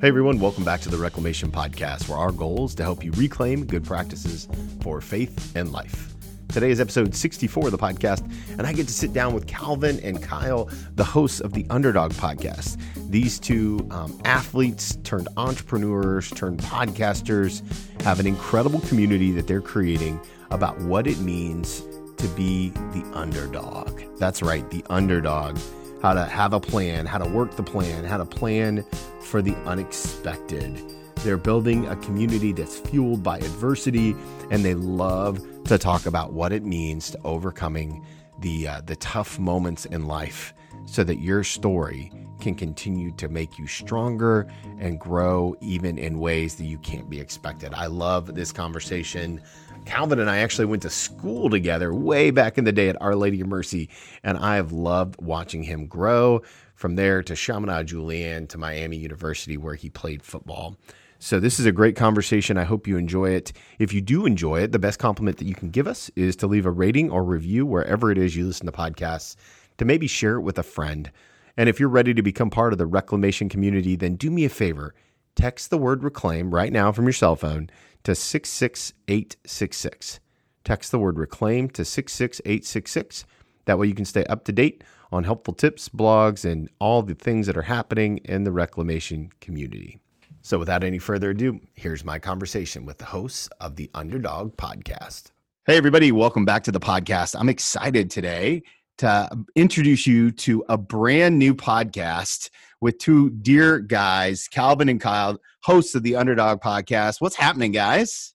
Hey 0.00 0.08
everyone, 0.08 0.40
welcome 0.40 0.64
back 0.64 0.80
to 0.80 0.88
the 0.88 0.96
Reclamation 0.96 1.52
Podcast, 1.52 2.08
where 2.08 2.16
our 2.16 2.32
goal 2.32 2.64
is 2.64 2.74
to 2.76 2.82
help 2.82 3.04
you 3.04 3.12
reclaim 3.16 3.66
good 3.66 3.84
practices 3.84 4.48
for 4.80 5.02
faith 5.02 5.54
and 5.54 5.72
life. 5.72 6.14
Today 6.48 6.70
is 6.70 6.80
episode 6.80 7.14
64 7.14 7.66
of 7.66 7.70
the 7.70 7.76
podcast, 7.76 8.26
and 8.52 8.62
I 8.66 8.72
get 8.72 8.86
to 8.86 8.94
sit 8.94 9.12
down 9.12 9.34
with 9.34 9.46
Calvin 9.46 10.00
and 10.00 10.22
Kyle, 10.22 10.70
the 10.94 11.04
hosts 11.04 11.40
of 11.40 11.52
the 11.52 11.66
Underdog 11.68 12.12
Podcast. 12.12 12.80
These 13.10 13.38
two 13.38 13.86
um, 13.90 14.18
athletes 14.24 14.96
turned 15.04 15.28
entrepreneurs 15.36 16.30
turned 16.30 16.60
podcasters 16.60 17.60
have 18.00 18.20
an 18.20 18.26
incredible 18.26 18.80
community 18.80 19.32
that 19.32 19.48
they're 19.48 19.60
creating 19.60 20.18
about 20.50 20.80
what 20.80 21.06
it 21.06 21.18
means 21.18 21.82
to 22.16 22.26
be 22.28 22.70
the 22.94 23.04
underdog. 23.12 24.00
That's 24.18 24.40
right, 24.40 24.68
the 24.70 24.82
underdog 24.88 25.58
how 26.02 26.14
to 26.14 26.24
have 26.24 26.52
a 26.52 26.60
plan, 26.60 27.06
how 27.06 27.18
to 27.18 27.28
work 27.28 27.56
the 27.56 27.62
plan, 27.62 28.04
how 28.04 28.16
to 28.16 28.24
plan 28.24 28.84
for 29.22 29.42
the 29.42 29.54
unexpected. 29.66 30.80
They're 31.16 31.36
building 31.36 31.86
a 31.86 31.96
community 31.96 32.52
that's 32.52 32.78
fueled 32.78 33.22
by 33.22 33.38
adversity, 33.38 34.16
and 34.50 34.64
they 34.64 34.74
love 34.74 35.40
to 35.64 35.76
talk 35.76 36.06
about 36.06 36.32
what 36.32 36.52
it 36.52 36.64
means 36.64 37.10
to 37.10 37.20
overcoming 37.24 38.04
the 38.40 38.68
uh, 38.68 38.80
the 38.86 38.96
tough 38.96 39.38
moments 39.38 39.84
in 39.84 40.06
life, 40.06 40.54
so 40.86 41.04
that 41.04 41.20
your 41.20 41.44
story 41.44 42.10
can 42.40 42.54
continue 42.54 43.12
to 43.12 43.28
make 43.28 43.58
you 43.58 43.66
stronger 43.66 44.50
and 44.78 44.98
grow 44.98 45.54
even 45.60 45.98
in 45.98 46.18
ways 46.18 46.54
that 46.54 46.64
you 46.64 46.78
can't 46.78 47.10
be 47.10 47.20
expected. 47.20 47.74
I 47.74 47.86
love 47.86 48.34
this 48.34 48.50
conversation. 48.50 49.42
Calvin 49.84 50.20
and 50.20 50.30
I 50.30 50.38
actually 50.38 50.66
went 50.66 50.82
to 50.82 50.90
school 50.90 51.50
together 51.50 51.92
way 51.94 52.30
back 52.30 52.58
in 52.58 52.64
the 52.64 52.72
day 52.72 52.88
at 52.88 53.00
Our 53.00 53.14
Lady 53.14 53.40
of 53.42 53.48
Mercy, 53.48 53.90
and 54.22 54.38
I 54.38 54.56
have 54.56 54.72
loved 54.72 55.20
watching 55.20 55.62
him 55.62 55.86
grow 55.86 56.42
from 56.80 56.96
there 56.96 57.22
to 57.22 57.36
Chaminade 57.36 57.88
Julienne 57.88 58.46
to 58.46 58.56
Miami 58.56 58.96
University, 58.96 59.58
where 59.58 59.74
he 59.74 59.90
played 59.90 60.22
football. 60.22 60.76
So, 61.18 61.38
this 61.38 61.60
is 61.60 61.66
a 61.66 61.72
great 61.72 61.94
conversation. 61.94 62.56
I 62.56 62.64
hope 62.64 62.86
you 62.86 62.96
enjoy 62.96 63.32
it. 63.32 63.52
If 63.78 63.92
you 63.92 64.00
do 64.00 64.24
enjoy 64.24 64.62
it, 64.62 64.72
the 64.72 64.78
best 64.78 64.98
compliment 64.98 65.36
that 65.36 65.46
you 65.46 65.54
can 65.54 65.68
give 65.68 65.86
us 65.86 66.10
is 66.16 66.36
to 66.36 66.46
leave 66.46 66.64
a 66.64 66.70
rating 66.70 67.10
or 67.10 67.22
review 67.22 67.66
wherever 67.66 68.10
it 68.10 68.16
is 68.16 68.34
you 68.34 68.46
listen 68.46 68.64
to 68.64 68.72
podcasts, 68.72 69.36
to 69.76 69.84
maybe 69.84 70.06
share 70.06 70.36
it 70.36 70.40
with 70.40 70.58
a 70.58 70.62
friend. 70.62 71.10
And 71.58 71.68
if 71.68 71.78
you're 71.78 71.90
ready 71.90 72.14
to 72.14 72.22
become 72.22 72.48
part 72.48 72.72
of 72.72 72.78
the 72.78 72.86
reclamation 72.86 73.50
community, 73.50 73.94
then 73.94 74.16
do 74.16 74.30
me 74.30 74.46
a 74.46 74.48
favor 74.48 74.94
text 75.34 75.68
the 75.68 75.76
word 75.76 76.02
reclaim 76.02 76.54
right 76.54 76.72
now 76.72 76.92
from 76.92 77.04
your 77.04 77.12
cell 77.12 77.36
phone 77.36 77.68
to 78.04 78.14
66866. 78.14 80.18
Text 80.64 80.90
the 80.90 80.98
word 80.98 81.18
reclaim 81.18 81.68
to 81.68 81.84
66866. 81.84 83.26
That 83.66 83.78
way 83.78 83.86
you 83.86 83.94
can 83.94 84.06
stay 84.06 84.24
up 84.24 84.44
to 84.44 84.52
date 84.52 84.82
on 85.12 85.24
helpful 85.24 85.54
tips, 85.54 85.88
blogs, 85.88 86.44
and 86.44 86.68
all 86.78 87.02
the 87.02 87.14
things 87.14 87.46
that 87.46 87.56
are 87.56 87.62
happening 87.62 88.18
in 88.18 88.44
the 88.44 88.52
reclamation 88.52 89.30
community. 89.40 89.98
So, 90.42 90.58
without 90.58 90.84
any 90.84 90.98
further 90.98 91.30
ado, 91.30 91.60
here's 91.74 92.04
my 92.04 92.18
conversation 92.18 92.86
with 92.86 92.98
the 92.98 93.04
hosts 93.04 93.48
of 93.60 93.76
the 93.76 93.90
Underdog 93.94 94.56
Podcast. 94.56 95.32
Hey, 95.66 95.76
everybody, 95.76 96.12
welcome 96.12 96.44
back 96.44 96.64
to 96.64 96.72
the 96.72 96.80
podcast. 96.80 97.36
I'm 97.38 97.48
excited 97.48 98.10
today 98.10 98.62
to 98.98 99.28
introduce 99.56 100.06
you 100.06 100.30
to 100.30 100.64
a 100.68 100.78
brand 100.78 101.38
new 101.38 101.54
podcast 101.54 102.50
with 102.80 102.98
two 102.98 103.30
dear 103.30 103.78
guys, 103.78 104.48
Calvin 104.48 104.88
and 104.88 105.00
Kyle, 105.00 105.38
hosts 105.62 105.94
of 105.94 106.02
the 106.02 106.16
Underdog 106.16 106.60
Podcast. 106.60 107.20
What's 107.20 107.36
happening, 107.36 107.72
guys? 107.72 108.34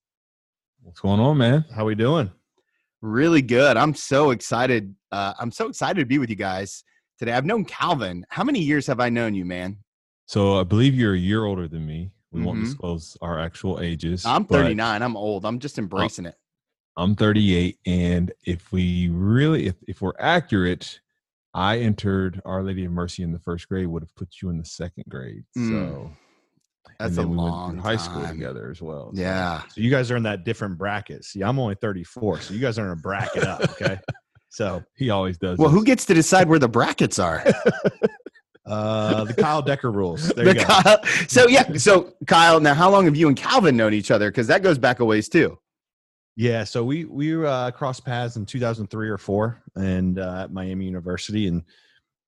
What's 0.84 1.00
going 1.00 1.20
on, 1.20 1.38
man? 1.38 1.66
How 1.74 1.82
are 1.82 1.86
we 1.86 1.96
doing? 1.96 2.32
Really 3.06 3.44
good. 3.44 3.78
I'm 3.78 3.94
so 3.94 4.32
excited. 4.32 4.96
Uh, 5.12 5.34
I'm 5.40 5.52
so 5.52 5.68
excited 5.68 6.00
to 6.00 6.08
be 6.08 6.18
with 6.18 6.32
you 6.32 6.36
guys 6.36 6.84
today. 7.20 7.34
I've 7.34 7.46
known 7.46 7.64
Calvin. 7.64 8.26
How 8.30 8.44
many 8.44 8.60
years 8.60 8.88
have 8.88 9.00
I 9.00 9.10
known 9.10 9.36
you, 9.36 9.46
man? 9.46 9.78
So 10.26 10.60
I 10.60 10.64
believe 10.64 10.96
you're 10.96 11.14
a 11.14 11.18
year 11.18 11.46
older 11.46 11.68
than 11.68 11.86
me. 11.86 12.10
We 12.32 12.40
mm-hmm. 12.40 12.48
won't 12.48 12.64
disclose 12.64 13.16
our 13.22 13.40
actual 13.40 13.80
ages. 13.80 14.26
I'm 14.26 14.44
39. 14.46 15.04
I'm 15.04 15.16
old. 15.16 15.46
I'm 15.46 15.60
just 15.60 15.78
embracing 15.78 16.26
it. 16.26 16.34
I'm 16.98 17.16
38, 17.16 17.78
and 17.86 18.32
if 18.44 18.72
we 18.72 19.10
really, 19.10 19.68
if 19.68 19.76
if 19.88 20.02
we're 20.02 20.14
accurate, 20.18 21.00
I 21.54 21.78
entered 21.80 22.42
Our 22.44 22.64
Lady 22.64 22.86
of 22.86 22.92
Mercy 22.92 23.22
in 23.22 23.32
the 23.32 23.40
first 23.40 23.70
grade. 23.70 23.86
Would 23.86 24.02
have 24.02 24.16
put 24.16 24.30
you 24.42 24.50
in 24.50 24.58
the 24.58 24.66
second 24.66 25.04
grade. 25.08 25.44
Mm. 25.56 25.70
So 25.70 26.12
that's 27.00 27.18
a 27.18 27.28
we 27.28 27.36
long 27.36 27.78
high 27.78 27.98
school 27.98 28.26
together 28.28 28.70
as 28.72 28.82
well. 28.82 29.12
So. 29.14 29.22
Yeah. 29.22 29.62
So 29.70 29.82
you 29.82 29.90
guys 29.90 30.12
are 30.12 30.18
in 30.18 30.24
that 30.24 30.44
different 30.44 30.78
bracket. 30.78 31.26
See, 31.26 31.44
I'm 31.44 31.60
only 31.60 31.76
34, 31.76 32.42
so 32.42 32.54
you 32.54 32.60
guys 32.60 32.80
are 32.80 32.86
in 32.86 32.92
a 32.92 32.96
bracket 33.02 33.44
up. 33.44 33.62
Okay. 33.62 34.00
So 34.56 34.82
he 34.96 35.10
always 35.10 35.38
does. 35.38 35.58
Well, 35.58 35.68
this. 35.68 35.78
who 35.78 35.84
gets 35.84 36.06
to 36.06 36.14
decide 36.14 36.48
where 36.48 36.60
the 36.60 36.70
brackets 36.70 37.20
are? 37.20 37.44
uh, 38.66 39.26
the 39.26 39.34
Kyle 39.34 39.62
Decker 39.62 39.92
rules. 39.92 40.30
There 40.30 40.46
the 40.46 40.54
you 40.54 40.60
go. 40.60 40.66
Kyle, 40.66 41.04
so 41.28 41.48
yeah, 41.50 41.74
so 41.74 42.14
Kyle. 42.26 42.62
Now, 42.62 42.74
how 42.74 42.90
long 42.90 43.04
have 43.04 43.18
you 43.18 43.28
and 43.28 43.36
Calvin 43.36 43.76
known 43.76 43.94
each 43.94 44.12
other? 44.12 44.32
Because 44.32 44.48
that 44.48 44.64
goes 44.64 44.78
back 44.78 45.02
a 45.02 45.06
ways 45.06 45.28
too. 45.28 45.60
Yeah, 46.38 46.64
so 46.64 46.86
we 46.86 47.04
we 47.04 47.46
uh, 47.46 47.72
crossed 47.72 48.06
paths 48.06 48.38
in 48.38 48.46
2003 48.46 49.10
or 49.10 49.18
four, 49.18 49.62
and 49.76 50.20
uh, 50.20 50.44
at 50.44 50.54
Miami 50.54 50.86
University, 50.86 51.48
and 51.48 51.62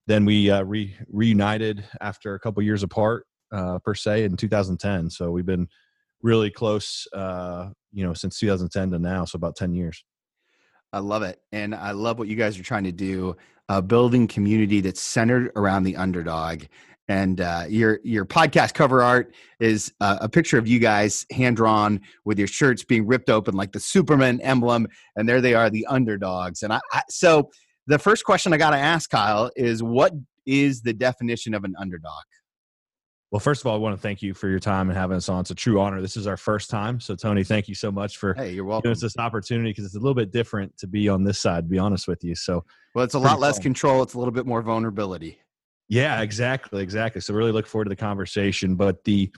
then 0.08 0.26
we 0.26 0.52
uh, 0.52 0.64
re- 0.64 0.96
reunited 1.08 1.86
after 2.02 2.36
a 2.36 2.40
couple 2.42 2.62
years 2.62 2.84
apart, 2.84 3.26
uh, 3.52 3.80
per 3.80 3.94
se, 3.94 4.24
in 4.24 4.36
2010. 4.38 5.10
So 5.10 5.32
we've 5.32 5.46
been 5.46 5.68
really 6.22 6.50
close, 6.50 7.08
uh, 7.14 7.70
you 7.92 8.06
know, 8.06 8.14
since 8.14 8.40
2010 8.40 8.92
to 8.92 9.00
now, 9.00 9.26
so 9.26 9.38
about 9.38 9.56
10 9.56 9.74
years. 9.74 10.04
I 10.94 11.00
love 11.00 11.24
it, 11.24 11.40
and 11.52 11.76
I 11.76 11.92
love 11.92 12.18
what 12.18 12.28
you 12.28 12.36
guys 12.36 12.58
are 12.58 12.64
trying 12.64 12.86
to 12.86 12.92
do, 12.92 13.36
uh, 13.70 13.82
building 13.82 14.28
community 14.28 14.82
that's 14.82 15.02
centered 15.02 15.52
around 15.56 15.84
the 15.84 15.98
underdog 15.98 16.64
and 17.08 17.42
uh, 17.42 17.64
your 17.70 18.00
your 18.04 18.26
podcast 18.26 18.74
cover 18.74 19.02
art 19.02 19.34
is 19.60 19.94
uh, 20.02 20.18
a 20.22 20.30
picture 20.30 20.58
of 20.58 20.68
you 20.68 20.80
guys 20.80 21.26
hand 21.32 21.56
drawn 21.56 22.02
with 22.26 22.38
your 22.38 22.48
shirts 22.48 22.84
being 22.84 23.08
ripped 23.08 23.30
open 23.30 23.56
like 23.56 23.72
the 23.72 23.80
Superman 23.80 24.42
emblem, 24.42 24.88
and 25.16 25.28
there 25.28 25.42
they 25.42 25.54
are, 25.54 25.70
the 25.70 25.86
underdogs. 25.88 26.64
And 26.64 26.74
I, 26.74 26.80
I 26.92 27.02
so 27.10 27.50
the 27.88 28.00
first 28.00 28.26
question 28.26 28.54
I 28.54 28.58
got 28.58 28.72
to 28.72 28.78
ask 28.78 29.10
Kyle 29.10 29.50
is, 29.56 29.82
what 29.82 30.12
is 30.46 30.82
the 30.82 30.94
definition 30.94 31.54
of 31.54 31.64
an 31.64 31.76
underdog? 31.80 32.24
Well, 33.32 33.42
first 33.42 33.62
of 33.62 33.68
all, 33.68 33.76
I 33.76 33.78
want 33.78 33.94
to 33.94 34.02
thank 34.02 34.22
you 34.22 34.34
for 34.34 34.48
your 34.48 34.60
time 34.60 34.90
and 34.90 34.98
having 34.98 35.18
us 35.18 35.28
on. 35.28 35.42
It's 35.42 35.52
a 35.52 35.56
true 35.56 35.82
honor. 35.82 36.02
This 36.02 36.16
is 36.16 36.28
our 36.28 36.38
first 36.38 36.70
time, 36.70 37.02
so 37.02 37.14
Tony, 37.14 37.44
thank 37.44 37.68
you 37.68 37.76
so 37.76 37.92
much 37.92 38.18
for 38.18 38.34
hey, 38.34 38.54
you're 38.54 38.64
welcome. 38.64 38.84
giving 38.84 38.96
us 38.96 39.02
this 39.02 39.18
opportunity 39.18 39.72
because 39.72 39.84
it's 39.84 39.96
a 39.96 40.00
little 40.00 40.14
bit 40.14 40.32
different 40.32 40.78
to 40.78 40.88
be 40.88 41.10
on 41.10 41.26
this 41.26 41.38
side. 41.38 41.66
To 41.66 41.70
be 41.70 41.78
honest 41.78 42.08
with 42.08 42.24
you, 42.24 42.36
so 42.36 42.64
well, 42.96 43.04
it's 43.04 43.16
a 43.16 43.20
lot 43.20 43.40
less 43.40 43.60
control. 43.60 44.02
It's 44.02 44.14
a 44.14 44.18
little 44.18 44.32
bit 44.34 44.46
more 44.46 44.62
vulnerability. 44.62 45.40
Yeah, 45.90 46.22
exactly, 46.22 46.82
exactly. 46.82 47.22
So 47.22 47.34
really 47.34 47.52
look 47.52 47.68
forward 47.68 47.86
to 47.86 47.90
the 47.90 47.98
conversation. 47.98 48.76
But 48.76 49.04
the 49.04 49.30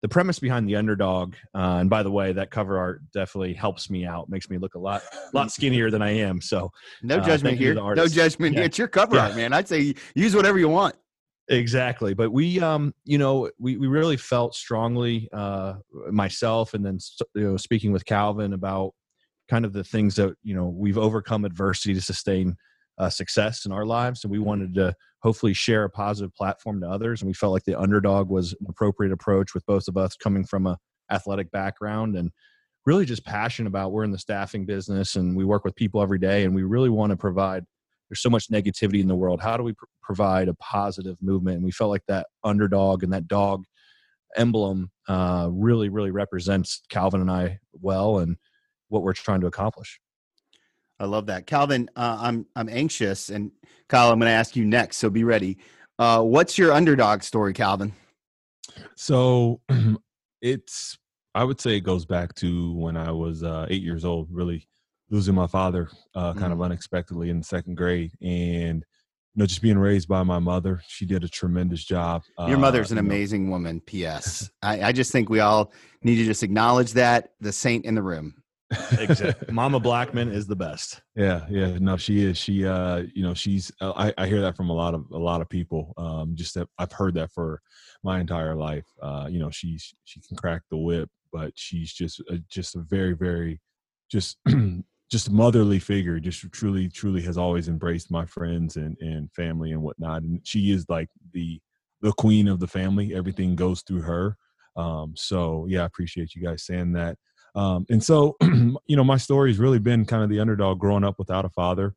the 0.00 0.08
premise 0.08 0.38
behind 0.38 0.66
the 0.66 0.76
underdog, 0.76 1.34
uh, 1.54 1.78
and 1.80 1.90
by 1.90 2.02
the 2.02 2.10
way, 2.10 2.32
that 2.32 2.50
cover 2.50 2.78
art 2.78 3.02
definitely 3.12 3.52
helps 3.52 3.90
me 3.90 4.06
out, 4.06 4.28
makes 4.30 4.48
me 4.48 4.56
look 4.56 4.74
a 4.74 4.78
lot 4.78 5.02
lot 5.34 5.52
skinnier 5.52 5.90
than 5.90 6.00
I 6.00 6.12
am. 6.12 6.40
So 6.40 6.72
no 7.02 7.18
uh, 7.18 7.24
judgment 7.24 7.58
here, 7.58 7.74
no 7.74 8.08
judgment. 8.08 8.56
Yeah. 8.56 8.62
It's 8.62 8.78
your 8.78 8.88
cover 8.88 9.16
yeah. 9.16 9.26
art, 9.26 9.36
man. 9.36 9.52
I'd 9.52 9.68
say 9.68 9.94
use 10.14 10.34
whatever 10.34 10.58
you 10.58 10.70
want. 10.70 10.94
Exactly, 11.48 12.14
but 12.14 12.30
we, 12.32 12.58
um, 12.60 12.94
you 13.04 13.18
know, 13.18 13.50
we 13.58 13.76
we 13.76 13.86
really 13.86 14.16
felt 14.16 14.54
strongly, 14.54 15.28
uh, 15.30 15.74
myself, 16.10 16.72
and 16.72 16.84
then 16.84 16.98
you 17.34 17.42
know, 17.42 17.56
speaking 17.58 17.92
with 17.92 18.06
Calvin 18.06 18.54
about 18.54 18.94
kind 19.48 19.64
of 19.64 19.72
the 19.72 19.84
things 19.84 20.16
that 20.16 20.34
you 20.44 20.54
know 20.54 20.68
we've 20.68 20.98
overcome 20.98 21.44
adversity 21.46 21.94
to 21.94 22.00
sustain 22.02 22.56
uh, 22.98 23.10
success 23.10 23.66
in 23.66 23.72
our 23.72 23.86
lives 23.86 24.24
and 24.24 24.30
we 24.32 24.38
wanted 24.40 24.74
to 24.74 24.94
hopefully 25.22 25.54
share 25.54 25.84
a 25.84 25.90
positive 25.90 26.34
platform 26.34 26.80
to 26.80 26.88
others 26.88 27.22
and 27.22 27.28
we 27.28 27.34
felt 27.34 27.52
like 27.52 27.64
the 27.64 27.78
underdog 27.78 28.28
was 28.30 28.52
an 28.54 28.66
appropriate 28.68 29.12
approach 29.12 29.54
with 29.54 29.66
both 29.66 29.88
of 29.88 29.96
us 29.96 30.16
coming 30.16 30.44
from 30.44 30.66
a 30.66 30.78
athletic 31.10 31.50
background 31.52 32.16
and 32.16 32.30
really 32.86 33.04
just 33.04 33.24
passionate 33.24 33.68
about 33.68 33.92
we're 33.92 34.04
in 34.04 34.10
the 34.12 34.18
staffing 34.18 34.66
business 34.66 35.16
and 35.16 35.36
we 35.36 35.44
work 35.44 35.64
with 35.64 35.74
people 35.76 36.02
every 36.02 36.18
day 36.18 36.44
and 36.44 36.54
we 36.54 36.62
really 36.62 36.90
want 36.90 37.10
to 37.10 37.16
provide 37.16 37.64
there's 38.08 38.22
so 38.22 38.30
much 38.30 38.48
negativity 38.50 39.00
in 39.00 39.08
the 39.08 39.14
world 39.14 39.40
how 39.40 39.56
do 39.56 39.62
we 39.62 39.72
pr- 39.72 39.84
provide 40.02 40.48
a 40.48 40.54
positive 40.54 41.16
movement 41.20 41.56
and 41.56 41.64
we 41.64 41.70
felt 41.70 41.90
like 41.90 42.04
that 42.06 42.26
underdog 42.42 43.02
and 43.02 43.12
that 43.12 43.28
dog 43.28 43.64
emblem 44.36 44.90
uh, 45.08 45.48
really 45.50 45.88
really 45.88 46.10
represents 46.10 46.82
calvin 46.88 47.20
and 47.20 47.30
i 47.30 47.58
well 47.80 48.18
and 48.18 48.36
what 48.88 49.02
we're 49.02 49.12
trying 49.12 49.40
to 49.40 49.46
accomplish 49.46 50.00
I 51.00 51.06
love 51.06 51.26
that, 51.26 51.46
Calvin. 51.46 51.90
Uh, 51.96 52.18
I'm 52.20 52.46
I'm 52.54 52.68
anxious, 52.68 53.28
and 53.28 53.50
Kyle, 53.88 54.12
I'm 54.12 54.18
going 54.20 54.28
to 54.28 54.34
ask 54.34 54.54
you 54.54 54.64
next, 54.64 54.98
so 54.98 55.10
be 55.10 55.24
ready. 55.24 55.58
Uh, 55.98 56.22
what's 56.22 56.56
your 56.56 56.72
underdog 56.72 57.22
story, 57.22 57.52
Calvin? 57.52 57.92
So 58.96 59.60
it's 60.40 60.96
I 61.34 61.44
would 61.44 61.60
say 61.60 61.76
it 61.76 61.80
goes 61.80 62.06
back 62.06 62.34
to 62.36 62.72
when 62.74 62.96
I 62.96 63.10
was 63.10 63.42
uh, 63.42 63.66
eight 63.68 63.82
years 63.82 64.04
old, 64.04 64.28
really 64.30 64.68
losing 65.14 65.34
my 65.34 65.46
father 65.46 65.88
uh, 66.16 66.34
kind 66.34 66.50
mm. 66.50 66.54
of 66.54 66.62
unexpectedly 66.62 67.30
in 67.30 67.38
the 67.38 67.44
second 67.44 67.76
grade, 67.76 68.10
and 68.20 68.84
you 69.34 69.40
know 69.40 69.46
just 69.46 69.62
being 69.62 69.78
raised 69.78 70.08
by 70.08 70.24
my 70.24 70.40
mother. 70.40 70.82
She 70.88 71.06
did 71.06 71.22
a 71.22 71.28
tremendous 71.28 71.84
job. 71.84 72.22
Your 72.48 72.58
mother's 72.58 72.90
uh, 72.90 72.96
an 72.96 72.98
amazing 72.98 73.46
know. 73.46 73.52
woman. 73.52 73.80
P.S. 73.80 74.50
I, 74.62 74.82
I 74.82 74.92
just 74.92 75.12
think 75.12 75.28
we 75.28 75.38
all 75.38 75.72
need 76.02 76.16
to 76.16 76.24
just 76.24 76.42
acknowledge 76.42 76.92
that 76.94 77.30
the 77.40 77.52
saint 77.52 77.84
in 77.84 77.94
the 77.94 78.02
room. 78.02 78.34
exactly. 78.98 79.46
Mama 79.54 79.78
Blackman 79.78 80.32
is 80.32 80.48
the 80.48 80.56
best. 80.56 81.00
Yeah, 81.14 81.46
yeah. 81.48 81.78
No, 81.78 81.96
she 81.96 82.24
is. 82.24 82.36
She, 82.36 82.66
uh, 82.66 83.04
you 83.14 83.22
know, 83.22 83.34
she's. 83.34 83.70
Uh, 83.80 83.92
I, 83.94 84.12
I 84.18 84.26
hear 84.26 84.40
that 84.40 84.56
from 84.56 84.68
a 84.68 84.74
lot 84.74 84.94
of 84.94 85.06
a 85.12 85.18
lot 85.18 85.40
of 85.40 85.48
people. 85.48 85.94
Um, 85.96 86.34
just 86.34 86.54
that 86.54 86.66
I've 86.76 86.92
heard 86.92 87.14
that 87.14 87.30
for 87.30 87.60
my 88.02 88.18
entire 88.18 88.56
life. 88.56 88.86
Uh, 89.00 89.28
you 89.30 89.38
know, 89.38 89.50
she's 89.50 89.94
she 90.02 90.20
can 90.20 90.36
crack 90.36 90.62
the 90.70 90.76
whip, 90.76 91.08
but 91.32 91.52
she's 91.54 91.92
just 91.92 92.18
a, 92.28 92.38
just 92.50 92.74
a 92.74 92.80
very 92.80 93.12
very 93.12 93.60
just 94.10 94.38
just 95.10 95.30
motherly 95.30 95.78
figure. 95.78 96.18
Just 96.18 96.50
truly 96.52 96.88
truly 96.88 97.22
has 97.22 97.38
always 97.38 97.68
embraced 97.68 98.10
my 98.10 98.26
friends 98.26 98.76
and 98.76 98.96
and 99.00 99.30
family 99.32 99.72
and 99.72 99.82
whatnot. 99.82 100.22
And 100.22 100.40
she 100.44 100.70
is 100.70 100.86
like 100.88 101.08
the 101.32 101.60
the 102.00 102.12
queen 102.12 102.48
of 102.48 102.60
the 102.60 102.66
family. 102.66 103.14
Everything 103.14 103.56
goes 103.56 103.82
through 103.82 104.02
her. 104.02 104.36
Um, 104.76 105.14
so 105.16 105.66
yeah, 105.68 105.82
I 105.82 105.86
appreciate 105.86 106.34
you 106.34 106.42
guys 106.42 106.64
saying 106.64 106.92
that. 106.92 107.16
Um, 107.54 107.86
and 107.88 108.02
so, 108.02 108.36
you 108.42 108.96
know, 108.96 109.04
my 109.04 109.16
story 109.16 109.50
has 109.50 109.58
really 109.58 109.78
been 109.78 110.04
kind 110.04 110.22
of 110.22 110.28
the 110.28 110.40
underdog 110.40 110.80
growing 110.80 111.04
up 111.04 111.18
without 111.18 111.44
a 111.44 111.50
father, 111.50 111.94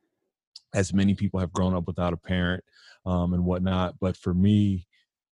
as 0.74 0.94
many 0.94 1.16
people 1.16 1.40
have 1.40 1.52
grown 1.52 1.74
up 1.74 1.88
without 1.88 2.14
a 2.14 2.18
parent 2.18 2.64
um, 3.06 3.34
and 3.34 3.44
whatnot. 3.44 3.96
But 4.00 4.16
for 4.16 4.34
me, 4.34 4.86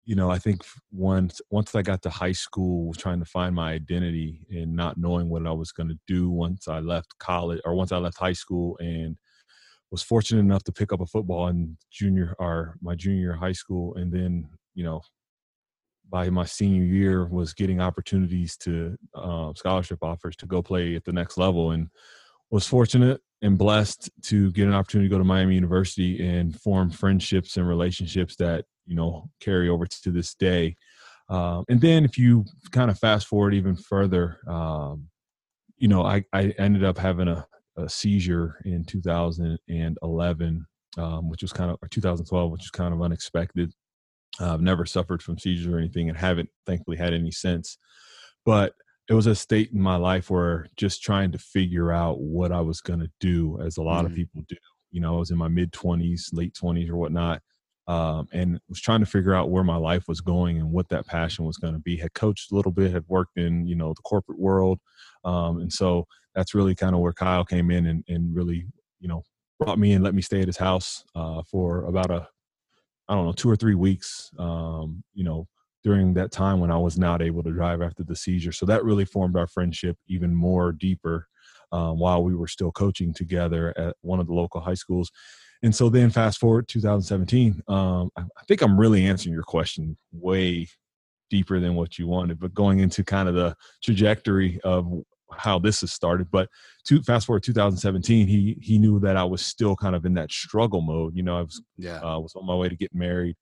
you 0.06 0.14
know, 0.14 0.30
I 0.30 0.38
think 0.38 0.62
once 0.92 1.40
once 1.50 1.74
I 1.74 1.82
got 1.82 2.02
to 2.02 2.10
high 2.10 2.32
school, 2.32 2.92
trying 2.94 3.20
to 3.20 3.24
find 3.24 3.54
my 3.54 3.72
identity 3.72 4.46
and 4.50 4.74
not 4.74 4.98
knowing 4.98 5.30
what 5.30 5.46
I 5.46 5.52
was 5.52 5.72
going 5.72 5.88
to 5.88 5.98
do 6.06 6.28
once 6.30 6.68
I 6.68 6.80
left 6.80 7.18
college 7.18 7.60
or 7.64 7.74
once 7.74 7.90
I 7.90 7.98
left 7.98 8.18
high 8.18 8.34
school, 8.34 8.76
and 8.80 9.16
was 9.90 10.02
fortunate 10.02 10.40
enough 10.40 10.64
to 10.64 10.72
pick 10.72 10.92
up 10.92 11.00
a 11.00 11.06
football 11.06 11.48
in 11.48 11.76
junior 11.90 12.34
or 12.38 12.76
my 12.82 12.94
junior 12.94 13.32
high 13.32 13.52
school, 13.52 13.94
and 13.96 14.12
then 14.12 14.48
you 14.74 14.84
know 14.84 15.00
by 16.10 16.28
my 16.28 16.44
senior 16.44 16.84
year 16.84 17.26
was 17.26 17.54
getting 17.54 17.80
opportunities 17.80 18.58
to 18.58 18.96
uh, 19.14 19.52
scholarship 19.56 19.98
offers 20.02 20.36
to 20.36 20.46
go 20.46 20.62
play 20.62 20.96
at 20.96 21.04
the 21.04 21.12
next 21.12 21.38
level 21.38 21.70
and 21.70 21.88
was 22.50 22.66
fortunate 22.66 23.20
and 23.40 23.56
blessed 23.56 24.10
to 24.22 24.52
get 24.52 24.68
an 24.68 24.74
opportunity 24.74 25.08
to 25.08 25.14
go 25.14 25.18
to 25.18 25.24
Miami 25.24 25.54
University 25.54 26.24
and 26.26 26.60
form 26.60 26.90
friendships 26.90 27.56
and 27.56 27.66
relationships 27.66 28.36
that 28.36 28.66
you 28.86 28.94
know 28.94 29.30
carry 29.40 29.68
over 29.68 29.86
to 29.86 30.10
this 30.10 30.34
day. 30.34 30.76
Um, 31.28 31.64
and 31.68 31.80
then 31.80 32.04
if 32.04 32.18
you 32.18 32.44
kind 32.70 32.90
of 32.90 32.98
fast 32.98 33.26
forward 33.26 33.54
even 33.54 33.76
further, 33.76 34.40
um, 34.46 35.08
you 35.78 35.88
know, 35.88 36.04
I, 36.04 36.24
I 36.32 36.54
ended 36.58 36.84
up 36.84 36.98
having 36.98 37.28
a, 37.28 37.46
a 37.76 37.88
seizure 37.88 38.60
in 38.64 38.84
2011, 38.84 40.66
um, 40.98 41.28
which 41.28 41.42
was 41.42 41.52
kind 41.52 41.70
of 41.70 41.78
or 41.82 41.88
2012, 41.88 42.50
which 42.50 42.60
was 42.60 42.70
kind 42.70 42.92
of 42.92 43.02
unexpected. 43.02 43.72
I've 44.40 44.60
never 44.60 44.84
suffered 44.84 45.22
from 45.22 45.38
seizures 45.38 45.72
or 45.72 45.78
anything 45.78 46.08
and 46.08 46.18
haven't 46.18 46.50
thankfully 46.66 46.96
had 46.96 47.14
any 47.14 47.30
since. 47.30 47.78
But 48.44 48.74
it 49.08 49.14
was 49.14 49.26
a 49.26 49.34
state 49.34 49.70
in 49.72 49.80
my 49.80 49.96
life 49.96 50.30
where 50.30 50.66
just 50.76 51.02
trying 51.02 51.32
to 51.32 51.38
figure 51.38 51.92
out 51.92 52.20
what 52.20 52.52
I 52.52 52.60
was 52.60 52.80
going 52.80 53.00
to 53.00 53.10
do, 53.20 53.60
as 53.60 53.76
a 53.76 53.82
lot 53.82 54.04
mm-hmm. 54.04 54.06
of 54.06 54.14
people 54.14 54.42
do. 54.48 54.56
You 54.90 55.00
know, 55.00 55.16
I 55.16 55.18
was 55.18 55.30
in 55.30 55.38
my 55.38 55.48
mid 55.48 55.72
20s, 55.72 56.28
late 56.32 56.54
20s, 56.54 56.88
or 56.88 56.96
whatnot, 56.96 57.42
um, 57.86 58.28
and 58.32 58.60
was 58.68 58.80
trying 58.80 59.00
to 59.00 59.06
figure 59.06 59.34
out 59.34 59.50
where 59.50 59.64
my 59.64 59.76
life 59.76 60.04
was 60.08 60.20
going 60.20 60.58
and 60.58 60.70
what 60.70 60.88
that 60.88 61.06
passion 61.06 61.44
was 61.44 61.56
going 61.56 61.74
to 61.74 61.80
be. 61.80 61.96
Had 61.96 62.14
coached 62.14 62.52
a 62.52 62.54
little 62.54 62.72
bit, 62.72 62.92
had 62.92 63.04
worked 63.08 63.36
in 63.36 63.66
you 63.66 63.74
know 63.74 63.90
the 63.90 64.02
corporate 64.02 64.38
world, 64.38 64.78
um, 65.24 65.60
and 65.60 65.72
so 65.72 66.06
that's 66.34 66.54
really 66.54 66.74
kind 66.74 66.94
of 66.94 67.00
where 67.00 67.12
Kyle 67.12 67.44
came 67.44 67.70
in 67.70 67.86
and, 67.86 68.04
and 68.08 68.34
really 68.34 68.66
you 69.00 69.08
know 69.08 69.22
brought 69.58 69.78
me 69.78 69.92
and 69.92 70.02
let 70.02 70.14
me 70.14 70.22
stay 70.22 70.40
at 70.40 70.46
his 70.46 70.56
house 70.56 71.04
uh, 71.14 71.42
for 71.50 71.84
about 71.84 72.10
a 72.10 72.28
I 73.08 73.14
don't 73.14 73.26
know, 73.26 73.32
two 73.32 73.50
or 73.50 73.56
three 73.56 73.74
weeks, 73.74 74.30
um, 74.38 75.02
you 75.12 75.24
know, 75.24 75.46
during 75.82 76.14
that 76.14 76.32
time 76.32 76.60
when 76.60 76.70
I 76.70 76.78
was 76.78 76.98
not 76.98 77.20
able 77.20 77.42
to 77.42 77.52
drive 77.52 77.82
after 77.82 78.02
the 78.02 78.16
seizure. 78.16 78.52
So 78.52 78.64
that 78.66 78.84
really 78.84 79.04
formed 79.04 79.36
our 79.36 79.46
friendship 79.46 79.98
even 80.08 80.34
more 80.34 80.72
deeper 80.72 81.28
um, 81.72 81.98
while 81.98 82.24
we 82.24 82.34
were 82.34 82.48
still 82.48 82.72
coaching 82.72 83.12
together 83.12 83.74
at 83.76 83.96
one 84.00 84.20
of 84.20 84.26
the 84.26 84.32
local 84.32 84.62
high 84.62 84.74
schools. 84.74 85.10
And 85.64 85.74
so 85.74 85.88
then 85.88 86.10
fast 86.10 86.38
forward 86.38 86.68
2017, 86.68 87.62
um, 87.68 88.10
I, 88.18 88.20
I 88.20 88.44
think 88.46 88.60
I'm 88.60 88.78
really 88.78 89.06
answering 89.06 89.32
your 89.32 89.44
question 89.44 89.96
way 90.12 90.68
deeper 91.30 91.58
than 91.58 91.74
what 91.74 91.98
you 91.98 92.06
wanted, 92.06 92.38
but 92.38 92.52
going 92.52 92.80
into 92.80 93.02
kind 93.02 93.30
of 93.30 93.34
the 93.34 93.56
trajectory 93.82 94.60
of 94.62 94.86
how 95.32 95.58
this 95.58 95.80
has 95.80 95.90
started. 95.90 96.30
But 96.30 96.50
to 96.88 97.02
fast 97.02 97.26
forward 97.26 97.44
2017, 97.44 98.26
he 98.26 98.58
he 98.60 98.78
knew 98.78 99.00
that 99.00 99.16
I 99.16 99.24
was 99.24 99.44
still 99.44 99.74
kind 99.74 99.96
of 99.96 100.04
in 100.04 100.12
that 100.14 100.30
struggle 100.30 100.82
mode. 100.82 101.16
You 101.16 101.22
know, 101.22 101.38
I 101.38 101.40
was 101.40 101.62
yeah 101.78 101.98
uh, 102.00 102.18
was 102.18 102.34
on 102.36 102.46
my 102.46 102.54
way 102.54 102.68
to 102.68 102.76
get 102.76 102.94
married. 102.94 103.36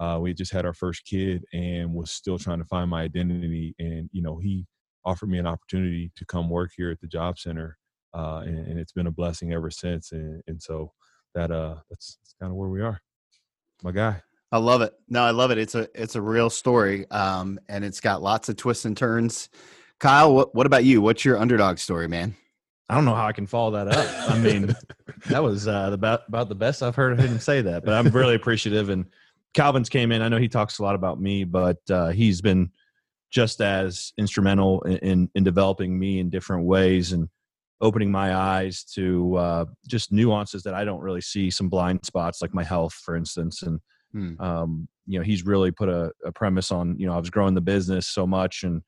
Uh, 0.00 0.18
we 0.22 0.32
just 0.32 0.52
had 0.52 0.64
our 0.64 0.72
first 0.72 1.04
kid 1.04 1.44
and 1.52 1.92
was 1.92 2.10
still 2.10 2.38
trying 2.38 2.60
to 2.60 2.64
find 2.64 2.88
my 2.88 3.02
identity. 3.02 3.74
And 3.78 4.08
you 4.10 4.22
know, 4.22 4.38
he 4.38 4.64
offered 5.04 5.28
me 5.28 5.36
an 5.36 5.46
opportunity 5.46 6.12
to 6.16 6.24
come 6.24 6.48
work 6.48 6.70
here 6.74 6.90
at 6.90 7.00
the 7.02 7.08
job 7.08 7.38
center, 7.38 7.76
uh, 8.14 8.42
and, 8.46 8.58
and, 8.58 8.78
it's 8.78 8.92
been 8.92 9.06
a 9.06 9.10
blessing 9.10 9.52
ever 9.52 9.70
since. 9.70 10.12
And, 10.12 10.42
and 10.46 10.62
so 10.62 10.92
that 11.34 11.50
uh, 11.50 11.76
that's, 11.90 12.18
that's 12.20 12.34
kind 12.40 12.50
of 12.50 12.56
where 12.56 12.68
we 12.68 12.80
are. 12.80 13.00
My 13.82 13.92
guy. 13.92 14.22
I 14.50 14.58
love 14.58 14.80
it. 14.80 14.94
No, 15.08 15.22
I 15.22 15.30
love 15.30 15.50
it. 15.50 15.58
It's 15.58 15.74
a 15.74 15.88
it's 15.94 16.14
a 16.14 16.22
real 16.22 16.48
story, 16.48 17.08
um, 17.10 17.60
and 17.68 17.84
it's 17.84 18.00
got 18.00 18.22
lots 18.22 18.48
of 18.48 18.56
twists 18.56 18.86
and 18.86 18.96
turns. 18.96 19.50
Kyle, 20.00 20.34
what, 20.34 20.54
what 20.54 20.66
about 20.66 20.84
you? 20.84 21.02
What's 21.02 21.24
your 21.24 21.38
underdog 21.38 21.78
story, 21.78 22.08
man? 22.08 22.34
I 22.88 22.94
don't 22.94 23.04
know 23.04 23.14
how 23.14 23.26
I 23.26 23.32
can 23.32 23.46
follow 23.46 23.72
that 23.72 23.88
up. 23.88 24.30
I 24.30 24.38
mean, 24.38 24.74
that 25.26 25.42
was 25.42 25.68
uh, 25.68 25.90
about 25.92 26.22
about 26.28 26.48
the 26.48 26.54
best 26.54 26.82
I've 26.82 26.96
heard 26.96 27.12
of 27.12 27.18
him 27.18 27.38
say 27.38 27.60
that. 27.60 27.84
But 27.84 27.94
I'm 27.94 28.08
really 28.08 28.34
appreciative. 28.34 28.88
And 28.88 29.06
Calvin's 29.52 29.90
came 29.90 30.12
in. 30.12 30.22
I 30.22 30.28
know 30.28 30.38
he 30.38 30.48
talks 30.48 30.78
a 30.78 30.82
lot 30.82 30.94
about 30.94 31.20
me, 31.20 31.44
but 31.44 31.78
uh, 31.90 32.08
he's 32.08 32.40
been 32.40 32.70
just 33.30 33.60
as 33.60 34.14
instrumental 34.16 34.80
in, 34.82 34.96
in, 34.98 35.30
in 35.34 35.44
developing 35.44 35.98
me 35.98 36.18
in 36.18 36.30
different 36.30 36.64
ways 36.64 37.12
and 37.12 37.28
opening 37.80 38.10
my 38.10 38.34
eyes 38.34 38.84
to 38.94 39.36
uh, 39.36 39.64
just 39.86 40.12
nuances 40.12 40.62
that 40.64 40.74
I 40.74 40.84
don't 40.84 41.00
really 41.00 41.20
see. 41.20 41.50
Some 41.50 41.68
blind 41.68 42.04
spots, 42.04 42.42
like 42.42 42.54
my 42.54 42.64
health, 42.64 42.94
for 42.94 43.16
instance, 43.16 43.62
and 43.62 43.80
hmm. 44.12 44.40
um, 44.40 44.88
you 45.06 45.18
know, 45.18 45.24
he's 45.24 45.44
really 45.44 45.70
put 45.70 45.88
a, 45.88 46.10
a 46.24 46.32
premise 46.32 46.70
on. 46.70 46.96
You 46.98 47.06
know, 47.06 47.14
I 47.14 47.18
was 47.18 47.30
growing 47.30 47.54
the 47.54 47.60
business 47.60 48.08
so 48.08 48.26
much 48.26 48.62
and 48.62 48.82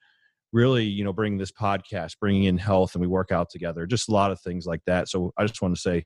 really 0.53 0.85
you 0.85 1.05
know 1.05 1.13
bringing 1.13 1.39
this 1.39 1.53
podcast 1.53 2.19
bringing 2.19 2.45
in 2.45 2.59
health 2.59 2.95
and 2.95 3.01
we 3.01 3.07
work 3.07 3.31
out 3.31 3.49
together 3.51 3.87
just 3.87 4.09
a 4.09 4.13
lot 4.13 4.31
of 4.31 4.41
things 4.41 4.67
like 4.67 4.81
that 4.87 5.09
so 5.09 5.33
i 5.37 5.45
just 5.45 5.63
want 5.63 5.75
to 5.75 5.81
say 5.81 6.05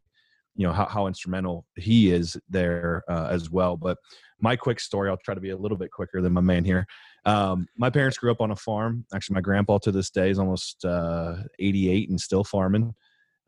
you 0.54 0.66
know 0.66 0.72
how, 0.72 0.86
how 0.86 1.06
instrumental 1.06 1.64
he 1.76 2.12
is 2.12 2.36
there 2.48 3.02
uh, 3.08 3.28
as 3.30 3.50
well 3.50 3.76
but 3.76 3.96
my 4.40 4.54
quick 4.54 4.78
story 4.80 5.08
i'll 5.08 5.16
try 5.24 5.34
to 5.34 5.40
be 5.40 5.50
a 5.50 5.56
little 5.56 5.78
bit 5.78 5.90
quicker 5.90 6.20
than 6.20 6.32
my 6.32 6.40
man 6.40 6.64
here 6.64 6.86
um, 7.26 7.66
my 7.76 7.90
parents 7.90 8.18
grew 8.18 8.30
up 8.30 8.40
on 8.40 8.50
a 8.50 8.56
farm 8.56 9.04
actually 9.14 9.34
my 9.34 9.40
grandpa 9.40 9.78
to 9.78 9.92
this 9.92 10.10
day 10.10 10.30
is 10.30 10.38
almost 10.38 10.84
uh, 10.84 11.36
88 11.58 12.10
and 12.10 12.20
still 12.20 12.44
farming 12.44 12.94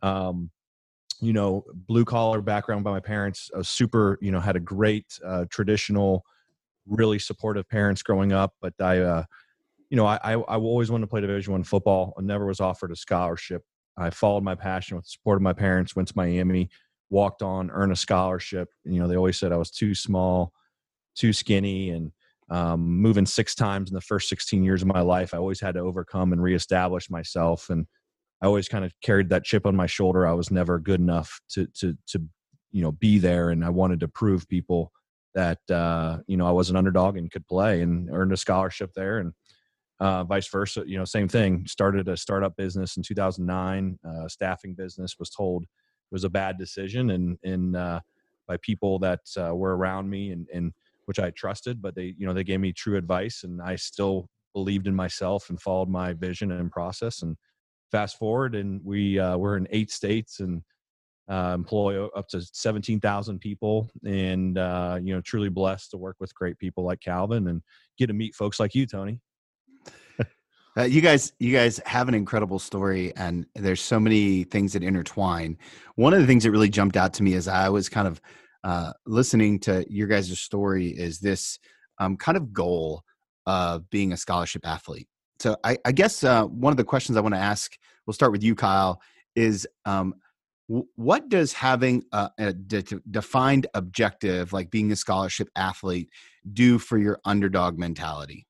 um, 0.03 0.51
you 1.21 1.33
know 1.33 1.65
blue 1.75 2.05
collar 2.05 2.41
background 2.41 2.85
by 2.85 2.91
my 2.91 3.01
parents 3.01 3.51
a 3.55 3.65
super 3.65 4.19
you 4.21 4.31
know 4.31 4.41
had 4.41 4.57
a 4.57 4.61
great 4.61 5.19
uh, 5.25 5.45
traditional 5.51 6.25
really 6.87 7.19
supportive 7.19 7.69
parents 7.69 8.03
growing 8.03 8.33
up 8.33 8.55
but 8.61 8.73
i 8.81 8.99
uh, 8.99 9.25
you 9.91 9.97
know, 9.97 10.07
I, 10.07 10.19
I, 10.23 10.33
I 10.33 10.57
always 10.57 10.91
wanted 10.91 11.03
to 11.03 11.09
play 11.09 11.21
Division 11.21 11.53
One 11.53 11.65
football. 11.65 12.15
I 12.19 12.23
never 12.23 12.47
was 12.47 12.61
offered 12.61 12.91
a 12.91 12.97
scholarship. 12.97 13.63
I 13.97 14.11
followed 14.11 14.43
my 14.43 14.55
passion 14.55 14.97
with 14.97 15.05
the 15.07 15.11
support 15.11 15.37
of 15.37 15.43
my 15.43 15.53
parents. 15.53 15.95
Went 15.95 16.09
to 16.09 16.15
Miami, 16.17 16.69
walked 17.11 17.43
on, 17.43 17.71
earned 17.71 17.93
a 17.93 17.97
scholarship. 17.97 18.69
You 18.85 19.01
know, 19.01 19.09
they 19.09 19.17
always 19.17 19.39
said 19.39 19.53
I 19.53 19.57
was 19.57 19.71
too 19.71 19.95
small, 19.95 20.53
too 21.15 21.33
skinny, 21.33 21.91
and 21.91 22.13
um, 22.51 23.01
moving 23.01 23.27
six 23.27 23.55
times 23.55 23.91
in 23.91 23.95
the 23.95 24.01
first 24.01 24.29
16 24.29 24.63
years 24.63 24.83
of 24.83 24.89
my 24.89 25.01
life. 25.01 25.35
I 25.35 25.39
always 25.39 25.61
had 25.61 25.75
to 25.75 25.81
overcome 25.81 26.33
and 26.33 26.43
reestablish 26.43 27.11
myself, 27.11 27.71
and 27.71 27.87
I 28.43 28.47
always 28.47 28.69
kind 28.69 28.85
of 28.85 28.93
carried 29.03 29.31
that 29.31 29.45
chip 29.45 29.67
on 29.67 29.77
my 29.77 29.87
shoulder. 29.87 30.27
I 30.27 30.33
was 30.33 30.51
never 30.51 30.79
good 30.79 31.01
enough 31.01 31.41
to 31.51 31.67
to 31.79 31.97
to 32.09 32.23
you 32.71 32.83
know 32.83 32.93
be 32.93 33.19
there, 33.19 33.51
and 33.51 33.65
I 33.65 33.71
wanted 33.71 34.01
to 34.01 34.09
prove 34.09 34.49
people 34.49 34.93
that 35.35 35.59
uh, 35.71 36.19
you 36.27 36.37
know 36.37 36.47
I 36.47 36.53
was 36.53 36.71
an 36.71 36.77
underdog 36.77 37.17
and 37.17 37.31
could 37.31 37.47
play, 37.47 37.83
and 37.83 38.09
earned 38.13 38.33
a 38.33 38.37
scholarship 38.37 38.93
there, 38.95 39.19
and 39.19 39.33
uh, 40.01 40.25
vice 40.25 40.49
versa 40.49 40.85
you 40.87 40.99
know 40.99 41.05
same 41.05 41.29
thing 41.29 41.65
started 41.67 42.09
a 42.09 42.17
startup 42.17 42.55
business 42.57 42.97
in 42.97 43.03
2009 43.03 43.99
uh, 44.07 44.29
staffing 44.29 44.75
business 44.75 45.17
was 45.19 45.31
told 45.31 45.63
it 45.63 45.69
was 46.11 46.25
a 46.25 46.29
bad 46.29 46.59
decision 46.59 47.11
and 47.11 47.39
and 47.43 47.77
uh, 47.77 48.01
by 48.47 48.57
people 48.59 48.99
that 48.99 49.21
uh, 49.39 49.55
were 49.55 49.77
around 49.77 50.09
me 50.09 50.31
and 50.31 50.47
and 50.53 50.73
which 51.07 51.19
i 51.19 51.31
trusted 51.31 51.81
but 51.81 51.95
they 51.95 52.15
you 52.19 52.27
know 52.27 52.33
they 52.33 52.45
gave 52.45 52.61
me 52.61 52.73
true 52.73 52.97
advice 52.97 53.43
and 53.45 53.61
i 53.63 53.75
still 53.75 54.29
believed 54.55 54.87
in 54.87 54.95
myself 54.95 55.51
and 55.51 55.61
followed 55.61 55.89
my 55.89 56.13
vision 56.13 56.51
and 56.53 56.71
process 56.71 57.23
and 57.23 57.37
fast 57.91 58.19
forward 58.19 58.55
and 58.55 58.81
we 58.85 59.19
uh, 59.19 59.37
we're 59.37 59.57
in 59.57 59.67
eight 59.71 59.91
states 59.91 60.41
and 60.41 60.63
uh, 61.29 61.53
employ 61.55 62.07
up 62.09 62.29
to 62.29 62.41
17,000 62.41 63.41
people 63.41 63.91
and 64.05 64.57
you 65.05 65.15
know 65.15 65.21
truly 65.25 65.49
blessed 65.49 65.91
to 65.91 65.97
work 65.97 66.17
with 66.21 66.35
great 66.35 66.59
people 66.59 66.85
like 66.85 67.01
calvin 67.01 67.49
and 67.49 67.63
get 67.99 68.07
to 68.07 68.13
meet 68.13 68.35
folks 68.35 68.61
like 68.61 68.75
you 68.75 68.87
tony 68.87 69.21
uh, 70.79 70.83
you 70.83 71.01
guys, 71.01 71.33
you 71.39 71.53
guys 71.53 71.81
have 71.87 72.07
an 72.07 72.15
incredible 72.15 72.59
story, 72.59 73.15
and 73.17 73.47
there's 73.55 73.81
so 73.81 73.99
many 73.99 74.45
things 74.45 74.75
that 74.75 74.83
intertwine. 74.83 75.57
One 75.95 76.13
of 76.13 76.21
the 76.21 76.27
things 76.27 76.45
that 76.45 76.51
really 76.51 76.69
jumped 76.69 76.97
out 76.97 77.15
to 77.15 77.23
me 77.23 77.35
as 77.35 77.49
I 77.49 77.71
was 77.71 77.89
kind 77.89 78.07
of 78.07 78.21
uh, 78.65 78.93
listening 79.07 79.61
to 79.61 79.85
your 79.89 80.07
guys' 80.07 80.39
story 80.39 80.89
is 80.89 81.21
this 81.21 81.59
um, 81.99 82.17
kind 82.17 82.37
of 82.37 82.53
goal 82.53 83.03
of 83.47 83.89
being 83.91 84.13
a 84.13 84.17
scholarship 84.17 84.67
athlete. 84.67 85.09
So 85.39 85.57
I, 85.65 85.79
I 85.85 85.93
guess 85.93 86.25
uh, 86.25 86.45
one 86.45 86.73
of 86.73 86.77
the 86.77 86.85
questions 86.85 87.17
I 87.17 87.21
want 87.21 87.35
to 87.35 87.41
ask 87.41 87.77
we'll 88.07 88.15
start 88.15 88.33
with 88.33 88.43
you, 88.43 88.55
Kyle. 88.55 89.01
Is 89.35 89.67
um, 89.85 90.15
what 90.67 91.29
does 91.29 91.53
having 91.53 92.05
a, 92.13 92.31
a 92.39 92.53
de- 92.53 93.01
defined 93.11 93.67
objective 93.75 94.53
like 94.53 94.71
being 94.71 94.91
a 94.91 94.97
scholarship 94.97 95.49
athlete 95.55 96.09
do 96.53 96.79
for 96.79 96.99
your 96.99 97.21
underdog 97.25 97.79
mentality 97.79 98.46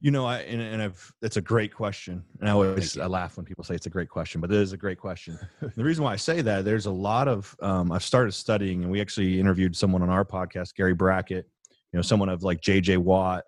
you 0.00 0.10
know 0.10 0.26
i 0.26 0.38
and, 0.40 0.60
and 0.60 0.80
i've 0.80 1.12
that's 1.20 1.36
a 1.36 1.40
great 1.40 1.74
question 1.74 2.22
and 2.40 2.48
i 2.48 2.52
always 2.52 2.96
i 2.98 3.06
laugh 3.06 3.36
when 3.36 3.44
people 3.44 3.64
say 3.64 3.74
it's 3.74 3.86
a 3.86 3.90
great 3.90 4.08
question 4.08 4.40
but 4.40 4.50
it 4.50 4.58
is 4.58 4.72
a 4.72 4.76
great 4.76 4.98
question 4.98 5.38
the 5.76 5.84
reason 5.84 6.04
why 6.04 6.12
i 6.12 6.16
say 6.16 6.40
that 6.40 6.64
there's 6.64 6.86
a 6.86 6.90
lot 6.90 7.26
of 7.26 7.54
um, 7.60 7.90
i've 7.90 8.04
started 8.04 8.32
studying 8.32 8.82
and 8.82 8.92
we 8.92 9.00
actually 9.00 9.40
interviewed 9.40 9.76
someone 9.76 10.02
on 10.02 10.10
our 10.10 10.24
podcast 10.24 10.74
gary 10.74 10.94
brackett 10.94 11.48
you 11.70 11.96
know 11.96 12.02
someone 12.02 12.28
of 12.28 12.42
like 12.42 12.60
jj 12.60 12.96
watt 12.96 13.44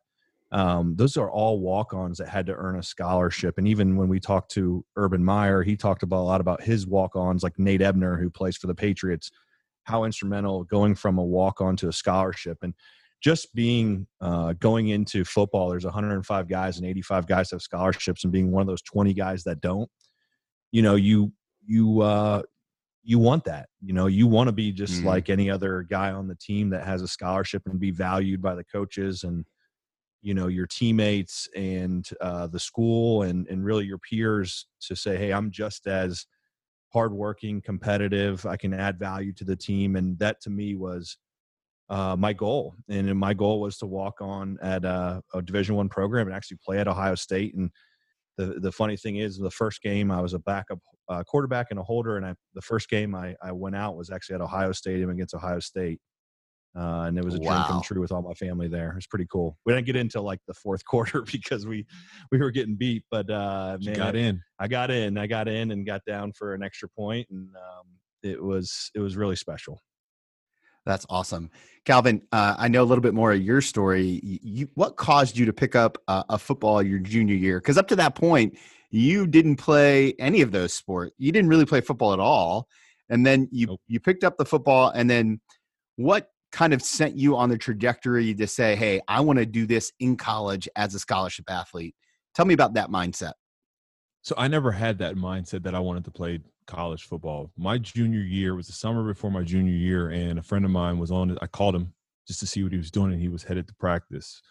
um, 0.52 0.96
those 0.96 1.16
are 1.16 1.30
all 1.30 1.60
walk-ons 1.60 2.18
that 2.18 2.28
had 2.28 2.46
to 2.46 2.54
earn 2.54 2.76
a 2.76 2.82
scholarship. 2.82 3.58
And 3.58 3.68
even 3.68 3.96
when 3.96 4.08
we 4.08 4.18
talked 4.18 4.50
to 4.52 4.84
Urban 4.96 5.24
Meyer, 5.24 5.62
he 5.62 5.76
talked 5.76 6.02
about 6.02 6.22
a 6.22 6.26
lot 6.26 6.40
about 6.40 6.62
his 6.62 6.86
walk-ons, 6.86 7.42
like 7.42 7.58
Nate 7.58 7.82
Ebner, 7.82 8.16
who 8.16 8.30
plays 8.30 8.56
for 8.56 8.66
the 8.66 8.74
Patriots, 8.74 9.30
how 9.84 10.04
instrumental 10.04 10.64
going 10.64 10.94
from 10.94 11.18
a 11.18 11.24
walk-on 11.24 11.76
to 11.76 11.88
a 11.88 11.92
scholarship. 11.92 12.58
And 12.62 12.74
just 13.20 13.54
being 13.54 14.06
uh, 14.20 14.54
going 14.54 14.88
into 14.88 15.24
football, 15.24 15.70
there's 15.70 15.84
105 15.84 16.48
guys 16.48 16.78
and 16.78 16.86
85 16.86 17.26
guys 17.26 17.50
have 17.50 17.62
scholarships, 17.62 18.24
and 18.24 18.32
being 18.32 18.50
one 18.50 18.62
of 18.62 18.66
those 18.66 18.82
20 18.82 19.12
guys 19.14 19.44
that 19.44 19.60
don't, 19.60 19.90
you 20.72 20.82
know, 20.82 20.94
you 20.94 21.32
you 21.66 22.00
uh, 22.00 22.42
you 23.02 23.18
want 23.18 23.44
that. 23.44 23.68
You 23.82 23.92
know, 23.92 24.06
you 24.06 24.26
want 24.26 24.48
to 24.48 24.52
be 24.52 24.72
just 24.72 25.02
mm. 25.02 25.04
like 25.04 25.28
any 25.28 25.50
other 25.50 25.82
guy 25.82 26.12
on 26.12 26.28
the 26.28 26.34
team 26.36 26.70
that 26.70 26.86
has 26.86 27.02
a 27.02 27.08
scholarship 27.08 27.62
and 27.66 27.78
be 27.78 27.90
valued 27.90 28.40
by 28.40 28.54
the 28.54 28.64
coaches 28.64 29.24
and 29.24 29.44
you 30.22 30.34
know 30.34 30.48
your 30.48 30.66
teammates 30.66 31.48
and 31.56 32.08
uh, 32.20 32.46
the 32.46 32.60
school 32.60 33.22
and 33.22 33.46
and 33.48 33.64
really 33.64 33.84
your 33.84 33.98
peers 33.98 34.66
to 34.80 34.94
say 34.94 35.16
hey 35.16 35.32
i'm 35.32 35.50
just 35.50 35.86
as 35.86 36.26
hardworking 36.92 37.60
competitive 37.60 38.44
i 38.46 38.56
can 38.56 38.74
add 38.74 38.98
value 38.98 39.32
to 39.32 39.44
the 39.44 39.56
team 39.56 39.96
and 39.96 40.18
that 40.18 40.40
to 40.40 40.50
me 40.50 40.74
was 40.74 41.16
uh, 41.90 42.16
my 42.16 42.32
goal 42.32 42.74
and 42.88 43.14
my 43.18 43.34
goal 43.34 43.60
was 43.60 43.76
to 43.78 43.86
walk 43.86 44.20
on 44.20 44.56
at 44.62 44.84
a, 44.84 45.22
a 45.34 45.42
division 45.42 45.74
one 45.74 45.88
program 45.88 46.26
and 46.26 46.36
actually 46.36 46.58
play 46.64 46.78
at 46.78 46.88
ohio 46.88 47.14
state 47.14 47.54
and 47.54 47.70
the, 48.38 48.58
the 48.60 48.72
funny 48.72 48.96
thing 48.96 49.16
is 49.16 49.36
the 49.36 49.50
first 49.50 49.82
game 49.82 50.10
i 50.10 50.20
was 50.20 50.32
a 50.32 50.38
backup 50.38 50.78
uh, 51.08 51.24
quarterback 51.24 51.66
and 51.70 51.80
a 51.80 51.82
holder 51.82 52.16
and 52.16 52.24
I, 52.24 52.34
the 52.54 52.62
first 52.62 52.88
game 52.88 53.16
I, 53.16 53.34
I 53.42 53.50
went 53.50 53.74
out 53.74 53.96
was 53.96 54.10
actually 54.10 54.36
at 54.36 54.40
ohio 54.40 54.72
stadium 54.72 55.10
against 55.10 55.34
ohio 55.34 55.58
state 55.58 56.00
uh, 56.76 57.04
and 57.08 57.18
it 57.18 57.24
was 57.24 57.34
a 57.34 57.38
wow. 57.40 57.54
dream 57.54 57.64
come 57.64 57.82
true 57.82 58.00
with 58.00 58.12
all 58.12 58.22
my 58.22 58.34
family 58.34 58.68
there. 58.68 58.90
It 58.90 58.94
was 58.94 59.06
pretty 59.06 59.26
cool. 59.30 59.58
We 59.66 59.72
didn't 59.72 59.86
get 59.86 59.96
into 59.96 60.20
like 60.20 60.38
the 60.46 60.54
fourth 60.54 60.84
quarter 60.86 61.22
because 61.22 61.66
we 61.66 61.84
we 62.30 62.38
were 62.38 62.50
getting 62.50 62.76
beat, 62.76 63.02
but 63.10 63.28
uh, 63.28 63.76
man, 63.82 63.94
got 63.96 64.14
in. 64.14 64.40
I 64.58 64.68
got 64.68 64.90
in. 64.90 65.18
I 65.18 65.26
got 65.26 65.48
in 65.48 65.72
and 65.72 65.84
got 65.84 66.02
down 66.06 66.32
for 66.32 66.54
an 66.54 66.62
extra 66.62 66.88
point, 66.88 67.26
and 67.30 67.48
um, 67.56 67.86
it 68.22 68.40
was 68.40 68.90
it 68.94 69.00
was 69.00 69.16
really 69.16 69.36
special. 69.36 69.82
That's 70.90 71.06
awesome, 71.08 71.50
Calvin. 71.84 72.22
Uh, 72.32 72.56
I 72.58 72.66
know 72.66 72.82
a 72.82 72.84
little 72.84 73.00
bit 73.00 73.14
more 73.14 73.30
of 73.30 73.40
your 73.40 73.60
story. 73.60 74.20
You, 74.22 74.68
what 74.74 74.96
caused 74.96 75.38
you 75.38 75.46
to 75.46 75.52
pick 75.52 75.76
up 75.76 75.98
uh, 76.08 76.24
a 76.28 76.36
football 76.36 76.82
your 76.82 76.98
junior 76.98 77.36
year? 77.36 77.60
Because 77.60 77.78
up 77.78 77.86
to 77.88 77.96
that 77.96 78.16
point, 78.16 78.58
you 78.90 79.28
didn't 79.28 79.56
play 79.56 80.14
any 80.18 80.40
of 80.40 80.50
those 80.50 80.72
sports. 80.72 81.14
You 81.16 81.30
didn't 81.30 81.48
really 81.48 81.64
play 81.64 81.80
football 81.80 82.12
at 82.12 82.18
all, 82.18 82.66
and 83.08 83.24
then 83.24 83.48
you 83.52 83.68
nope. 83.68 83.80
you 83.86 84.00
picked 84.00 84.24
up 84.24 84.36
the 84.36 84.44
football, 84.44 84.90
and 84.90 85.08
then 85.08 85.40
what 85.94 86.30
kind 86.50 86.74
of 86.74 86.82
sent 86.82 87.16
you 87.16 87.36
on 87.36 87.50
the 87.50 87.58
trajectory 87.58 88.34
to 88.34 88.48
say, 88.48 88.74
hey, 88.74 89.00
I 89.06 89.20
want 89.20 89.38
to 89.38 89.46
do 89.46 89.64
this 89.64 89.92
in 90.00 90.16
college 90.16 90.68
as 90.74 90.96
a 90.96 90.98
scholarship 90.98 91.48
athlete? 91.48 91.94
Tell 92.34 92.46
me 92.46 92.54
about 92.54 92.74
that 92.74 92.90
mindset. 92.90 93.34
So 94.22 94.34
I 94.36 94.48
never 94.48 94.70
had 94.70 94.98
that 94.98 95.16
mindset 95.16 95.62
that 95.62 95.74
I 95.74 95.80
wanted 95.80 96.04
to 96.04 96.10
play 96.10 96.40
college 96.66 97.04
football. 97.04 97.50
My 97.56 97.78
junior 97.78 98.20
year 98.20 98.54
was 98.54 98.66
the 98.66 98.72
summer 98.72 99.02
before 99.02 99.30
my 99.30 99.42
junior 99.42 99.72
year, 99.72 100.10
and 100.10 100.38
a 100.38 100.42
friend 100.42 100.64
of 100.64 100.70
mine 100.70 100.98
was 100.98 101.10
on 101.10 101.30
it. 101.30 101.38
I 101.40 101.46
called 101.46 101.74
him 101.74 101.92
just 102.26 102.40
to 102.40 102.46
see 102.46 102.62
what 102.62 102.72
he 102.72 102.78
was 102.78 102.90
doing, 102.90 103.12
and 103.12 103.20
he 103.20 103.28
was 103.28 103.42
headed 103.42 103.66
to 103.68 103.74
practice. 103.74 104.42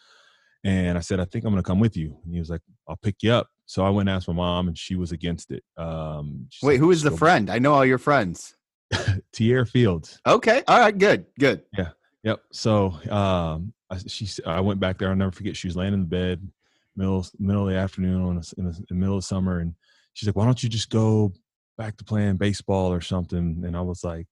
And 0.64 0.98
I 0.98 1.02
said, 1.02 1.20
I 1.20 1.26
think 1.26 1.46
I'm 1.46 1.52
going 1.52 1.64
to 1.64 1.68
come 1.68 1.80
with 1.80 1.96
you. 1.96 2.18
And 2.26 2.34
he 2.34 2.40
was 2.40 2.50
like, 2.50 2.62
I'll 2.88 2.98
pick 2.98 3.24
you 3.24 3.32
up. 3.32 3.48
So 3.66 3.86
I 3.86 3.90
went 3.90 4.10
and 4.10 4.16
asked 4.16 4.28
my 4.28 4.34
mom, 4.34 4.68
and 4.68 4.78
she 4.78 4.96
was 4.96 5.12
against 5.12 5.52
it. 5.52 5.64
Um, 5.78 6.48
Wait, 6.62 6.76
said, 6.76 6.80
who 6.80 6.92
is 6.92 7.04
the 7.04 7.12
friend? 7.12 7.50
I 7.50 7.60
know 7.60 7.74
all 7.74 7.86
your 7.86 7.98
friends. 8.00 8.56
Tierre 9.32 9.66
Fields. 9.66 10.20
Okay. 10.26 10.64
All 10.68 10.80
right. 10.80 10.98
Good. 10.98 11.28
Good. 11.40 11.62
Yeah. 11.78 11.90
Yep. 12.24 12.42
So 12.52 12.88
um, 13.10 13.74
I, 13.90 13.98
she, 14.08 14.28
I 14.46 14.60
went 14.60 14.80
back 14.80 14.98
there. 14.98 15.10
I'll 15.10 15.16
never 15.16 15.32
forget. 15.32 15.56
She 15.56 15.68
was 15.68 15.76
laying 15.76 15.94
in 15.94 16.02
the 16.02 16.08
bed, 16.08 16.46
middle 16.96 17.26
middle 17.38 17.68
of 17.68 17.74
the 17.74 17.80
afternoon 17.80 18.22
on 18.22 18.38
a, 18.38 18.60
in, 18.60 18.66
the, 18.66 18.78
in 18.78 18.86
the 18.90 18.96
middle 18.96 19.18
of 19.18 19.24
summer, 19.24 19.60
and 19.60 19.74
she's 20.14 20.28
like, 20.28 20.36
"Why 20.36 20.46
don't 20.46 20.62
you 20.62 20.70
just 20.70 20.90
go 20.90 21.34
back 21.78 21.98
to 21.98 22.04
playing 22.04 22.38
baseball 22.38 22.92
or 22.92 23.02
something?" 23.02 23.64
And 23.66 23.76
I 23.76 23.82
was 23.82 24.04
like, 24.04 24.28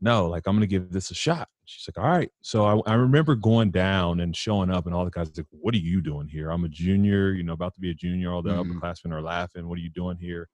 "No, 0.00 0.26
like 0.26 0.46
I'm 0.46 0.56
gonna 0.56 0.66
give 0.66 0.90
this 0.90 1.10
a 1.10 1.14
shot." 1.14 1.48
She's 1.64 1.88
like, 1.88 2.02
"All 2.02 2.10
right." 2.10 2.30
So 2.42 2.64
I, 2.64 2.92
I 2.92 2.94
remember 2.94 3.34
going 3.34 3.70
down 3.70 4.20
and 4.20 4.36
showing 4.36 4.70
up, 4.70 4.86
and 4.86 4.94
all 4.94 5.04
the 5.04 5.10
guys 5.10 5.30
like, 5.36 5.46
"What 5.50 5.74
are 5.74 5.78
you 5.78 6.02
doing 6.02 6.28
here? 6.28 6.50
I'm 6.50 6.64
a 6.64 6.68
junior, 6.68 7.32
you 7.32 7.42
know, 7.42 7.52
about 7.52 7.74
to 7.74 7.80
be 7.80 7.90
a 7.90 7.94
junior. 7.94 8.32
All 8.32 8.42
the 8.42 8.50
mm-hmm. 8.50 8.78
upperclassmen 8.78 9.12
are 9.12 9.22
laughing. 9.22 9.68
What 9.68 9.78
are 9.78 9.82
you 9.82 9.90
doing 9.90 10.18
here?" 10.18 10.48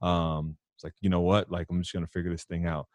Um, 0.00 0.56
it's 0.76 0.84
like, 0.84 0.94
you 1.00 1.10
know 1.10 1.20
what? 1.20 1.50
Like 1.50 1.66
I'm 1.70 1.80
just 1.80 1.92
gonna 1.92 2.06
figure 2.06 2.30
this 2.30 2.44
thing 2.44 2.66
out. 2.66 2.86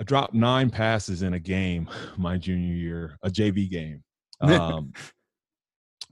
I 0.00 0.04
dropped 0.04 0.32
nine 0.32 0.70
passes 0.70 1.22
in 1.22 1.34
a 1.34 1.38
game 1.38 1.88
my 2.16 2.38
junior 2.38 2.74
year, 2.74 3.18
a 3.22 3.30
JV 3.30 3.68
game. 3.70 4.02
Um, 4.42 4.94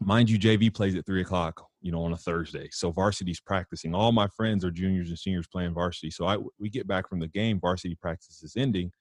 mind 0.01 0.31
you, 0.31 0.39
JV 0.39 0.73
plays 0.73 0.95
at 0.95 1.07
three 1.07 1.23
o'clock, 1.23 1.65
you 1.81 1.93
know, 1.93 2.03
on 2.03 2.13
a 2.13 2.17
Thursday. 2.17 2.69
So 2.73 2.91
varsity's 2.91 3.41
practicing. 3.41 3.95
All 3.95 4.13
my 4.13 4.29
friends 4.29 4.65
are 4.65 4.71
juniors 4.71 5.09
and 5.09 5.19
seniors 5.19 5.47
playing 5.47 5.75
varsity. 5.75 6.11
So 6.11 6.27
I 6.27 6.39
we 6.59 6.71
get 6.71 6.87
back 6.87 7.09
from 7.09 7.21
the 7.21 7.29
game, 7.29 7.61
varsity 7.61 7.95
practice 7.95 8.43
is 8.43 8.55
ending, 8.57 8.93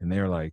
and 0.00 0.10
they're 0.10 0.28
like, 0.28 0.52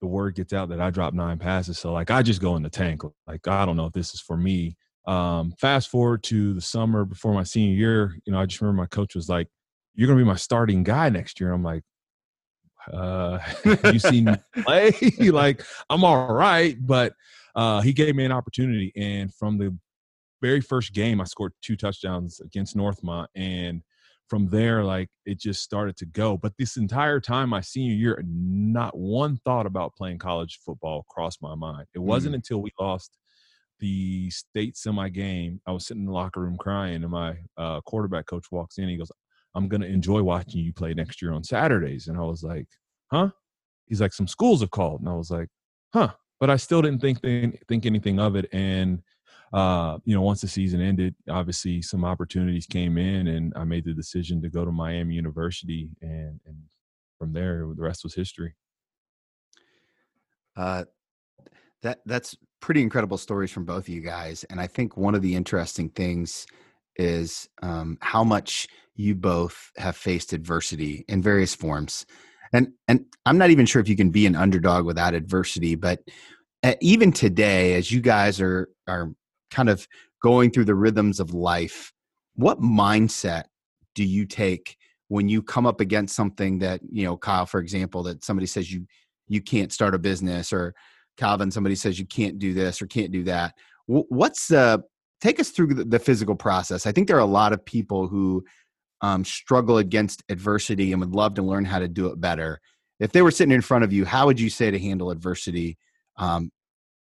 the 0.00 0.06
word 0.06 0.34
gets 0.34 0.52
out 0.52 0.68
that 0.68 0.80
I 0.80 0.90
dropped 0.90 1.16
nine 1.16 1.38
passes. 1.38 1.78
So 1.78 1.92
like 1.92 2.10
I 2.10 2.22
just 2.22 2.40
go 2.40 2.56
in 2.56 2.62
the 2.62 2.70
tank. 2.70 3.02
Like 3.26 3.46
I 3.48 3.64
don't 3.64 3.76
know 3.76 3.86
if 3.86 3.92
this 3.92 4.14
is 4.14 4.20
for 4.20 4.36
me. 4.36 4.76
Um, 5.06 5.54
fast 5.58 5.88
forward 5.88 6.22
to 6.24 6.52
the 6.52 6.60
summer 6.60 7.04
before 7.04 7.32
my 7.32 7.42
senior 7.42 7.74
year, 7.74 8.18
you 8.26 8.32
know, 8.32 8.38
I 8.38 8.46
just 8.46 8.60
remember 8.60 8.82
my 8.82 8.86
coach 8.86 9.14
was 9.14 9.28
like, 9.28 9.48
"You're 9.94 10.06
gonna 10.06 10.20
be 10.20 10.24
my 10.24 10.36
starting 10.36 10.82
guy 10.82 11.08
next 11.08 11.40
year." 11.40 11.52
I'm 11.52 11.62
like, 11.62 11.82
uh, 12.92 13.38
you 13.92 13.98
seen 13.98 14.26
me 14.26 14.34
play? 14.62 14.92
like 15.30 15.64
I'm 15.88 16.04
all 16.04 16.32
right, 16.32 16.76
but 16.78 17.14
uh, 17.58 17.80
he 17.80 17.92
gave 17.92 18.14
me 18.14 18.24
an 18.24 18.32
opportunity, 18.32 18.92
and 18.96 19.34
from 19.34 19.58
the 19.58 19.76
very 20.40 20.60
first 20.60 20.92
game, 20.92 21.20
I 21.20 21.24
scored 21.24 21.52
two 21.60 21.76
touchdowns 21.76 22.40
against 22.40 22.76
Northmont, 22.76 23.26
and 23.34 23.82
from 24.28 24.46
there, 24.48 24.84
like 24.84 25.08
it 25.26 25.40
just 25.40 25.62
started 25.62 25.96
to 25.96 26.06
go. 26.06 26.36
But 26.36 26.52
this 26.56 26.76
entire 26.76 27.18
time, 27.18 27.48
my 27.48 27.60
senior 27.60 27.94
year, 27.94 28.22
not 28.24 28.96
one 28.96 29.38
thought 29.44 29.66
about 29.66 29.96
playing 29.96 30.18
college 30.18 30.60
football 30.64 31.04
crossed 31.08 31.42
my 31.42 31.54
mind. 31.56 31.86
It 31.94 31.98
wasn't 31.98 32.34
mm. 32.34 32.36
until 32.36 32.62
we 32.62 32.70
lost 32.78 33.18
the 33.80 34.30
state 34.30 34.76
semi 34.76 35.08
game. 35.08 35.60
I 35.66 35.72
was 35.72 35.86
sitting 35.86 36.02
in 36.02 36.06
the 36.06 36.12
locker 36.12 36.40
room 36.40 36.58
crying, 36.58 37.02
and 37.02 37.10
my 37.10 37.38
uh, 37.56 37.80
quarterback 37.80 38.26
coach 38.26 38.46
walks 38.52 38.78
in. 38.78 38.88
He 38.88 38.96
goes, 38.96 39.10
I'm 39.56 39.66
going 39.66 39.80
to 39.80 39.88
enjoy 39.88 40.22
watching 40.22 40.60
you 40.60 40.72
play 40.72 40.94
next 40.94 41.20
year 41.20 41.32
on 41.32 41.42
Saturdays. 41.42 42.06
And 42.06 42.16
I 42.16 42.22
was 42.22 42.44
like, 42.44 42.68
huh? 43.10 43.30
He's 43.86 44.00
like, 44.00 44.12
some 44.12 44.28
schools 44.28 44.60
have 44.60 44.70
called. 44.70 45.00
And 45.00 45.08
I 45.08 45.14
was 45.14 45.30
like, 45.30 45.48
huh. 45.92 46.12
But 46.40 46.50
I 46.50 46.56
still 46.56 46.82
didn't 46.82 47.00
think 47.00 47.20
think 47.66 47.86
anything 47.86 48.20
of 48.20 48.36
it. 48.36 48.48
And 48.52 49.02
uh, 49.52 49.98
you 50.04 50.14
know, 50.14 50.22
once 50.22 50.40
the 50.40 50.48
season 50.48 50.80
ended, 50.80 51.14
obviously 51.28 51.80
some 51.80 52.04
opportunities 52.04 52.66
came 52.66 52.98
in, 52.98 53.28
and 53.28 53.52
I 53.56 53.64
made 53.64 53.84
the 53.84 53.94
decision 53.94 54.42
to 54.42 54.50
go 54.50 54.64
to 54.64 54.70
Miami 54.70 55.14
University, 55.14 55.90
and 56.02 56.40
and 56.46 56.56
from 57.18 57.32
there, 57.32 57.66
the 57.74 57.82
rest 57.82 58.04
was 58.04 58.14
history. 58.14 58.54
Uh, 60.56 60.84
that 61.82 62.00
that's 62.04 62.36
pretty 62.60 62.82
incredible 62.82 63.16
stories 63.16 63.50
from 63.50 63.64
both 63.64 63.84
of 63.84 63.88
you 63.88 64.00
guys, 64.00 64.44
and 64.44 64.60
I 64.60 64.66
think 64.66 64.96
one 64.96 65.14
of 65.14 65.22
the 65.22 65.34
interesting 65.34 65.88
things 65.90 66.46
is 66.96 67.48
um, 67.62 67.96
how 68.00 68.24
much 68.24 68.68
you 68.96 69.14
both 69.14 69.70
have 69.76 69.96
faced 69.96 70.32
adversity 70.32 71.04
in 71.08 71.22
various 71.22 71.54
forms. 71.54 72.04
And 72.52 72.68
and 72.86 73.04
I'm 73.26 73.38
not 73.38 73.50
even 73.50 73.66
sure 73.66 73.80
if 73.80 73.88
you 73.88 73.96
can 73.96 74.10
be 74.10 74.26
an 74.26 74.36
underdog 74.36 74.84
without 74.84 75.14
adversity, 75.14 75.74
but 75.74 76.00
uh, 76.62 76.74
even 76.80 77.12
today, 77.12 77.74
as 77.74 77.92
you 77.92 78.00
guys 78.00 78.40
are 78.40 78.68
are 78.86 79.12
kind 79.50 79.68
of 79.68 79.86
going 80.22 80.50
through 80.50 80.64
the 80.64 80.74
rhythms 80.74 81.20
of 81.20 81.34
life, 81.34 81.92
what 82.34 82.60
mindset 82.60 83.44
do 83.94 84.04
you 84.04 84.26
take 84.26 84.76
when 85.08 85.28
you 85.28 85.42
come 85.42 85.66
up 85.66 85.80
against 85.80 86.14
something 86.14 86.58
that 86.58 86.80
you 86.90 87.04
know, 87.04 87.16
Kyle, 87.16 87.46
for 87.46 87.60
example, 87.60 88.02
that 88.04 88.24
somebody 88.24 88.46
says 88.46 88.72
you 88.72 88.86
you 89.28 89.40
can't 89.40 89.72
start 89.72 89.94
a 89.94 89.98
business, 89.98 90.52
or 90.52 90.74
Calvin, 91.16 91.50
somebody 91.50 91.74
says 91.74 91.98
you 91.98 92.06
can't 92.06 92.38
do 92.38 92.54
this 92.54 92.80
or 92.80 92.86
can't 92.86 93.12
do 93.12 93.24
that. 93.24 93.54
What's 93.86 94.48
the 94.48 94.82
take 95.20 95.40
us 95.40 95.50
through 95.50 95.74
the 95.74 95.98
physical 95.98 96.36
process? 96.36 96.86
I 96.86 96.92
think 96.92 97.08
there 97.08 97.16
are 97.16 97.20
a 97.20 97.26
lot 97.26 97.52
of 97.52 97.64
people 97.64 98.06
who 98.06 98.44
um, 99.00 99.24
struggle 99.24 99.78
against 99.78 100.22
adversity 100.28 100.92
and 100.92 101.00
would 101.00 101.14
love 101.14 101.34
to 101.34 101.42
learn 101.42 101.64
how 101.64 101.78
to 101.78 101.88
do 101.88 102.08
it 102.08 102.20
better. 102.20 102.60
If 103.00 103.12
they 103.12 103.22
were 103.22 103.30
sitting 103.30 103.54
in 103.54 103.60
front 103.60 103.84
of 103.84 103.92
you, 103.92 104.04
how 104.04 104.26
would 104.26 104.40
you 104.40 104.50
say 104.50 104.70
to 104.70 104.78
handle 104.78 105.10
adversity 105.10 105.78
um, 106.16 106.50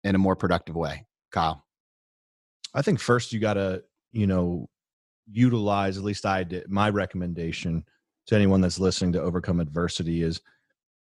in 0.04 0.16
a 0.16 0.20
more 0.20 0.36
productive 0.36 0.76
way, 0.76 1.06
Kyle? 1.32 1.64
I 2.74 2.82
think 2.82 3.00
first 3.00 3.32
you 3.32 3.40
got 3.40 3.54
to, 3.54 3.84
you 4.12 4.28
know, 4.28 4.68
utilize, 5.32 5.98
at 5.98 6.04
least 6.04 6.26
I 6.26 6.44
did, 6.44 6.70
my 6.70 6.90
recommendation 6.90 7.86
to 8.28 8.36
anyone 8.36 8.62
that's 8.62 8.80
listening 8.80 9.14
to 9.14 9.22
overcome 9.22 9.60
adversity 9.60 10.22
is, 10.22 10.42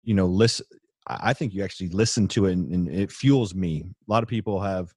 you 0.02 0.14
know, 0.14 0.26
listen. 0.26 0.66
I 1.06 1.34
think 1.34 1.52
you 1.52 1.62
actually 1.62 1.90
listen 1.90 2.28
to 2.28 2.46
it 2.46 2.52
and, 2.52 2.72
and 2.72 2.88
it 2.88 3.12
fuels 3.12 3.54
me. 3.54 3.84
A 3.86 4.10
lot 4.10 4.22
of 4.22 4.28
people 4.28 4.58
have 4.60 4.94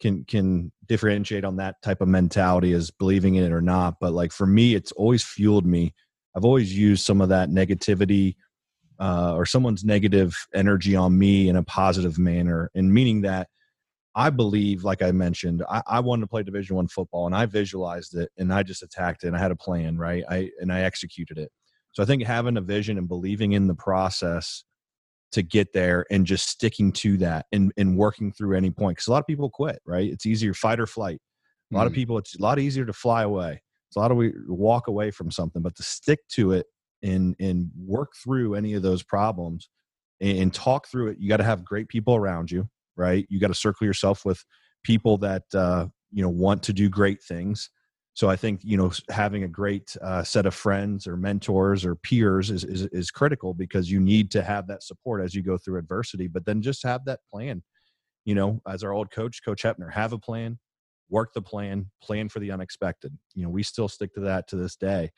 can 0.00 0.24
can 0.24 0.72
differentiate 0.86 1.44
on 1.44 1.56
that 1.56 1.80
type 1.82 2.00
of 2.00 2.08
mentality 2.08 2.72
as 2.72 2.90
believing 2.90 3.36
in 3.36 3.44
it 3.44 3.52
or 3.52 3.60
not. 3.60 3.96
But 4.00 4.12
like 4.12 4.32
for 4.32 4.46
me, 4.46 4.74
it's 4.74 4.92
always 4.92 5.24
fueled 5.24 5.66
me. 5.66 5.94
I've 6.36 6.44
always 6.44 6.76
used 6.76 7.04
some 7.04 7.20
of 7.20 7.28
that 7.30 7.50
negativity 7.50 8.36
uh, 9.00 9.34
or 9.34 9.46
someone's 9.46 9.84
negative 9.84 10.34
energy 10.54 10.96
on 10.96 11.18
me 11.18 11.48
in 11.48 11.56
a 11.56 11.62
positive 11.62 12.18
manner, 12.18 12.70
and 12.74 12.92
meaning 12.92 13.22
that 13.22 13.48
I 14.14 14.30
believe, 14.30 14.82
like 14.82 15.02
I 15.02 15.12
mentioned, 15.12 15.62
I, 15.68 15.82
I 15.86 16.00
wanted 16.00 16.22
to 16.22 16.26
play 16.26 16.42
Division 16.42 16.76
One 16.76 16.88
football, 16.88 17.26
and 17.26 17.34
I 17.34 17.46
visualized 17.46 18.16
it, 18.16 18.30
and 18.36 18.52
I 18.52 18.62
just 18.62 18.82
attacked 18.82 19.22
it, 19.24 19.28
and 19.28 19.36
I 19.36 19.40
had 19.40 19.52
a 19.52 19.56
plan, 19.56 19.96
right? 19.96 20.24
I 20.28 20.50
and 20.60 20.72
I 20.72 20.80
executed 20.80 21.38
it. 21.38 21.50
So 21.92 22.02
I 22.02 22.06
think 22.06 22.22
having 22.22 22.56
a 22.56 22.60
vision 22.60 22.98
and 22.98 23.08
believing 23.08 23.52
in 23.52 23.66
the 23.66 23.74
process 23.74 24.64
to 25.32 25.42
get 25.42 25.72
there 25.72 26.06
and 26.10 26.26
just 26.26 26.48
sticking 26.48 26.92
to 26.92 27.16
that 27.18 27.46
and, 27.52 27.72
and 27.76 27.96
working 27.96 28.32
through 28.32 28.56
any 28.56 28.70
point. 28.70 28.96
Because 28.96 29.08
a 29.08 29.10
lot 29.10 29.20
of 29.20 29.26
people 29.26 29.50
quit, 29.50 29.80
right? 29.86 30.10
It's 30.10 30.26
easier 30.26 30.54
fight 30.54 30.80
or 30.80 30.86
flight. 30.86 31.20
A 31.72 31.76
lot 31.76 31.84
mm. 31.84 31.88
of 31.88 31.92
people, 31.92 32.16
it's 32.18 32.38
a 32.38 32.42
lot 32.42 32.58
easier 32.58 32.86
to 32.86 32.92
fly 32.92 33.22
away. 33.22 33.62
It's 33.88 33.96
a 33.96 34.00
lot 34.00 34.10
of 34.10 34.16
we 34.16 34.32
walk 34.46 34.88
away 34.88 35.10
from 35.10 35.30
something, 35.30 35.62
but 35.62 35.76
to 35.76 35.82
stick 35.82 36.20
to 36.32 36.52
it 36.52 36.66
and 37.02 37.36
and 37.40 37.70
work 37.76 38.10
through 38.22 38.54
any 38.54 38.74
of 38.74 38.82
those 38.82 39.02
problems 39.02 39.68
and, 40.20 40.38
and 40.38 40.54
talk 40.54 40.88
through 40.88 41.08
it, 41.08 41.18
you 41.20 41.28
got 41.28 41.38
to 41.38 41.44
have 41.44 41.64
great 41.64 41.88
people 41.88 42.14
around 42.14 42.50
you 42.50 42.68
right? 42.98 43.24
You 43.30 43.40
got 43.40 43.48
to 43.48 43.54
circle 43.54 43.86
yourself 43.86 44.26
with 44.26 44.44
people 44.82 45.16
that 45.18 45.44
uh, 45.54 45.86
you 46.12 46.22
know 46.22 46.28
want 46.28 46.62
to 46.64 46.74
do 46.74 46.90
great 46.90 47.22
things. 47.22 47.70
So 48.18 48.28
I 48.28 48.34
think 48.34 48.62
you 48.64 48.76
know 48.76 48.90
having 49.10 49.44
a 49.44 49.48
great 49.48 49.96
uh, 50.02 50.24
set 50.24 50.44
of 50.44 50.52
friends 50.52 51.06
or 51.06 51.16
mentors 51.16 51.84
or 51.84 51.94
peers 51.94 52.50
is, 52.50 52.64
is 52.64 52.86
is 52.86 53.12
critical 53.12 53.54
because 53.54 53.92
you 53.92 54.00
need 54.00 54.32
to 54.32 54.42
have 54.42 54.66
that 54.66 54.82
support 54.82 55.22
as 55.22 55.36
you 55.36 55.42
go 55.44 55.56
through 55.56 55.78
adversity. 55.78 56.26
But 56.26 56.44
then 56.44 56.60
just 56.60 56.82
have 56.82 57.04
that 57.04 57.20
plan. 57.30 57.62
You 58.24 58.34
know, 58.34 58.60
as 58.66 58.82
our 58.82 58.92
old 58.92 59.12
coach, 59.12 59.44
Coach 59.44 59.62
Hepner, 59.62 59.92
have 59.92 60.12
a 60.12 60.18
plan, 60.18 60.58
work 61.08 61.32
the 61.32 61.40
plan, 61.40 61.92
plan 62.02 62.28
for 62.28 62.40
the 62.40 62.50
unexpected. 62.50 63.16
You 63.36 63.44
know, 63.44 63.50
we 63.50 63.62
still 63.62 63.86
stick 63.88 64.12
to 64.14 64.20
that 64.22 64.48
to 64.48 64.56
this 64.56 64.74
day 64.74 65.12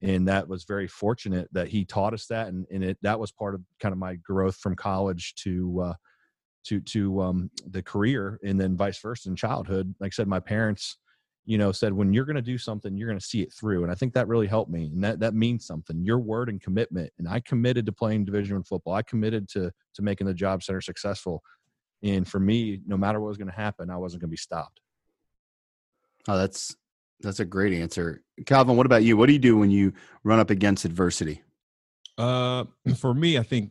and 0.00 0.26
that 0.26 0.48
was 0.48 0.64
very 0.64 0.88
fortunate 0.88 1.48
that 1.52 1.68
he 1.68 1.84
taught 1.84 2.14
us 2.14 2.26
that 2.26 2.48
and, 2.48 2.66
and 2.70 2.82
it 2.82 2.98
that 3.02 3.20
was 3.20 3.32
part 3.32 3.54
of 3.54 3.60
kind 3.80 3.92
of 3.92 3.98
my 3.98 4.14
growth 4.16 4.56
from 4.56 4.74
college 4.74 5.34
to 5.34 5.80
uh, 5.82 5.94
to 6.64 6.80
to 6.80 7.20
um, 7.20 7.50
the 7.66 7.82
career 7.82 8.40
and 8.42 8.58
then 8.58 8.76
vice 8.76 8.98
versa 8.98 9.28
in 9.28 9.36
childhood 9.36 9.94
like 10.00 10.08
i 10.08 10.14
said 10.14 10.28
my 10.28 10.40
parents 10.40 10.96
you 11.46 11.56
know 11.56 11.72
said 11.72 11.92
when 11.92 12.12
you're 12.12 12.24
going 12.24 12.36
to 12.36 12.42
do 12.42 12.58
something 12.58 12.96
you're 12.96 13.08
going 13.08 13.18
to 13.18 13.24
see 13.24 13.40
it 13.40 13.52
through 13.52 13.84
and 13.84 13.90
i 13.90 13.94
think 13.94 14.12
that 14.12 14.28
really 14.28 14.48
helped 14.48 14.70
me 14.70 14.86
and 14.86 15.02
that 15.02 15.20
that 15.20 15.32
means 15.32 15.64
something. 15.64 16.04
Your 16.04 16.18
word 16.18 16.48
and 16.48 16.60
commitment 16.60 17.10
and 17.18 17.28
i 17.28 17.40
committed 17.40 17.86
to 17.86 17.92
playing 17.92 18.24
division 18.24 18.56
one 18.56 18.64
football. 18.64 18.92
I 18.92 19.02
committed 19.02 19.48
to 19.50 19.70
to 19.94 20.02
making 20.02 20.26
the 20.26 20.34
job 20.34 20.62
center 20.62 20.80
successful 20.80 21.42
and 22.02 22.28
for 22.28 22.40
me 22.40 22.80
no 22.86 22.96
matter 22.96 23.20
what 23.20 23.28
was 23.28 23.38
going 23.38 23.50
to 23.50 23.56
happen 23.56 23.88
i 23.88 23.96
wasn't 23.96 24.20
going 24.20 24.28
to 24.28 24.32
be 24.32 24.36
stopped. 24.36 24.80
Oh 26.28 26.36
that's 26.36 26.76
that's 27.20 27.40
a 27.40 27.46
great 27.46 27.72
answer. 27.72 28.22
Calvin 28.44 28.76
what 28.76 28.84
about 28.84 29.02
you? 29.02 29.16
What 29.16 29.26
do 29.26 29.32
you 29.32 29.38
do 29.38 29.56
when 29.56 29.70
you 29.70 29.94
run 30.22 30.38
up 30.38 30.50
against 30.50 30.84
adversity? 30.84 31.42
Uh 32.18 32.64
for 32.96 33.14
me 33.14 33.38
i 33.38 33.42
think 33.42 33.70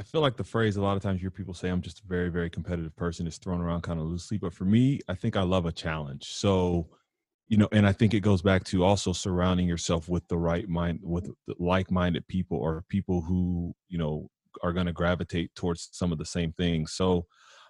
I 0.00 0.02
feel 0.02 0.22
like 0.22 0.38
the 0.38 0.44
phrase 0.44 0.78
a 0.78 0.80
lot 0.82 0.96
of 0.96 1.02
times 1.02 1.16
you 1.16 1.24
hear 1.24 1.30
people 1.30 1.52
say 1.52 1.68
I'm 1.68 1.82
just 1.82 2.00
a 2.00 2.06
very, 2.08 2.30
very 2.30 2.48
competitive 2.48 2.96
person 2.96 3.26
is 3.26 3.36
thrown 3.36 3.60
around 3.60 3.82
kind 3.82 4.00
of 4.00 4.06
loosely. 4.06 4.38
But 4.38 4.54
for 4.54 4.64
me, 4.64 5.00
I 5.10 5.14
think 5.14 5.36
I 5.36 5.42
love 5.42 5.66
a 5.66 5.72
challenge. 5.72 6.24
So, 6.24 6.88
you 7.48 7.58
know, 7.58 7.68
and 7.70 7.86
I 7.86 7.92
think 7.92 8.14
it 8.14 8.20
goes 8.20 8.40
back 8.40 8.64
to 8.64 8.82
also 8.82 9.12
surrounding 9.12 9.68
yourself 9.68 10.08
with 10.08 10.26
the 10.28 10.38
right 10.38 10.66
mind, 10.66 11.00
with 11.02 11.28
like-minded 11.58 12.26
people 12.28 12.56
or 12.56 12.82
people 12.88 13.20
who, 13.20 13.74
you 13.90 13.98
know, 13.98 14.30
are 14.62 14.72
going 14.72 14.86
to 14.86 14.94
gravitate 14.94 15.54
towards 15.54 15.90
some 15.92 16.12
of 16.12 16.18
the 16.18 16.24
same 16.24 16.54
things. 16.54 16.92
So 16.94 17.26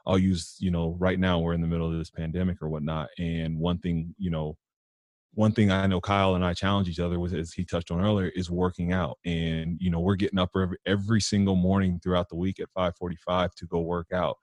I'll 0.07 0.17
use, 0.17 0.55
you 0.61 0.71
know, 0.71 0.97
right 1.01 1.19
now 1.19 1.41
we're 1.41 1.55
in 1.55 1.61
the 1.61 1.67
middle 1.67 1.91
of 1.91 1.99
this 1.99 2.11
pandemic 2.11 2.63
or 2.63 2.69
whatnot. 2.69 3.09
And 3.19 3.59
one 3.59 3.79
thing, 3.79 4.15
you 4.19 4.31
know, 4.31 4.57
one 5.35 5.53
thing 5.53 5.71
I 5.71 5.87
know 5.87 6.01
Kyle 6.01 6.35
and 6.35 6.45
I 6.45 6.55
challenge 6.55 6.89
each 6.89 6.99
other 7.01 7.21
with, 7.21 7.35
as 7.35 7.53
he 7.53 7.65
touched 7.65 7.91
on 7.91 8.01
earlier, 8.05 8.31
is 8.35 8.51
working 8.51 8.93
out. 8.93 9.19
And 9.25 9.79
you 9.81 9.91
know, 9.91 10.01
we're 10.01 10.17
getting 10.17 10.39
up 10.39 10.51
every, 10.57 10.77
every 10.87 11.21
single 11.21 11.57
morning 11.57 12.01
throughout 12.03 12.29
the 12.29 12.37
week 12.37 12.61
at 12.61 12.69
5:45 12.77 13.55
to 13.57 13.67
go 13.67 13.81
work 13.81 14.09
out. 14.13 14.37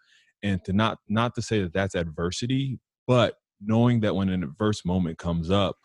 And 0.43 0.63
to 0.65 0.73
not 0.73 1.00
not 1.10 1.36
to 1.36 1.41
say 1.41 1.62
that 1.62 1.73
that's 1.73 1.95
adversity, 1.95 2.80
but 3.08 3.36
knowing 3.62 4.02
that 4.02 4.15
when 4.15 4.30
an 4.30 4.43
adverse 4.43 4.86
moment 4.86 5.17
comes 5.17 5.50
up, 5.52 5.78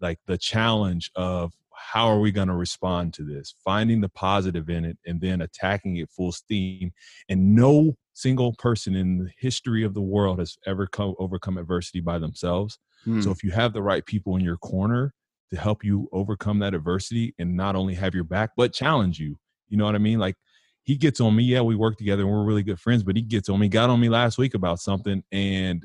like 0.00 0.18
the 0.26 0.38
challenge 0.38 1.10
of 1.14 1.52
how 1.74 2.08
are 2.08 2.18
we 2.20 2.32
going 2.32 2.48
to 2.48 2.54
respond 2.54 3.14
to 3.14 3.22
this, 3.24 3.54
finding 3.64 4.00
the 4.00 4.08
positive 4.08 4.68
in 4.68 4.84
it, 4.84 4.98
and 5.06 5.20
then 5.20 5.40
attacking 5.42 5.96
it 5.96 6.10
full 6.10 6.32
steam. 6.32 6.90
And 7.28 7.54
no 7.54 7.96
single 8.14 8.54
person 8.58 8.96
in 8.96 9.18
the 9.18 9.30
history 9.38 9.84
of 9.84 9.94
the 9.94 10.00
world 10.02 10.40
has 10.40 10.56
ever 10.66 10.86
come 10.88 11.14
overcome 11.18 11.56
adversity 11.58 12.00
by 12.00 12.18
themselves 12.18 12.78
Hmm. 13.08 13.20
So 13.22 13.30
if 13.30 13.42
you 13.42 13.50
have 13.52 13.72
the 13.72 13.82
right 13.82 14.04
people 14.04 14.36
in 14.36 14.42
your 14.42 14.58
corner 14.58 15.14
to 15.50 15.56
help 15.56 15.82
you 15.82 16.08
overcome 16.12 16.58
that 16.58 16.74
adversity 16.74 17.34
and 17.38 17.56
not 17.56 17.74
only 17.74 17.94
have 17.94 18.14
your 18.14 18.24
back, 18.24 18.50
but 18.56 18.72
challenge 18.72 19.18
you, 19.18 19.38
you 19.68 19.76
know 19.76 19.84
what 19.84 19.94
I 19.94 19.98
mean? 19.98 20.18
Like 20.18 20.36
he 20.82 20.96
gets 20.96 21.20
on 21.20 21.34
me. 21.34 21.44
Yeah, 21.44 21.62
we 21.62 21.74
work 21.74 21.96
together 21.96 22.22
and 22.22 22.30
we're 22.30 22.44
really 22.44 22.62
good 22.62 22.80
friends, 22.80 23.02
but 23.02 23.16
he 23.16 23.22
gets 23.22 23.48
on 23.48 23.58
me, 23.58 23.68
got 23.68 23.90
on 23.90 24.00
me 24.00 24.08
last 24.08 24.38
week 24.38 24.54
about 24.54 24.80
something. 24.80 25.22
And 25.32 25.84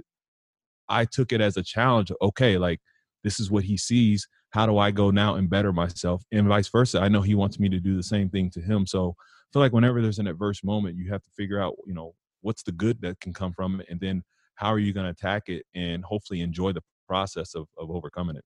I 0.89 1.05
took 1.05 1.31
it 1.31 1.41
as 1.41 1.57
a 1.57 1.63
challenge. 1.63 2.11
Okay, 2.21 2.57
like 2.57 2.81
this 3.23 3.39
is 3.39 3.49
what 3.49 3.63
he 3.63 3.77
sees. 3.77 4.27
How 4.49 4.65
do 4.65 4.77
I 4.77 4.91
go 4.91 5.09
now 5.09 5.35
and 5.35 5.49
better 5.49 5.73
myself? 5.73 6.23
And 6.31 6.47
vice 6.47 6.67
versa. 6.67 6.99
I 6.99 7.07
know 7.07 7.21
he 7.21 7.35
wants 7.35 7.59
me 7.59 7.69
to 7.69 7.79
do 7.79 7.95
the 7.95 8.03
same 8.03 8.29
thing 8.29 8.49
to 8.51 8.61
him. 8.61 8.85
So 8.85 9.15
I 9.17 9.47
feel 9.53 9.61
like 9.61 9.73
whenever 9.73 10.01
there's 10.01 10.19
an 10.19 10.27
adverse 10.27 10.63
moment, 10.63 10.97
you 10.97 11.11
have 11.11 11.23
to 11.23 11.29
figure 11.31 11.59
out, 11.59 11.75
you 11.87 11.93
know, 11.93 12.13
what's 12.41 12.63
the 12.63 12.71
good 12.71 13.01
that 13.01 13.19
can 13.19 13.33
come 13.33 13.53
from 13.53 13.79
it. 13.79 13.87
And 13.89 13.99
then 13.99 14.23
how 14.55 14.67
are 14.67 14.79
you 14.79 14.93
going 14.93 15.05
to 15.05 15.11
attack 15.11 15.49
it 15.49 15.65
and 15.73 16.03
hopefully 16.03 16.41
enjoy 16.41 16.73
the 16.73 16.83
process 17.07 17.55
of, 17.55 17.67
of 17.77 17.91
overcoming 17.91 18.35
it. 18.35 18.43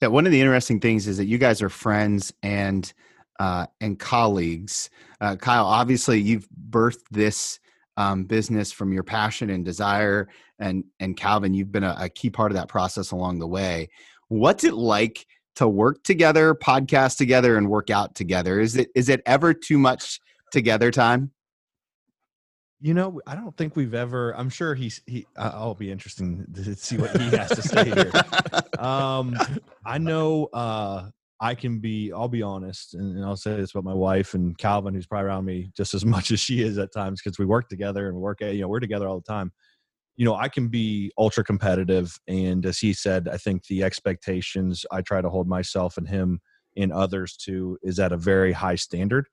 Yeah, 0.00 0.08
one 0.08 0.26
of 0.26 0.32
the 0.32 0.40
interesting 0.40 0.80
things 0.80 1.06
is 1.06 1.18
that 1.18 1.26
you 1.26 1.38
guys 1.38 1.60
are 1.60 1.68
friends 1.68 2.32
and 2.42 2.90
uh, 3.38 3.66
and 3.80 3.98
colleagues. 3.98 4.90
Uh, 5.20 5.36
Kyle, 5.36 5.66
obviously, 5.66 6.20
you've 6.20 6.46
birthed 6.70 7.04
this 7.10 7.58
um, 7.96 8.24
business 8.24 8.72
from 8.72 8.92
your 8.92 9.02
passion 9.02 9.50
and 9.50 9.64
desire, 9.64 10.28
and 10.58 10.84
and 11.00 11.16
Calvin, 11.16 11.54
you've 11.54 11.72
been 11.72 11.84
a, 11.84 11.96
a 11.98 12.08
key 12.08 12.30
part 12.30 12.50
of 12.50 12.56
that 12.56 12.68
process 12.68 13.10
along 13.10 13.38
the 13.38 13.46
way. 13.46 13.88
What's 14.28 14.64
it 14.64 14.74
like 14.74 15.26
to 15.56 15.68
work 15.68 16.02
together, 16.02 16.54
podcast 16.54 17.18
together, 17.18 17.56
and 17.56 17.68
work 17.68 17.90
out 17.90 18.14
together? 18.14 18.60
Is 18.60 18.76
it 18.76 18.88
is 18.94 19.08
it 19.08 19.20
ever 19.26 19.52
too 19.52 19.78
much 19.78 20.20
together 20.50 20.90
time? 20.90 21.30
You 22.82 22.94
know, 22.94 23.20
I 23.26 23.34
don't 23.34 23.54
think 23.58 23.76
we've 23.76 23.92
ever. 23.92 24.34
I'm 24.36 24.48
sure 24.48 24.74
he's 24.74 25.02
he. 25.06 25.26
I'll 25.36 25.74
be 25.74 25.90
interesting 25.90 26.46
to 26.54 26.74
see 26.74 26.96
what 26.96 27.14
he 27.20 27.28
has 27.36 27.50
to 27.50 27.62
say 27.62 27.84
here. 27.90 28.12
Um, 28.80 29.36
I 29.84 29.98
know 29.98 30.46
uh, 30.54 31.10
I 31.38 31.54
can 31.54 31.80
be. 31.80 32.10
I'll 32.14 32.28
be 32.28 32.40
honest, 32.40 32.94
and, 32.94 33.14
and, 33.14 33.22
I'll 33.22 33.36
say 33.36 33.56
this 33.56 33.72
about 33.72 33.84
my 33.84 33.92
wife 33.92 34.32
and 34.32 34.56
Calvin, 34.56 34.94
who's 34.94 35.06
probably 35.06 35.26
around 35.26 35.44
me 35.44 35.70
just 35.76 35.92
as 35.92 36.02
much 36.06 36.30
as 36.30 36.40
she 36.40 36.62
is 36.62 36.78
at 36.78 36.90
times 36.90 37.20
because 37.22 37.38
we 37.38 37.44
work 37.44 37.68
together 37.68 38.08
and 38.08 38.16
work. 38.16 38.40
You 38.40 38.62
know, 38.62 38.68
we're 38.68 38.80
together 38.80 39.06
all 39.06 39.20
the 39.20 39.30
time. 39.30 39.52
You 40.16 40.24
know, 40.24 40.34
I 40.34 40.48
can 40.48 40.68
be 40.68 41.12
ultra 41.18 41.44
competitive, 41.44 42.18
and 42.26 42.64
as 42.64 42.78
he 42.78 42.94
said, 42.94 43.28
I 43.28 43.36
think 43.36 43.66
the 43.66 43.84
expectations 43.84 44.86
I 44.90 45.02
try 45.02 45.20
to 45.20 45.28
hold 45.28 45.46
myself 45.46 45.98
and 45.98 46.08
him 46.08 46.40
and 46.78 46.90
others 46.90 47.36
to 47.44 47.76
is 47.82 47.98
at 47.98 48.12
a 48.12 48.16
very 48.16 48.52
high 48.52 48.76
standard 48.76 49.26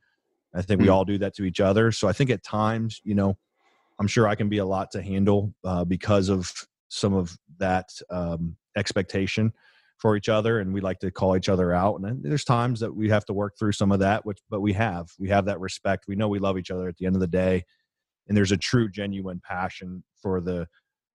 I 0.58 0.62
think 0.62 0.82
we 0.82 0.88
hmm. 0.88 0.94
all 0.94 1.06
do 1.06 1.18
that 1.20 1.36
to 1.36 1.44
each 1.44 1.60
other. 1.60 1.92
So 1.92 2.08
I 2.08 2.14
think 2.14 2.30
at 2.30 2.44
times, 2.44 3.00
you 3.04 3.16
know, 3.16 3.38
I'm 4.00 4.08
sure 4.08 4.28
I 4.28 4.36
can 4.36 4.50
be 4.50 4.60
a 4.60 4.66
lot 4.66 4.92
to 4.92 5.02
handle 5.02 5.54
uh, 5.64 5.84
because 5.86 6.30
of 6.30 6.52
some 6.90 7.14
of 7.14 7.38
that 7.60 7.90
um, 8.10 8.56
expectation 8.76 9.54
for 9.98 10.16
each 10.16 10.30
other, 10.30 10.60
and 10.60 10.74
we 10.74 10.82
like 10.82 11.00
to 11.00 11.12
call 11.12 11.36
each 11.36 11.50
other 11.50 11.74
out. 11.74 12.00
And 12.00 12.24
there's 12.24 12.44
times 12.44 12.80
that 12.82 12.96
we 12.96 13.10
have 13.10 13.26
to 13.26 13.34
work 13.34 13.58
through 13.58 13.72
some 13.72 13.92
of 13.92 14.00
that, 14.00 14.26
which 14.26 14.40
but 14.50 14.62
we 14.62 14.74
have 14.74 15.08
we 15.20 15.30
have 15.30 15.46
that 15.46 15.60
respect. 15.60 16.06
We 16.08 16.16
know 16.16 16.28
we 16.28 16.40
love 16.40 16.58
each 16.58 16.72
other 16.72 16.88
at 16.88 16.98
the 16.98 17.08
end 17.08 17.16
of 17.16 17.22
the 17.22 17.28
day, 17.28 17.64
and 18.28 18.38
there's 18.38 18.52
a 18.52 18.58
true, 18.58 18.90
genuine 18.90 19.42
passion 19.44 20.04
for 20.22 20.40
the 20.40 20.68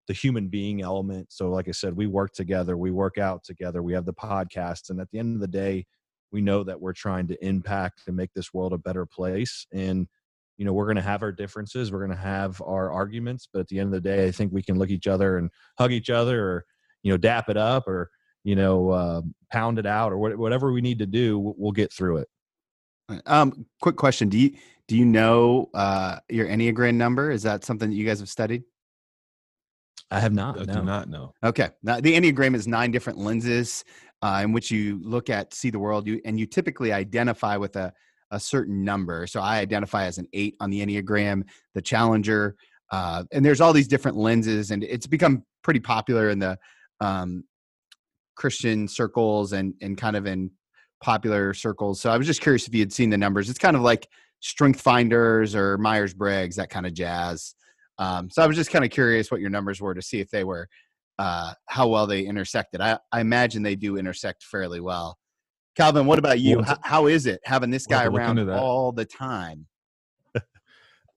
the 0.08 0.12
human 0.12 0.48
being 0.48 0.82
element. 0.82 1.32
So, 1.32 1.48
like 1.48 1.68
I 1.68 1.72
said, 1.72 1.96
we 1.96 2.08
work 2.08 2.32
together, 2.32 2.76
we 2.76 2.90
work 2.90 3.18
out 3.18 3.44
together, 3.44 3.82
we 3.82 3.92
have 3.92 4.04
the 4.04 4.12
podcast, 4.12 4.90
and 4.90 5.00
at 5.00 5.10
the 5.12 5.20
end 5.20 5.36
of 5.36 5.40
the 5.40 5.46
day, 5.48 5.86
we 6.32 6.40
know 6.40 6.64
that 6.64 6.80
we're 6.80 6.92
trying 6.92 7.28
to 7.28 7.46
impact 7.46 8.02
and 8.06 8.16
make 8.16 8.32
this 8.34 8.52
world 8.52 8.72
a 8.72 8.78
better 8.78 9.06
place 9.06 9.66
and 9.72 10.08
you 10.56 10.64
know 10.64 10.72
we're 10.72 10.86
going 10.86 10.96
to 10.96 11.02
have 11.02 11.22
our 11.22 11.32
differences 11.32 11.92
we're 11.92 12.04
going 12.04 12.10
to 12.10 12.16
have 12.16 12.60
our 12.62 12.90
arguments 12.90 13.48
but 13.52 13.60
at 13.60 13.68
the 13.68 13.78
end 13.78 13.94
of 13.94 14.02
the 14.02 14.08
day 14.08 14.26
i 14.26 14.30
think 14.30 14.52
we 14.52 14.62
can 14.62 14.78
look 14.78 14.90
each 14.90 15.06
other 15.06 15.38
and 15.38 15.50
hug 15.78 15.92
each 15.92 16.10
other 16.10 16.44
or 16.44 16.64
you 17.02 17.12
know 17.12 17.16
dap 17.16 17.48
it 17.48 17.56
up 17.56 17.86
or 17.86 18.10
you 18.44 18.56
know 18.56 18.90
uh, 18.90 19.20
pound 19.50 19.78
it 19.78 19.86
out 19.86 20.12
or 20.12 20.18
whatever 20.18 20.72
we 20.72 20.80
need 20.80 20.98
to 20.98 21.06
do 21.06 21.38
we'll 21.56 21.72
get 21.72 21.92
through 21.92 22.18
it 22.18 22.28
um 23.26 23.66
quick 23.80 23.96
question 23.96 24.28
do 24.28 24.38
you 24.38 24.50
do 24.88 24.96
you 24.96 25.04
know 25.04 25.68
uh 25.74 26.18
your 26.28 26.46
enneagram 26.46 26.94
number 26.94 27.30
is 27.30 27.42
that 27.42 27.64
something 27.64 27.90
that 27.90 27.96
you 27.96 28.06
guys 28.06 28.20
have 28.20 28.28
studied 28.28 28.62
I 30.10 30.20
have 30.20 30.34
not. 30.34 30.60
I 30.60 30.64
no. 30.64 30.74
do 30.74 30.82
not 30.82 31.08
know. 31.08 31.32
Okay. 31.42 31.70
Now, 31.82 31.98
the 31.98 32.12
Enneagram 32.12 32.54
is 32.54 32.68
nine 32.68 32.90
different 32.90 33.18
lenses 33.18 33.82
uh, 34.22 34.40
in 34.42 34.52
which 34.52 34.70
you 34.70 35.00
look 35.02 35.28
at, 35.28 35.52
see 35.52 35.70
the 35.70 35.78
world, 35.78 36.06
you, 36.06 36.20
and 36.24 36.38
you 36.38 36.46
typically 36.46 36.92
identify 36.92 37.56
with 37.56 37.76
a, 37.76 37.92
a 38.30 38.40
certain 38.40 38.84
number. 38.84 39.26
So 39.26 39.40
I 39.40 39.58
identify 39.58 40.04
as 40.04 40.18
an 40.18 40.28
eight 40.32 40.56
on 40.60 40.70
the 40.70 40.84
Enneagram, 40.84 41.42
the 41.74 41.82
Challenger, 41.82 42.56
uh, 42.90 43.24
and 43.32 43.44
there's 43.44 43.60
all 43.60 43.72
these 43.72 43.88
different 43.88 44.16
lenses, 44.16 44.70
and 44.70 44.84
it's 44.84 45.06
become 45.06 45.44
pretty 45.62 45.80
popular 45.80 46.30
in 46.30 46.38
the 46.38 46.58
um, 47.00 47.44
Christian 48.36 48.86
circles 48.86 49.52
and 49.52 49.74
and 49.80 49.96
kind 49.96 50.16
of 50.16 50.26
in 50.26 50.50
popular 51.02 51.52
circles. 51.52 52.00
So 52.00 52.10
I 52.10 52.16
was 52.16 52.26
just 52.26 52.40
curious 52.40 52.68
if 52.68 52.74
you 52.74 52.80
had 52.80 52.92
seen 52.92 53.10
the 53.10 53.18
numbers. 53.18 53.50
It's 53.50 53.58
kind 53.58 53.76
of 53.76 53.82
like 53.82 54.06
Strength 54.40 54.80
Finders 54.80 55.54
or 55.54 55.78
Myers 55.78 56.14
Briggs, 56.14 56.56
that 56.56 56.70
kind 56.70 56.86
of 56.86 56.94
jazz. 56.94 57.54
Um, 57.98 58.30
so 58.30 58.42
I 58.42 58.46
was 58.46 58.56
just 58.56 58.70
kind 58.70 58.84
of 58.84 58.90
curious 58.90 59.30
what 59.30 59.40
your 59.40 59.50
numbers 59.50 59.80
were 59.80 59.94
to 59.94 60.02
see 60.02 60.20
if 60.20 60.30
they 60.30 60.44
were 60.44 60.68
uh, 61.22 61.52
how 61.66 61.86
well 61.88 62.06
they 62.06 62.22
intersected. 62.22 62.80
I, 62.80 62.98
I 63.12 63.20
imagine 63.20 63.62
they 63.62 63.76
do 63.76 63.96
intersect 63.96 64.42
fairly 64.42 64.80
well. 64.80 65.18
Calvin, 65.76 66.04
what 66.06 66.18
about 66.18 66.40
you? 66.40 66.62
How, 66.62 66.78
how 66.82 67.06
is 67.06 67.26
it 67.26 67.40
having 67.44 67.70
this 67.70 67.86
guy 67.86 68.02
have 68.02 68.12
to 68.12 68.18
look 68.18 68.20
around 68.48 68.50
all 68.50 68.90
the 68.92 69.04
time? 69.04 69.66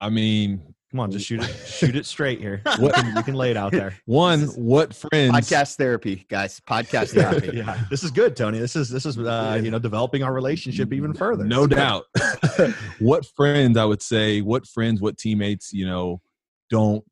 I 0.00 0.10
mean, 0.10 0.74
Come 0.90 1.00
on, 1.00 1.10
just 1.10 1.26
shoot 1.26 1.42
it. 1.42 1.54
shoot 1.66 1.94
it 1.96 2.06
straight 2.06 2.40
here. 2.40 2.62
What- 2.78 2.96
You 2.96 3.02
can, 3.02 3.16
you 3.16 3.22
can 3.22 3.34
lay 3.34 3.50
it 3.50 3.56
out 3.58 3.72
there. 3.72 3.94
one, 4.06 4.42
what 4.56 4.94
friends? 4.94 5.32
Podcast 5.32 5.76
therapy, 5.76 6.24
guys. 6.30 6.60
Podcast 6.60 7.14
Yeah, 7.14 7.30
therapy. 7.30 7.56
yeah. 7.58 7.84
This 7.90 8.02
is 8.04 8.10
good, 8.10 8.34
Tony. 8.34 8.58
This 8.58 8.74
is 8.74 8.88
this 8.88 9.04
is 9.04 9.18
uh, 9.18 9.60
you 9.62 9.70
know 9.70 9.78
developing 9.78 10.22
our 10.22 10.32
relationship 10.32 10.92
even 10.94 11.12
further. 11.12 11.44
No 11.44 11.66
doubt. 11.66 12.04
what 13.00 13.26
friends, 13.36 13.76
I 13.76 13.84
would 13.84 14.00
say, 14.02 14.40
what 14.40 14.66
friends, 14.66 15.00
what 15.02 15.18
teammates, 15.18 15.72
you 15.74 15.84
know, 15.86 16.22
don't 16.70 17.04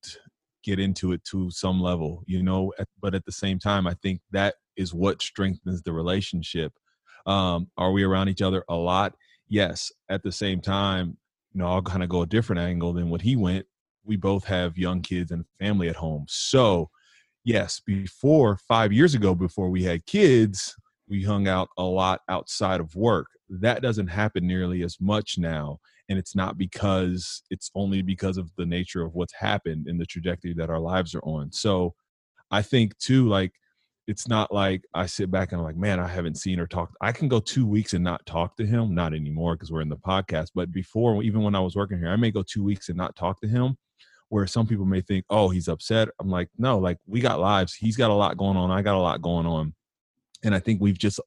get 0.67 0.81
into 0.81 1.13
it 1.13 1.25
to 1.25 1.51
some 1.51 1.81
level, 1.81 2.23
you 2.27 2.43
know, 2.43 2.73
but 3.01 3.15
at 3.15 3.25
the 3.25 3.33
same 3.33 3.59
time, 3.59 3.87
I 3.87 3.95
think 4.03 4.21
that 4.33 4.57
is 4.77 4.93
what 4.93 5.23
strengthens 5.23 5.83
the 5.83 5.93
relationship. 5.93 6.73
Um, 7.25 7.71
are 7.79 7.93
we 7.93 8.03
around 8.03 8.29
each 8.29 8.43
other 8.43 8.65
a 8.69 8.75
lot? 8.75 9.15
Yes. 9.49 9.93
At 10.11 10.23
the 10.23 10.33
same 10.33 10.61
time, 10.61 11.17
you 11.53 11.61
know, 11.61 11.69
I'll 11.69 11.83
kind 11.83 12.03
of 12.03 12.09
go 12.09 12.23
a 12.23 12.27
different 12.27 12.61
angle 12.61 12.93
than 12.93 13.09
what 13.09 13.23
he 13.23 13.37
went. 13.37 13.65
We 14.05 14.17
both 14.17 14.45
have 14.45 14.77
young 14.77 15.03
kids 15.03 15.31
and 15.31 15.45
family 15.59 15.89
at 15.89 15.97
home. 15.97 16.27
So, 16.29 16.91
yes, 17.45 17.81
before 17.85 18.59
five 18.69 18.93
years 18.93 19.15
ago, 19.15 19.35
before 19.35 19.71
we 19.71 19.85
had 19.85 20.05
kids, 20.07 20.75
we 21.09 21.23
hung 21.23 21.47
out 21.49 21.69
a 21.79 21.85
lot 21.85 22.21
outside 22.29 22.81
of 22.81 22.95
work. 22.97 23.29
That 23.49 23.83
doesn't 23.83 24.09
happen 24.09 24.47
nearly 24.47 24.83
as 24.83 24.99
much 25.01 25.39
now. 25.39 25.79
And 26.09 26.19
it's 26.19 26.37
not 26.37 26.57
because 26.57 27.43
it's 27.51 27.71
only 27.75 28.03
because 28.03 28.37
of 28.37 28.51
the 28.57 28.67
nature 28.67 29.03
of 29.03 29.15
what's 29.15 29.35
happened 29.35 29.87
and 29.89 30.01
the 30.01 30.07
trajectory 30.07 30.55
that 30.55 30.71
our 30.71 30.79
lives 30.79 31.15
are 31.15 31.25
on. 31.25 31.51
So 31.53 31.95
I 32.51 32.63
think 32.63 32.97
too, 32.99 33.29
like, 33.29 33.53
it's 34.07 34.29
not 34.29 34.53
like 34.53 34.83
I 34.95 35.07
sit 35.07 35.33
back 35.33 35.51
and 35.51 35.61
I'm 35.61 35.67
like, 35.67 35.77
man, 35.77 35.99
I 35.99 36.07
haven't 36.07 36.37
seen 36.37 36.61
or 36.61 36.67
talked. 36.69 36.95
I 37.01 37.11
can 37.11 37.27
go 37.27 37.41
two 37.41 37.67
weeks 37.67 37.93
and 37.93 38.05
not 38.05 38.25
talk 38.25 38.57
to 38.57 38.65
him. 38.65 38.95
Not 38.95 39.15
anymore 39.15 39.57
because 39.57 39.73
we're 39.73 39.81
in 39.81 39.89
the 39.89 39.97
podcast. 39.97 40.51
But 40.55 40.71
before, 40.71 41.23
even 41.25 41.43
when 41.43 41.57
I 41.57 41.61
was 41.61 41.75
working 41.75 41.99
here, 41.99 42.11
I 42.11 42.17
may 42.17 42.31
go 42.31 42.45
two 42.45 42.63
weeks 42.63 42.89
and 42.89 42.97
not 42.97 43.17
talk 43.17 43.41
to 43.41 43.49
him. 43.49 43.77
Where 44.29 44.47
some 44.47 44.67
people 44.67 44.85
may 44.85 45.01
think, 45.01 45.25
oh, 45.31 45.49
he's 45.49 45.69
upset. 45.69 46.09
I'm 46.21 46.29
like, 46.31 46.49
no, 46.59 46.79
like 46.79 46.99
we 47.07 47.21
got 47.21 47.41
lives. 47.41 47.75
He's 47.75 47.97
got 47.97 48.11
a 48.11 48.15
lot 48.15 48.37
going 48.37 48.57
on. 48.57 48.71
I 48.71 48.83
got 48.83 48.97
a 48.97 48.99
lot 48.99 49.23
going 49.23 49.47
on. 49.47 49.75
And 50.45 50.55
I 50.55 50.61
think 50.61 50.81
we've 50.81 50.99
just 50.99 51.21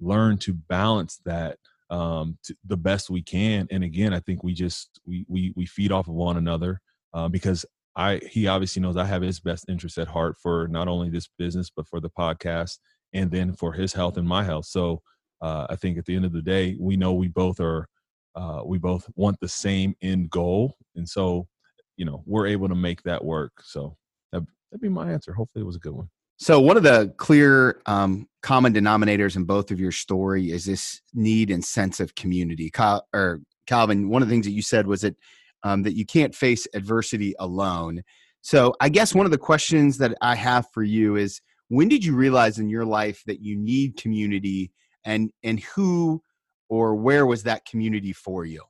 learned 0.00 0.40
to 0.42 0.54
balance 0.54 1.20
that 1.24 1.58
um, 1.90 2.38
the 2.66 2.76
best 2.76 3.10
we 3.10 3.22
can. 3.22 3.66
And 3.70 3.82
again, 3.82 4.12
I 4.12 4.20
think 4.20 4.42
we 4.42 4.54
just 4.54 5.00
we 5.06 5.24
we 5.28 5.52
we 5.56 5.66
feed 5.66 5.92
off 5.92 6.08
of 6.08 6.14
one 6.14 6.36
another 6.36 6.80
uh, 7.14 7.28
because 7.28 7.64
I 7.96 8.20
he 8.28 8.46
obviously 8.46 8.82
knows 8.82 8.96
I 8.96 9.04
have 9.04 9.22
his 9.22 9.40
best 9.40 9.64
interest 9.68 9.98
at 9.98 10.08
heart 10.08 10.36
for 10.40 10.68
not 10.68 10.88
only 10.88 11.10
this 11.10 11.28
business 11.38 11.70
but 11.74 11.86
for 11.86 12.00
the 12.00 12.10
podcast 12.10 12.78
and 13.12 13.30
then 13.30 13.54
for 13.54 13.72
his 13.72 13.92
health 13.92 14.16
and 14.16 14.28
my 14.28 14.44
health. 14.44 14.66
So 14.66 15.02
uh, 15.40 15.66
I 15.70 15.76
think 15.76 15.98
at 15.98 16.04
the 16.04 16.14
end 16.14 16.24
of 16.24 16.32
the 16.32 16.42
day, 16.42 16.76
we 16.78 16.96
know 16.96 17.12
we 17.12 17.28
both 17.28 17.60
are 17.60 17.88
uh, 18.34 18.62
we 18.64 18.78
both 18.78 19.08
want 19.16 19.38
the 19.40 19.48
same 19.48 19.94
end 20.02 20.30
goal, 20.30 20.76
and 20.94 21.08
so 21.08 21.48
you 21.96 22.04
know 22.04 22.22
we're 22.26 22.46
able 22.46 22.68
to 22.68 22.74
make 22.74 23.02
that 23.02 23.24
work. 23.24 23.52
So 23.62 23.96
that, 24.32 24.44
that'd 24.70 24.82
be 24.82 24.88
my 24.88 25.10
answer. 25.10 25.32
Hopefully, 25.32 25.62
it 25.62 25.66
was 25.66 25.76
a 25.76 25.80
good 25.80 25.94
one. 25.94 26.08
So 26.38 26.60
one 26.60 26.76
of 26.76 26.84
the 26.84 27.12
clear 27.16 27.82
um, 27.86 28.28
common 28.42 28.72
denominators 28.72 29.34
in 29.34 29.42
both 29.42 29.72
of 29.72 29.80
your 29.80 29.90
story 29.90 30.52
is 30.52 30.64
this 30.64 31.02
need 31.12 31.50
and 31.50 31.64
sense 31.64 31.98
of 31.98 32.14
community. 32.14 32.70
Cal- 32.70 33.06
or 33.12 33.40
Calvin, 33.66 34.08
one 34.08 34.22
of 34.22 34.28
the 34.28 34.32
things 34.32 34.46
that 34.46 34.52
you 34.52 34.62
said 34.62 34.86
was 34.86 35.00
that 35.00 35.16
um, 35.64 35.82
that 35.82 35.96
you 35.96 36.06
can't 36.06 36.34
face 36.34 36.68
adversity 36.74 37.34
alone. 37.40 38.02
So 38.40 38.72
I 38.80 38.88
guess 38.88 39.16
one 39.16 39.26
of 39.26 39.32
the 39.32 39.38
questions 39.38 39.98
that 39.98 40.16
I 40.22 40.36
have 40.36 40.66
for 40.72 40.84
you 40.84 41.16
is 41.16 41.40
when 41.66 41.88
did 41.88 42.04
you 42.04 42.14
realize 42.14 42.60
in 42.60 42.68
your 42.68 42.84
life 42.84 43.22
that 43.26 43.40
you 43.40 43.56
need 43.56 43.96
community 43.96 44.70
and 45.04 45.32
and 45.42 45.58
who 45.58 46.22
or 46.68 46.94
where 46.94 47.26
was 47.26 47.42
that 47.42 47.64
community 47.64 48.12
for 48.12 48.44
you? 48.44 48.62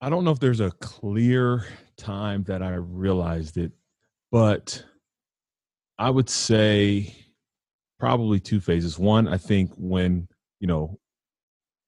I 0.00 0.08
don't 0.08 0.22
know 0.22 0.30
if 0.30 0.38
there's 0.38 0.60
a 0.60 0.70
clear 0.70 1.66
time 1.96 2.44
that 2.44 2.62
I 2.62 2.74
realized 2.74 3.56
it, 3.56 3.72
but 4.30 4.84
I 5.98 6.10
would 6.10 6.28
say 6.28 7.14
probably 7.98 8.40
two 8.40 8.60
phases. 8.60 8.98
One, 8.98 9.26
I 9.28 9.36
think 9.36 9.72
when, 9.76 10.28
you 10.60 10.66
know, 10.66 10.98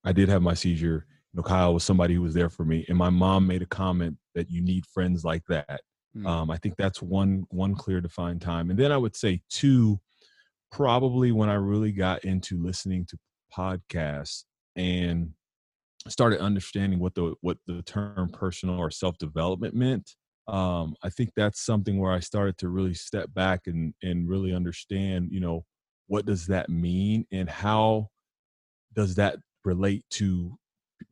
I 0.05 0.13
did 0.13 0.29
have 0.29 0.43
my 0.43 0.55
seizure, 0.55 1.07
you 1.33 1.37
know, 1.37 1.43
Kyle 1.43 1.75
was 1.75 1.85
somebody 1.85 2.15
who 2.15 2.23
was 2.23 2.35
there 2.35 2.51
for 2.51 2.65
me. 2.65 2.85
And 2.89 2.99
my 2.99 3.11
mom 3.11 3.47
made 3.47 3.63
a 3.63 3.67
comment 3.67 4.17
that 4.35 4.51
you 4.51 4.63
need 4.63 4.85
friends 4.87 5.25
like 5.25 5.45
that. 5.49 5.81
Mm. 6.17 6.27
Um, 6.27 6.51
I 6.51 6.57
think 6.57 6.75
that's 6.77 7.01
one 7.01 7.45
one 7.51 7.75
clear 7.75 8.01
defined 8.01 8.41
time. 8.41 8.71
And 8.71 8.79
then 8.79 8.91
I 8.91 8.97
would 8.97 9.15
say 9.15 9.43
two, 9.49 10.01
probably 10.73 11.31
when 11.31 11.49
I 11.49 11.55
really 11.55 11.93
got 11.93 12.25
into 12.25 12.61
listening 12.61 13.07
to 13.07 13.19
podcasts 13.57 14.45
and 14.75 15.31
started 16.09 16.41
understanding 16.41 16.99
what 16.99 17.15
the 17.15 17.35
what 17.43 17.59
the 17.67 17.83
term 17.83 18.31
personal 18.33 18.77
or 18.77 18.91
self 18.91 19.19
development 19.19 19.75
meant. 19.75 20.17
Um, 20.51 20.95
I 21.03 21.11
think 21.11 21.31
that's 21.37 21.65
something 21.65 21.99
where 21.99 22.13
I 22.13 22.21
started 22.21 22.59
to 22.59 22.69
really 22.69 22.95
step 22.95 23.33
back 23.35 23.67
and 23.67 23.95
and 24.03 24.29
really 24.29 24.55
understand, 24.55 25.29
you 25.31 25.41
know, 25.41 25.65
what 26.09 26.27
does 26.27 26.47
that 26.49 26.69
mean 26.69 27.27
and 27.31 27.49
how 27.49 28.09
does 28.95 29.15
that 29.15 29.37
relate 29.65 30.05
to 30.11 30.59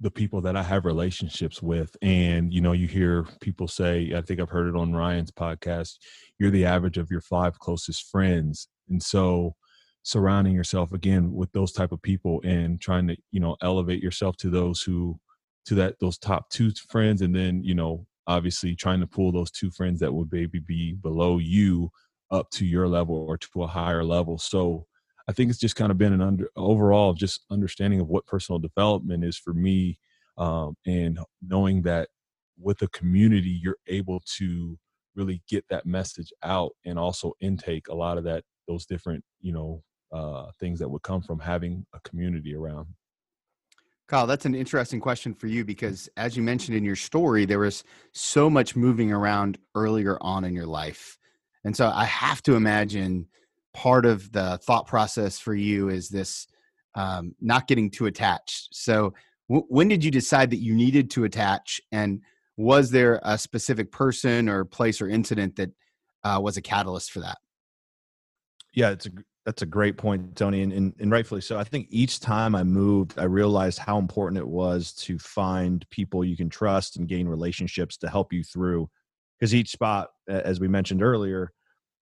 the 0.01 0.11
people 0.11 0.41
that 0.43 0.57
I 0.57 0.63
have 0.63 0.85
relationships 0.85 1.63
with. 1.63 1.97
And, 2.03 2.53
you 2.53 2.61
know, 2.61 2.73
you 2.73 2.87
hear 2.87 3.27
people 3.41 3.69
say, 3.69 4.13
I 4.15 4.21
think 4.21 4.41
I've 4.41 4.51
heard 4.51 4.69
it 4.69 4.77
on 4.77 4.95
Ryan's 4.95 5.31
podcast, 5.31 5.97
you're 6.39 6.51
the 6.51 6.67
average 6.67 6.99
of 6.99 7.11
your 7.11 7.21
five 7.21 7.59
closest 7.59 8.11
friends. 8.11 8.69
And 8.89 9.03
so 9.03 9.55
surrounding 10.03 10.55
yourself 10.55 10.93
again 10.93 11.33
with 11.33 11.53
those 11.53 11.73
type 11.73 11.93
of 11.93 12.03
people 12.03 12.41
and 12.45 12.81
trying 12.81 13.09
to, 13.09 13.17
you 13.31 13.41
know, 13.41 13.57
elevate 13.63 14.03
yourself 14.03 14.37
to 14.39 14.51
those 14.51 14.83
who 14.83 15.19
to 15.67 15.75
that 15.75 15.97
those 16.01 16.17
top 16.19 16.49
two 16.49 16.71
friends 16.89 17.21
and 17.21 17.35
then, 17.35 17.63
you 17.63 17.75
know, 17.75 18.07
obviously 18.29 18.77
trying 18.77 19.01
to 19.01 19.07
pull 19.07 19.33
those 19.33 19.51
two 19.51 19.71
friends 19.71 19.99
that 20.01 20.13
would 20.13 20.29
maybe 20.31 20.61
be 20.61 20.93
below 20.93 21.39
you 21.39 21.91
up 22.31 22.49
to 22.51 22.67
your 22.67 22.87
level 22.87 23.17
or 23.17 23.39
to 23.39 23.63
a 23.63 23.67
higher 23.67 24.05
level. 24.05 24.39
So 24.39 24.87
I 25.29 25.33
think 25.33 25.51
it's 25.51 25.59
just 25.59 25.77
kind 25.77 25.91
of 25.91 25.99
been 25.99 26.13
an 26.13 26.21
under 26.21 26.51
overall 26.55 27.15
just 27.15 27.45
understanding 27.51 28.01
of 28.01 28.09
what 28.09 28.27
personal 28.27 28.59
development 28.59 29.25
is 29.25 29.37
for 29.37 29.55
me, 29.55 29.99
um, 30.37 30.77
and 30.87 31.19
knowing 31.43 31.83
that 31.83 32.11
with 32.61 32.83
a 32.83 32.89
community 32.89 33.59
you're 33.63 33.79
able 33.87 34.21
to 34.37 34.79
really 35.15 35.43
get 35.49 35.65
that 35.71 35.87
message 35.87 36.33
out 36.45 36.73
and 36.85 36.99
also 36.99 37.33
intake 37.41 37.89
a 37.89 37.95
lot 37.95 38.19
of 38.19 38.25
that 38.25 38.45
those 38.69 38.87
different 38.87 39.25
you 39.41 39.53
know 39.53 39.83
uh, 40.13 40.51
things 40.61 40.79
that 40.79 40.89
would 40.89 41.03
come 41.03 41.23
from 41.23 41.39
having 41.39 41.85
a 41.95 42.01
community 42.01 42.55
around. 42.55 42.87
Kyle, 44.09 44.27
that's 44.27 44.47
an 44.47 44.55
interesting 44.55 45.01
question 45.01 45.35
for 45.35 45.49
you 45.49 45.67
because, 45.67 46.09
as 46.17 46.35
you 46.35 46.43
mentioned 46.43 46.77
in 46.77 46.83
your 46.83 46.97
story, 46.97 47.45
there 47.45 47.59
was 47.59 47.85
so 48.13 48.49
much 48.49 48.75
moving 48.75 49.13
around 49.13 49.59
earlier 49.75 50.17
on 50.23 50.45
in 50.45 50.55
your 50.55 50.67
life. 50.67 51.19
And 51.63 51.77
so 51.77 51.91
I 51.95 52.07
have 52.07 52.43
to 52.45 52.55
imagine 52.55 53.27
part 53.75 54.07
of 54.07 54.33
the 54.33 54.59
thought 54.63 54.87
process 54.87 55.39
for 55.39 55.55
you 55.55 55.91
is 55.91 56.09
this 56.09 56.47
um, 56.95 57.35
not 57.39 57.69
getting 57.69 57.91
too 57.91 58.07
attached. 58.07 58.71
So, 58.73 59.13
w- 59.51 59.67
when 59.69 59.89
did 59.89 60.03
you 60.03 60.11
decide 60.11 60.51
that 60.51 60.63
you 60.63 60.75
needed 60.75 61.11
to 61.11 61.25
attach? 61.25 61.79
And 61.93 62.23
was 62.57 62.91
there 62.91 63.21
a 63.23 63.37
specific 63.37 63.93
person 63.93 64.49
or 64.49 64.65
place 64.65 65.03
or 65.03 65.09
incident 65.09 65.57
that 65.57 65.71
uh, 66.25 66.41
was 66.43 66.57
a 66.57 66.63
catalyst 66.63 67.13
for 67.13 67.21
that? 67.21 67.37
Yeah, 68.73 68.91
it's 68.91 69.07
a 69.07 69.11
that's 69.49 69.63
a 69.63 69.67
great 69.67 69.97
point, 69.97 70.37
Tony, 70.37 70.61
and, 70.61 70.75
and 70.75 70.95
and 71.01 71.11
rightfully 71.11 71.41
so. 71.41 71.59
I 71.59 71.65
think 71.65 71.87
each 71.89 72.21
time 72.21 72.55
I 72.55 72.65
moved, 72.65 73.19
I 73.19 73.25
realized 73.25 73.79
how 73.79 73.99
important 73.99 74.39
it 74.39 74.47
was 74.47 74.93
to 75.05 75.19
find 75.19 75.89
people 75.89 76.23
you 76.23 76.37
can 76.37 76.51
trust 76.51 76.99
and 76.99 77.09
gain 77.09 77.27
relationships 77.27 77.97
to 77.99 78.11
help 78.11 78.31
you 78.31 78.45
through. 78.45 78.91
Because 79.41 79.55
each 79.55 79.71
spot, 79.71 80.11
as 80.29 80.61
we 80.61 80.69
mentioned 80.69 81.03
earlier, 81.03 81.51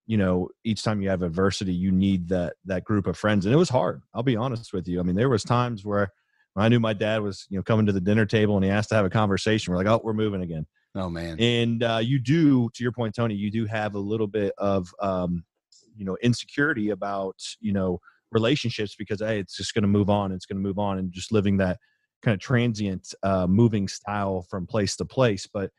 you 0.07 0.17
know, 0.17 0.49
each 0.65 0.83
time 0.83 1.01
you 1.01 1.07
have 1.07 1.21
adversity, 1.21 1.73
you 1.73 1.89
need 1.89 2.27
that 2.27 2.55
that 2.65 2.83
group 2.83 3.07
of 3.07 3.17
friends, 3.17 3.45
and 3.45 3.55
it 3.55 3.57
was 3.57 3.69
hard. 3.69 4.01
I'll 4.13 4.23
be 4.23 4.35
honest 4.35 4.73
with 4.73 4.85
you. 4.85 4.99
I 4.99 5.03
mean, 5.03 5.15
there 5.15 5.29
was 5.29 5.45
times 5.45 5.85
where 5.85 6.11
I 6.57 6.67
knew 6.67 6.81
my 6.81 6.91
dad 6.91 7.21
was, 7.21 7.47
you 7.49 7.57
know, 7.57 7.63
coming 7.63 7.85
to 7.85 7.93
the 7.93 8.01
dinner 8.01 8.25
table 8.25 8.57
and 8.57 8.65
he 8.65 8.69
asked 8.71 8.89
to 8.89 8.95
have 8.95 9.05
a 9.05 9.09
conversation. 9.09 9.71
We're 9.71 9.77
like, 9.77 9.87
oh, 9.87 10.01
we're 10.03 10.11
moving 10.11 10.41
again. 10.41 10.65
Oh 10.95 11.09
man. 11.09 11.39
And 11.39 11.81
uh, 11.81 11.99
you 12.01 12.19
do, 12.19 12.69
to 12.73 12.83
your 12.83 12.91
point, 12.91 13.15
Tony, 13.15 13.35
you 13.35 13.51
do 13.51 13.65
have 13.67 13.95
a 13.95 13.99
little 13.99 14.27
bit 14.27 14.53
of 14.57 14.93
um, 14.99 15.45
you 15.97 16.05
know 16.05 16.17
insecurity 16.21 16.89
about 16.89 17.35
you 17.59 17.73
know 17.73 17.99
relationships 18.31 18.95
because 18.97 19.19
hey, 19.19 19.39
it's 19.39 19.55
just 19.55 19.73
going 19.73 19.83
to 19.83 19.87
move 19.87 20.09
on. 20.09 20.31
It's 20.31 20.45
going 20.45 20.57
to 20.57 20.67
move 20.67 20.79
on, 20.79 20.97
and 20.97 21.11
just 21.11 21.31
living 21.31 21.57
that 21.57 21.77
kind 22.23 22.33
of 22.33 22.39
transient, 22.41 23.13
uh, 23.23 23.47
moving 23.47 23.87
style 23.87 24.45
from 24.49 24.65
place 24.65 24.95
to 24.97 25.05
place. 25.05 25.47
But 25.51 25.71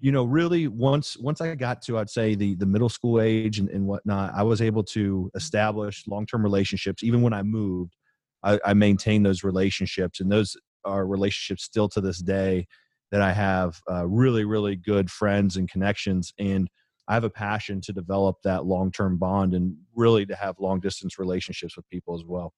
you 0.00 0.12
know, 0.12 0.24
really, 0.24 0.68
once 0.68 1.16
once 1.18 1.40
I 1.40 1.54
got 1.54 1.82
to, 1.82 1.98
I'd 1.98 2.10
say 2.10 2.34
the 2.34 2.54
the 2.54 2.66
middle 2.66 2.88
school 2.88 3.20
age 3.20 3.58
and, 3.58 3.68
and 3.70 3.86
whatnot, 3.86 4.32
I 4.34 4.42
was 4.42 4.62
able 4.62 4.84
to 4.84 5.30
establish 5.34 6.04
long 6.06 6.26
term 6.26 6.42
relationships. 6.42 7.02
Even 7.02 7.22
when 7.22 7.32
I 7.32 7.42
moved, 7.42 7.96
I, 8.42 8.60
I 8.64 8.74
maintained 8.74 9.26
those 9.26 9.42
relationships, 9.42 10.20
and 10.20 10.30
those 10.30 10.56
are 10.84 11.06
relationships 11.06 11.64
still 11.64 11.88
to 11.88 12.00
this 12.00 12.18
day 12.18 12.66
that 13.10 13.22
I 13.22 13.32
have 13.32 13.80
uh, 13.90 14.06
really, 14.06 14.44
really 14.44 14.76
good 14.76 15.10
friends 15.10 15.56
and 15.56 15.68
connections. 15.68 16.32
And 16.38 16.68
I 17.08 17.14
have 17.14 17.24
a 17.24 17.30
passion 17.30 17.80
to 17.82 17.92
develop 17.92 18.36
that 18.44 18.66
long 18.66 18.92
term 18.92 19.16
bond 19.16 19.54
and 19.54 19.76
really 19.94 20.26
to 20.26 20.36
have 20.36 20.60
long 20.60 20.78
distance 20.78 21.18
relationships 21.18 21.76
with 21.76 21.88
people 21.88 22.14
as 22.14 22.24
well. 22.24 22.52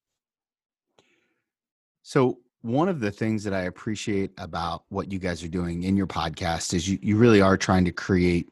So, 2.02 2.38
one 2.62 2.88
of 2.88 3.00
the 3.00 3.10
things 3.10 3.44
that 3.44 3.54
I 3.54 3.62
appreciate 3.62 4.32
about 4.36 4.82
what 4.88 5.10
you 5.10 5.18
guys 5.18 5.42
are 5.42 5.48
doing 5.48 5.84
in 5.84 5.96
your 5.96 6.06
podcast 6.06 6.74
is 6.74 6.86
you, 6.88 6.98
you 7.00 7.16
really 7.16 7.40
are 7.40 7.56
trying 7.56 7.86
to 7.86 7.92
create 7.92 8.50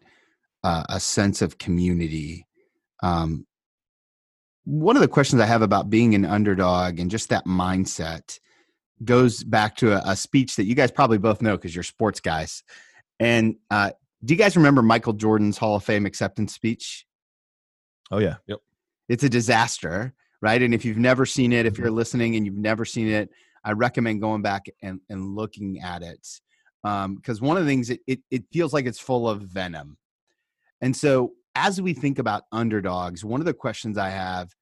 uh, 0.64 0.84
a 0.88 1.00
sense 1.00 1.42
of 1.42 1.58
community. 1.58 2.46
Um, 3.02 3.46
one 4.64 4.96
of 4.96 5.02
the 5.02 5.08
questions 5.08 5.42
I 5.42 5.46
have 5.46 5.62
about 5.62 5.90
being 5.90 6.14
an 6.14 6.24
underdog 6.24 7.00
and 7.00 7.10
just 7.10 7.28
that 7.30 7.44
mindset 7.44 8.38
goes 9.04 9.44
back 9.44 9.76
to 9.76 9.92
a, 9.92 10.12
a 10.12 10.16
speech 10.16 10.56
that 10.56 10.64
you 10.64 10.74
guys 10.74 10.90
probably 10.90 11.18
both 11.18 11.42
know 11.42 11.56
because 11.56 11.74
you're 11.74 11.84
sports 11.84 12.20
guys. 12.20 12.62
And 13.20 13.56
uh, 13.70 13.90
do 14.24 14.34
you 14.34 14.38
guys 14.38 14.56
remember 14.56 14.82
Michael 14.82 15.12
Jordan's 15.12 15.58
Hall 15.58 15.76
of 15.76 15.84
Fame 15.84 16.06
acceptance 16.06 16.54
speech? 16.54 17.06
Oh 18.10 18.18
yeah, 18.18 18.36
yep. 18.46 18.58
It's 19.08 19.24
a 19.24 19.28
disaster, 19.28 20.14
right? 20.42 20.60
And 20.60 20.74
if 20.74 20.84
you've 20.84 20.98
never 20.98 21.24
seen 21.24 21.52
it, 21.52 21.66
if 21.66 21.78
you're 21.78 21.90
listening 21.90 22.36
and 22.36 22.44
you've 22.44 22.56
never 22.56 22.84
seen 22.84 23.08
it, 23.08 23.30
I 23.64 23.72
recommend 23.72 24.20
going 24.20 24.42
back 24.42 24.66
and, 24.82 25.00
and 25.08 25.34
looking 25.34 25.80
at 25.80 26.02
it 26.02 26.26
because 26.82 27.40
um, 27.40 27.46
one 27.46 27.56
of 27.56 27.64
the 27.64 27.70
things 27.70 27.90
it, 27.90 28.00
it, 28.06 28.20
it 28.30 28.44
feels 28.52 28.72
like 28.72 28.86
it's 28.86 29.00
full 29.00 29.28
of 29.28 29.42
venom. 29.42 29.96
And 30.80 30.96
so 30.96 31.32
as 31.54 31.80
we 31.80 31.92
think 31.92 32.18
about 32.18 32.44
underdogs, 32.52 33.24
one 33.24 33.40
of 33.40 33.46
the 33.46 33.54
questions 33.54 33.98
I 33.98 34.10
have 34.10 34.54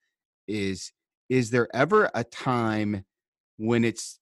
is: 0.48 0.92
Is 1.28 1.50
there 1.50 1.68
ever 1.74 2.10
a 2.14 2.24
time 2.24 3.04
when 3.58 3.84
it's 3.84 4.18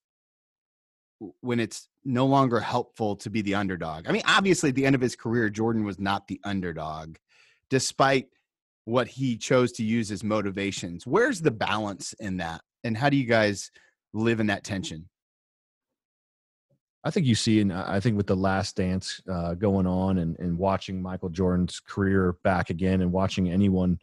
when 1.41 1.61
it's 1.61 1.89
no 2.05 2.27
longer 2.27 2.61
helpful 2.61 3.17
to 3.17 3.31
be 3.31 3.43
the 3.43 3.55
underdog. 3.55 4.07
I 4.09 4.13
mean, 4.13 4.23
obviously, 4.27 4.69
at 4.69 4.75
the 4.75 4.87
end 4.87 4.95
of 4.95 5.01
his 5.01 5.17
career, 5.17 5.49
Jordan 5.49 5.85
was 5.85 5.99
not 5.99 6.29
the 6.29 6.41
underdog, 6.45 7.17
despite 7.71 8.27
what 8.85 9.09
he 9.09 9.37
chose 9.37 9.73
to 9.73 9.85
use 9.85 10.11
as 10.11 10.23
motivations. 10.23 11.07
Where's 11.07 11.41
the 11.41 11.51
balance 11.51 12.13
in 12.15 12.37
that? 12.39 12.61
And 12.83 12.97
how 12.97 13.09
do 13.09 13.17
you 13.17 13.25
guys 13.25 13.71
live 14.13 14.41
in 14.41 14.49
that 14.49 14.65
tension? 14.65 15.09
I 17.03 17.11
think 17.11 17.27
you 17.27 17.35
see, 17.35 17.61
and 17.61 17.73
I 17.73 18.01
think 18.01 18.17
with 18.17 18.27
the 18.27 18.37
last 18.37 18.77
dance 18.77 19.21
uh, 19.31 19.55
going 19.55 19.87
on 19.87 20.19
and, 20.19 20.39
and 20.39 20.59
watching 20.59 21.03
Michael 21.03 21.29
Jordan's 21.31 21.81
career 21.81 22.37
back 22.45 22.71
again 22.71 23.01
and 23.01 23.13
watching 23.13 23.51
anyone, 23.51 23.99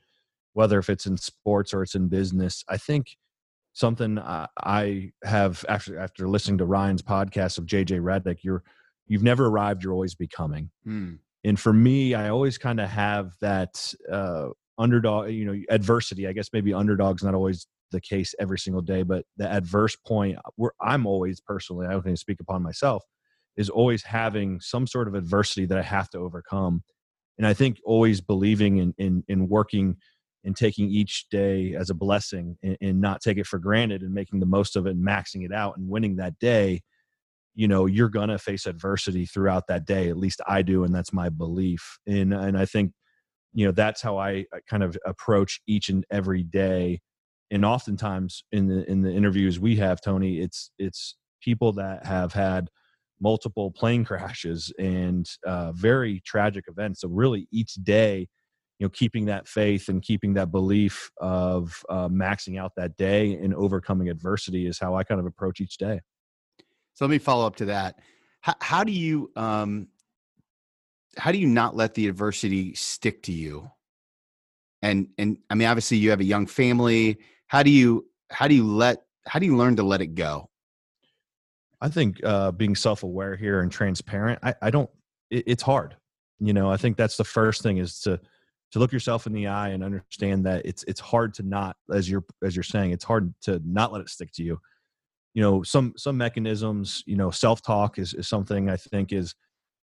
whether 0.53 0.79
if 0.79 0.89
it's 0.89 1.05
in 1.05 1.17
sports 1.17 1.73
or 1.73 1.83
it's 1.83 1.95
in 1.95 2.07
business, 2.07 2.63
I 2.67 2.77
think– 2.77 3.17
something 3.73 4.19
I 4.19 5.11
have 5.23 5.65
after 5.69 5.97
after 5.99 6.27
listening 6.27 6.57
to 6.59 6.65
Ryan's 6.65 7.01
podcast 7.01 7.57
of 7.57 7.65
JJ 7.65 8.01
Redick, 8.01 8.39
you're 8.43 8.63
you've 9.07 9.23
never 9.23 9.47
arrived, 9.47 9.83
you're 9.83 9.93
always 9.93 10.15
becoming. 10.15 10.69
Mm. 10.87 11.19
And 11.43 11.59
for 11.59 11.73
me, 11.73 12.13
I 12.13 12.29
always 12.29 12.57
kind 12.57 12.79
of 12.79 12.89
have 12.89 13.33
that 13.41 13.93
uh, 14.11 14.49
underdog, 14.77 15.31
you 15.31 15.45
know, 15.45 15.59
adversity. 15.69 16.27
I 16.27 16.33
guess 16.33 16.49
maybe 16.53 16.73
underdog's 16.73 17.23
not 17.23 17.33
always 17.33 17.67
the 17.91 18.01
case 18.01 18.33
every 18.39 18.59
single 18.59 18.81
day, 18.81 19.03
but 19.03 19.25
the 19.37 19.47
adverse 19.47 19.95
point 19.95 20.37
where 20.55 20.71
I'm 20.81 21.05
always 21.05 21.41
personally, 21.41 21.87
I 21.87 21.91
don't 21.91 22.03
think 22.03 22.17
speak 22.17 22.39
upon 22.39 22.63
myself, 22.63 23.03
is 23.57 23.69
always 23.69 24.03
having 24.03 24.59
some 24.61 24.87
sort 24.87 25.07
of 25.07 25.15
adversity 25.15 25.65
that 25.65 25.77
I 25.77 25.81
have 25.81 26.09
to 26.11 26.19
overcome. 26.19 26.83
And 27.37 27.47
I 27.47 27.53
think 27.53 27.79
always 27.83 28.21
believing 28.21 28.77
in 28.77 28.93
in, 28.97 29.23
in 29.27 29.49
working 29.49 29.97
and 30.43 30.55
taking 30.55 30.89
each 30.89 31.27
day 31.29 31.75
as 31.75 31.89
a 31.89 31.93
blessing 31.93 32.57
and, 32.63 32.77
and, 32.81 33.01
not 33.01 33.21
take 33.21 33.37
it 33.37 33.47
for 33.47 33.59
granted 33.59 34.01
and 34.01 34.13
making 34.13 34.39
the 34.39 34.45
most 34.45 34.75
of 34.75 34.87
it 34.87 34.91
and 34.91 35.05
maxing 35.05 35.45
it 35.45 35.53
out 35.53 35.77
and 35.77 35.87
winning 35.87 36.15
that 36.15 36.37
day 36.39 36.81
you 37.53 37.67
know 37.67 37.85
you're 37.85 38.09
gonna 38.09 38.37
face 38.37 38.65
adversity 38.65 39.25
throughout 39.25 39.67
that 39.67 39.85
day 39.85 40.09
at 40.09 40.17
least 40.17 40.41
i 40.47 40.61
do 40.61 40.83
and 40.83 40.93
that's 40.93 41.13
my 41.13 41.29
belief. 41.29 41.97
And 42.07 42.33
and 42.33 42.57
i 42.57 42.65
think 42.65 42.93
you 43.53 43.65
know 43.65 43.71
that's 43.71 44.01
how 44.01 44.17
i 44.17 44.45
kind 44.69 44.83
of 44.83 44.97
approach 45.05 45.61
each 45.67 45.89
and 45.89 46.05
every 46.11 46.43
day. 46.43 47.01
And 47.51 47.65
oftentimes 47.65 48.43
in 48.51 48.67
the 48.67 48.89
in 48.89 49.01
the 49.01 49.11
interviews 49.11 49.59
we 49.59 49.75
have 49.77 49.99
tony 50.01 50.39
it's 50.39 50.71
it's 50.79 51.17
people 51.41 51.73
that 51.73 52.05
have 52.05 52.33
had 52.33 52.69
multiple 53.21 53.71
plane 53.71 54.03
crashes 54.05 54.73
and 54.79 55.29
uh, 55.45 55.71
very 55.73 56.21
tragic 56.25 56.65
events. 56.67 57.01
So 57.01 57.09
really 57.09 57.47
each 57.51 57.75
day 57.75 58.27
you 58.81 58.85
know 58.87 58.89
keeping 58.89 59.25
that 59.25 59.47
faith 59.47 59.89
and 59.89 60.01
keeping 60.01 60.33
that 60.33 60.51
belief 60.51 61.11
of 61.17 61.85
uh, 61.87 62.09
maxing 62.09 62.59
out 62.59 62.71
that 62.75 62.97
day 62.97 63.33
and 63.33 63.53
overcoming 63.53 64.09
adversity 64.09 64.65
is 64.65 64.79
how 64.79 64.95
i 64.95 65.03
kind 65.03 65.19
of 65.19 65.27
approach 65.27 65.61
each 65.61 65.77
day. 65.77 66.01
So 66.95 67.05
let 67.05 67.11
me 67.11 67.19
follow 67.19 67.45
up 67.45 67.57
to 67.57 67.65
that. 67.65 67.99
How, 68.41 68.55
how 68.59 68.83
do 68.83 68.91
you 68.91 69.31
um 69.35 69.87
how 71.15 71.31
do 71.31 71.37
you 71.37 71.45
not 71.45 71.75
let 71.75 71.93
the 71.93 72.07
adversity 72.07 72.73
stick 72.73 73.21
to 73.23 73.31
you? 73.31 73.69
And 74.81 75.09
and 75.19 75.37
i 75.51 75.53
mean 75.53 75.67
obviously 75.67 75.97
you 75.97 76.09
have 76.09 76.19
a 76.19 76.25
young 76.25 76.47
family. 76.47 77.19
How 77.49 77.61
do 77.61 77.69
you 77.69 78.07
how 78.31 78.47
do 78.47 78.55
you 78.55 78.65
let 78.65 79.03
how 79.27 79.37
do 79.37 79.45
you 79.45 79.57
learn 79.57 79.75
to 79.75 79.83
let 79.83 80.01
it 80.01 80.15
go? 80.15 80.49
I 81.79 81.89
think 81.89 82.19
uh 82.23 82.51
being 82.51 82.75
self-aware 82.75 83.35
here 83.35 83.59
and 83.61 83.71
transparent 83.71 84.39
i 84.41 84.55
i 84.59 84.71
don't 84.71 84.89
it, 85.29 85.43
it's 85.45 85.61
hard. 85.61 85.97
You 86.39 86.53
know 86.53 86.71
i 86.71 86.77
think 86.77 86.97
that's 86.97 87.17
the 87.17 87.23
first 87.23 87.61
thing 87.61 87.77
is 87.77 87.99
to 87.99 88.19
to 88.71 88.79
look 88.79 88.91
yourself 88.91 89.27
in 89.27 89.33
the 89.33 89.47
eye 89.47 89.69
and 89.69 89.83
understand 89.83 90.45
that 90.45 90.65
it's 90.65 90.83
it's 90.83 90.99
hard 90.99 91.33
to 91.35 91.43
not 91.43 91.75
as 91.93 92.09
you're 92.09 92.23
as 92.43 92.55
you're 92.55 92.63
saying 92.63 92.91
it's 92.91 93.03
hard 93.03 93.33
to 93.41 93.61
not 93.65 93.91
let 93.91 94.01
it 94.01 94.09
stick 94.09 94.31
to 94.33 94.43
you. 94.43 94.59
You 95.33 95.41
know 95.41 95.63
some 95.63 95.93
some 95.97 96.17
mechanisms 96.17 97.03
you 97.05 97.15
know 97.15 97.31
self-talk 97.31 97.99
is, 97.99 98.13
is 98.13 98.27
something 98.27 98.69
i 98.69 98.75
think 98.75 99.13
is 99.13 99.33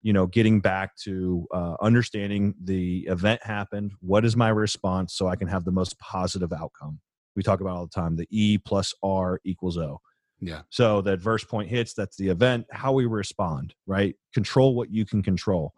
you 0.02 0.14
know 0.14 0.26
getting 0.26 0.60
back 0.60 0.96
to 0.98 1.46
uh, 1.54 1.76
understanding 1.82 2.56
the 2.64 3.06
event 3.08 3.44
happened 3.44 3.92
what 4.00 4.26
is 4.26 4.36
my 4.36 4.50
response 4.50 5.14
so 5.14 5.28
i 5.28 5.36
can 5.36 5.48
have 5.48 5.64
the 5.66 5.72
most 5.72 5.98
positive 6.00 6.54
outcome. 6.54 7.00
We 7.36 7.44
talk 7.44 7.62
about 7.62 7.78
all 7.78 7.86
the 7.86 7.92
time 7.92 8.16
the 8.16 8.28
e 8.32 8.58
plus 8.58 8.96
r 9.04 9.40
equals 9.46 9.78
o. 9.78 10.02
Yeah. 10.40 10.62
So 10.70 11.02
the 11.02 11.14
adverse 11.14 11.44
point 11.44 11.70
hits 11.70 11.94
that's 11.94 12.18
the 12.18 12.30
event 12.30 12.66
how 12.72 12.92
we 12.94 13.06
respond 13.06 13.76
right? 13.86 14.16
Control 14.34 14.76
what 14.76 14.92
you 14.92 15.06
can 15.06 15.22
control 15.22 15.74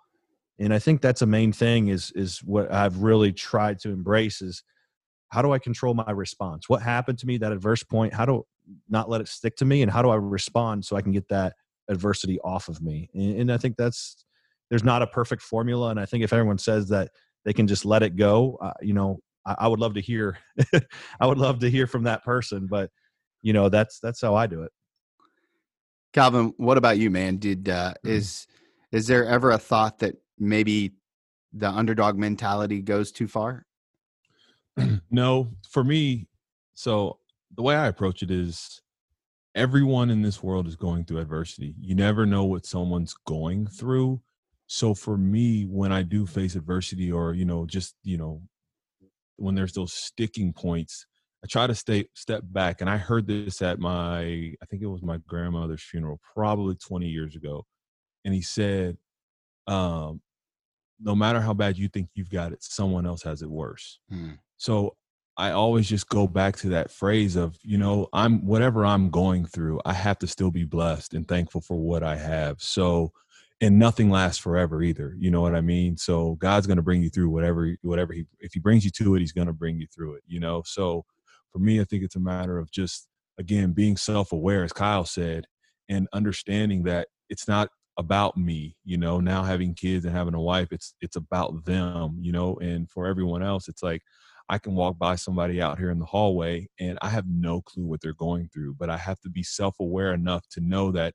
and 0.60 0.74
i 0.74 0.80
think 0.80 1.02
that's 1.02 1.22
a 1.22 1.26
main 1.26 1.52
thing 1.52 1.88
is 1.88 2.12
is 2.15 2.39
what 2.39 2.72
i've 2.72 2.98
really 2.98 3.32
tried 3.32 3.80
to 3.80 3.89
embrace 3.89 4.41
is 4.41 4.63
how 5.30 5.41
do 5.41 5.52
i 5.52 5.60
control 5.60 5.93
my 5.93 6.12
response? 6.12 6.67
What 6.67 6.82
happened 6.82 7.19
to 7.19 7.28
me 7.28 7.38
that 7.38 7.52
adverse 7.52 7.84
point? 7.84 8.13
How 8.13 8.26
do 8.26 8.45
not 8.89 9.10
let 9.10 9.22
it 9.22 9.28
stick 9.28 9.56
to 9.58 9.65
me? 9.65 9.82
And 9.82 9.91
how 9.91 10.02
do 10.02 10.10
i 10.10 10.15
respond 10.15 10.86
so 10.86 10.95
i 10.95 11.02
can 11.02 11.12
get 11.12 11.28
that 11.30 11.54
adversity 11.88 12.39
off 12.41 12.67
of 12.67 12.82
me? 12.82 13.10
And, 13.13 13.41
and 13.41 13.52
i 13.52 13.58
think 13.58 13.78
that's 13.78 14.26
there's 14.69 14.84
not 14.84 15.02
a 15.02 15.08
perfect 15.08 15.41
formula 15.41 15.89
and 15.89 16.00
i 16.00 16.06
think 16.06 16.24
if 16.24 16.34
everyone 16.34 16.58
says 16.58 16.89
that 16.89 17.12
they 17.45 17.54
can 17.54 17.67
just 17.67 17.86
let 17.86 18.04
it 18.04 18.15
go 18.15 18.58
uh, 18.62 18.74
you 18.82 18.93
know 18.93 19.19
I, 19.45 19.56
I 19.60 19.67
would 19.67 19.80
love 19.80 19.93
to 19.95 20.02
hear 20.02 20.38
i 21.19 21.26
would 21.26 21.38
love 21.38 21.60
to 21.60 21.69
hear 21.69 21.88
from 21.88 22.04
that 22.04 22.24
person 22.24 22.67
but 22.67 22.91
you 23.41 23.54
know 23.54 23.69
that's 23.69 24.00
that's 24.00 24.22
how 24.22 24.36
i 24.36 24.48
do 24.48 24.63
it. 24.63 24.72
Calvin 26.12 26.54
what 26.58 26.78
about 26.78 26.98
you 26.98 27.10
man? 27.10 27.38
Did 27.38 27.69
uh 27.69 27.91
mm-hmm. 27.91 28.10
is 28.10 28.48
is 28.91 29.08
there 29.08 29.26
ever 29.26 29.52
a 29.52 29.60
thought 29.60 30.00
that 30.00 30.15
maybe 30.39 30.93
the 31.54 31.69
underdog 31.69 32.17
mentality 32.17 32.82
goes 32.82 33.12
too 33.12 33.28
far? 33.28 33.65
no, 35.12 35.52
for 35.69 35.84
me, 35.84 36.28
so 36.73 37.19
the 37.56 37.62
way 37.62 37.75
I 37.75 37.88
approach 37.88 38.23
it 38.23 38.32
is 38.32 38.82
everyone 39.56 40.10
in 40.10 40.21
this 40.21 40.41
world 40.41 40.67
is 40.67 40.75
going 40.75 41.06
through 41.06 41.19
adversity. 41.19 41.75
You 41.80 41.95
never 41.95 42.25
know 42.25 42.45
what 42.45 42.65
someone's 42.65 43.15
going 43.25 43.67
through. 43.67 44.21
So 44.67 44.93
for 44.93 45.17
me, 45.17 45.63
when 45.63 45.91
I 45.91 46.04
do 46.04 46.25
face 46.25 46.56
adversity 46.56 47.12
or, 47.12 47.34
you 47.34 47.45
know, 47.45 47.65
just, 47.65 47.95
you 48.04 48.17
know, 48.17 48.41
when 49.38 49.56
there's 49.56 49.73
those 49.73 49.93
sticking 49.93 50.54
points, 50.54 51.06
I 51.43 51.47
try 51.47 51.65
to 51.67 51.73
stay 51.73 52.06
step 52.13 52.43
back. 52.45 52.82
And 52.82 52.89
I 52.89 52.97
heard 52.97 53.25
this 53.25 53.62
at 53.62 53.80
my, 53.80 54.21
I 54.21 54.65
think 54.69 54.84
it 54.84 54.88
was 54.88 55.02
my 55.02 55.17
grandmother's 55.28 55.82
funeral, 55.82 56.19
probably 56.36 56.75
20 56.75 57.08
years 57.08 57.36
ago. 57.36 57.65
And 58.25 58.34
he 58.34 58.41
said, 58.41 58.97
um, 59.65 60.21
no 60.99 61.15
matter 61.15 61.39
how 61.39 61.53
bad 61.53 61.77
you 61.77 61.88
think 61.88 62.09
you've 62.13 62.29
got 62.29 62.51
it, 62.51 62.63
someone 62.63 63.05
else 63.05 63.23
has 63.23 63.41
it 63.41 63.49
worse. 63.49 63.99
Hmm. 64.09 64.31
So 64.57 64.95
I 65.38 65.51
always 65.51 65.88
just 65.88 66.09
go 66.09 66.27
back 66.27 66.57
to 66.57 66.69
that 66.69 66.91
phrase 66.91 67.35
of, 67.35 67.57
you 67.63 67.77
know, 67.77 68.07
I'm 68.12 68.45
whatever 68.45 68.85
I'm 68.85 69.09
going 69.09 69.45
through, 69.45 69.79
I 69.85 69.93
have 69.93 70.19
to 70.19 70.27
still 70.27 70.51
be 70.51 70.65
blessed 70.65 71.13
and 71.13 71.27
thankful 71.27 71.62
for 71.62 71.77
what 71.77 72.03
I 72.03 72.17
have. 72.17 72.62
So 72.62 73.13
and 73.62 73.77
nothing 73.77 74.09
lasts 74.09 74.41
forever 74.41 74.81
either. 74.81 75.15
You 75.17 75.31
know 75.31 75.41
what 75.41 75.55
I 75.55 75.62
mean? 75.62 75.97
So 75.97 76.35
God's 76.35 76.67
going 76.67 76.77
to 76.77 76.83
bring 76.83 77.03
you 77.03 77.09
through 77.09 77.29
whatever, 77.29 77.75
whatever 77.81 78.13
he, 78.13 78.25
if 78.39 78.53
he 78.53 78.59
brings 78.59 78.85
you 78.85 78.91
to 78.91 79.15
it, 79.15 79.19
he's 79.19 79.33
going 79.33 79.47
to 79.47 79.53
bring 79.53 79.77
you 79.77 79.88
through 79.93 80.15
it, 80.15 80.23
you 80.27 80.39
know? 80.39 80.63
So 80.65 81.05
for 81.51 81.59
me, 81.59 81.81
I 81.81 81.83
think 81.83 82.03
it's 82.03 82.15
a 82.15 82.21
matter 82.21 82.57
of 82.57 82.71
just, 82.71 83.07
again, 83.38 83.73
being 83.73 83.97
self-aware, 83.97 84.63
as 84.63 84.71
Kyle 84.71 85.05
said, 85.05 85.45
and 85.89 86.07
understanding 86.13 86.83
that 86.83 87.09
it's 87.29 87.47
not 87.47 87.69
about 87.99 88.38
me, 88.38 88.77
you 88.85 88.97
know, 88.97 89.19
now 89.19 89.43
having 89.43 89.75
kids 89.75 90.05
and 90.05 90.15
having 90.15 90.33
a 90.33 90.41
wife, 90.41 90.69
it's, 90.71 90.95
it's 91.01 91.17
about 91.17 91.65
them, 91.65 92.17
you 92.21 92.31
know, 92.31 92.55
and 92.62 92.89
for 92.89 93.05
everyone 93.05 93.43
else, 93.43 93.67
it's 93.67 93.83
like, 93.83 94.01
I 94.47 94.57
can 94.57 94.73
walk 94.73 94.97
by 94.97 95.15
somebody 95.15 95.62
out 95.62 95.77
here 95.77 95.91
in 95.91 95.99
the 95.99 96.05
hallway 96.05 96.69
and 96.79 96.97
I 97.01 97.09
have 97.09 97.25
no 97.27 97.62
clue 97.62 97.85
what 97.85 97.99
they're 98.01 98.13
going 98.13 98.49
through, 98.51 98.75
but 98.79 98.89
I 98.89 98.97
have 98.97 99.19
to 99.21 99.29
be 99.29 99.43
self 99.43 99.75
aware 99.81 100.13
enough 100.13 100.47
to 100.51 100.62
know 100.62 100.91
that 100.93 101.13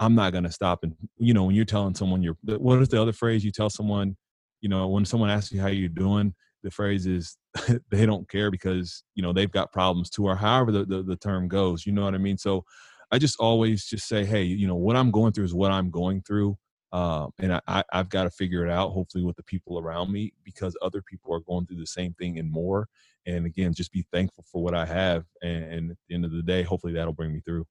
I'm 0.00 0.16
not 0.16 0.32
going 0.32 0.44
to 0.44 0.52
stop. 0.52 0.80
And, 0.82 0.94
you 1.16 1.32
know, 1.32 1.44
when 1.44 1.54
you're 1.54 1.64
telling 1.64 1.94
someone 1.94 2.22
you're, 2.22 2.36
what 2.42 2.82
is 2.82 2.88
the 2.88 3.00
other 3.00 3.12
phrase 3.12 3.44
you 3.44 3.52
tell 3.52 3.70
someone, 3.70 4.16
you 4.60 4.68
know, 4.68 4.88
when 4.88 5.04
someone 5.04 5.30
asks 5.30 5.52
you 5.52 5.60
how 5.60 5.68
you're 5.68 5.88
doing, 5.88 6.34
the 6.64 6.70
phrase 6.70 7.06
is 7.06 7.38
they 7.90 8.04
don't 8.04 8.28
care 8.28 8.50
because, 8.50 9.04
you 9.14 9.22
know, 9.22 9.32
they've 9.32 9.52
got 9.52 9.72
problems 9.72 10.10
too, 10.10 10.26
or 10.26 10.34
however 10.34 10.72
the, 10.72 10.84
the, 10.84 11.02
the 11.04 11.16
term 11.16 11.46
goes, 11.46 11.86
you 11.86 11.92
know 11.92 12.02
what 12.02 12.14
I 12.14 12.18
mean? 12.18 12.38
So 12.38 12.64
I 13.10 13.18
just 13.18 13.38
always 13.38 13.84
just 13.84 14.08
say, 14.08 14.24
hey, 14.24 14.42
you 14.42 14.66
know, 14.66 14.76
what 14.76 14.96
I'm 14.96 15.10
going 15.10 15.32
through 15.32 15.44
is 15.44 15.54
what 15.54 15.72
I'm 15.72 15.90
going 15.90 16.22
through 16.22 16.56
um, 16.94 17.32
and 17.40 17.60
I, 17.66 17.82
have 17.90 18.08
got 18.08 18.22
to 18.22 18.30
figure 18.30 18.64
it 18.64 18.70
out 18.70 18.92
hopefully 18.92 19.24
with 19.24 19.34
the 19.34 19.42
people 19.42 19.80
around 19.80 20.12
me 20.12 20.32
because 20.44 20.76
other 20.80 21.02
people 21.02 21.34
are 21.34 21.40
going 21.40 21.66
through 21.66 21.80
the 21.80 21.86
same 21.88 22.14
thing 22.14 22.38
and 22.38 22.48
more 22.48 22.86
and 23.26 23.46
again 23.46 23.74
just 23.74 23.90
be 23.90 24.06
thankful 24.12 24.44
for 24.50 24.62
what 24.62 24.74
i 24.74 24.86
have 24.86 25.24
and, 25.42 25.64
and 25.64 25.90
at 25.90 25.96
the 26.08 26.14
end 26.14 26.24
of 26.24 26.30
the 26.30 26.42
day 26.42 26.62
hopefully 26.62 26.92
that'll 26.92 27.12
bring 27.12 27.34
me 27.34 27.40
through. 27.40 27.66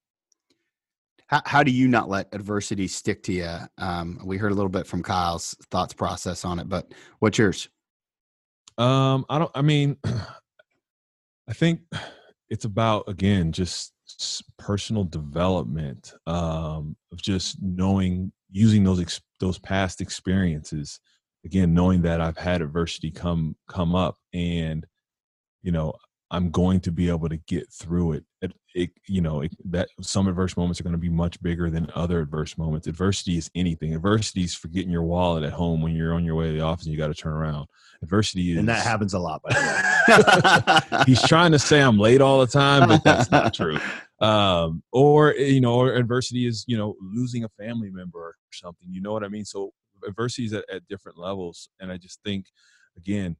How, 1.27 1.41
how 1.45 1.63
do 1.63 1.71
you 1.71 1.87
not 1.87 2.09
let 2.09 2.27
adversity 2.33 2.85
stick 2.89 3.23
to 3.23 3.31
you 3.31 3.57
um, 3.77 4.19
we 4.25 4.35
heard 4.35 4.51
a 4.51 4.55
little 4.55 4.67
bit 4.67 4.85
from 4.85 5.01
kyle's 5.01 5.55
thoughts 5.71 5.93
process 5.93 6.43
on 6.43 6.59
it 6.59 6.67
but 6.67 6.93
what's 7.19 7.37
yours? 7.37 7.69
Um 8.77 9.25
i 9.29 9.39
don't 9.39 9.51
i 9.55 9.61
mean 9.61 9.95
i 11.47 11.53
think 11.53 11.79
it's 12.49 12.65
about 12.65 13.07
again 13.07 13.53
just 13.53 13.93
personal 14.57 15.03
development 15.03 16.13
um, 16.27 16.95
of 17.11 17.21
just 17.21 17.61
knowing 17.61 18.31
using 18.51 18.83
those 18.83 19.01
ex- 19.01 19.21
those 19.39 19.57
past 19.57 20.01
experiences 20.01 20.99
again 21.45 21.73
knowing 21.73 22.01
that 22.01 22.21
i've 22.21 22.37
had 22.37 22.61
adversity 22.61 23.09
come 23.09 23.55
come 23.67 23.95
up 23.95 24.15
and 24.33 24.85
you 25.63 25.71
know 25.71 25.93
i'm 26.33 26.51
going 26.51 26.79
to 26.79 26.91
be 26.91 27.09
able 27.09 27.29
to 27.29 27.37
get 27.37 27.71
through 27.71 28.11
it, 28.11 28.25
it, 28.41 28.53
it 28.75 28.89
you 29.07 29.21
know 29.21 29.41
it, 29.41 29.53
that 29.63 29.87
some 30.01 30.27
adverse 30.27 30.57
moments 30.57 30.79
are 30.79 30.83
going 30.83 30.91
to 30.91 30.97
be 30.97 31.09
much 31.09 31.41
bigger 31.41 31.69
than 31.69 31.89
other 31.95 32.19
adverse 32.19 32.57
moments 32.57 32.87
adversity 32.87 33.37
is 33.37 33.49
anything 33.55 33.95
adversity 33.95 34.43
is 34.43 34.53
forgetting 34.53 34.91
your 34.91 35.03
wallet 35.03 35.43
at 35.43 35.53
home 35.53 35.81
when 35.81 35.95
you're 35.95 36.13
on 36.13 36.25
your 36.25 36.35
way 36.35 36.47
to 36.47 36.53
the 36.53 36.61
office 36.61 36.85
and 36.85 36.91
you 36.91 36.97
got 36.97 37.07
to 37.07 37.13
turn 37.13 37.33
around 37.33 37.67
adversity 38.01 38.51
is 38.51 38.57
and 38.57 38.67
that 38.67 38.83
happens 38.83 39.13
a 39.13 39.19
lot 39.19 39.41
by 39.41 39.53
the 39.53 40.83
way 40.97 41.03
he's 41.05 41.21
trying 41.23 41.51
to 41.53 41.59
say 41.59 41.81
i'm 41.81 41.97
late 41.97 42.19
all 42.19 42.39
the 42.41 42.47
time 42.47 42.87
but 42.89 43.03
that's 43.03 43.31
not 43.31 43.53
true 43.53 43.79
um, 44.23 44.83
or 44.93 45.33
you 45.33 45.59
know, 45.59 45.75
or 45.75 45.95
adversity 45.95 46.47
is 46.47 46.63
you 46.65 46.77
know 46.77 46.95
losing 47.01 47.43
a 47.43 47.49
family 47.49 47.89
member 47.91 48.19
or 48.19 48.35
something. 48.53 48.87
You 48.89 49.01
know 49.01 49.11
what 49.11 49.23
I 49.23 49.27
mean? 49.27 49.43
So 49.43 49.71
adversity 50.07 50.45
is 50.45 50.53
at, 50.53 50.63
at 50.71 50.87
different 50.87 51.17
levels, 51.17 51.67
and 51.81 51.91
I 51.91 51.97
just 51.97 52.21
think 52.23 52.47
again, 52.95 53.35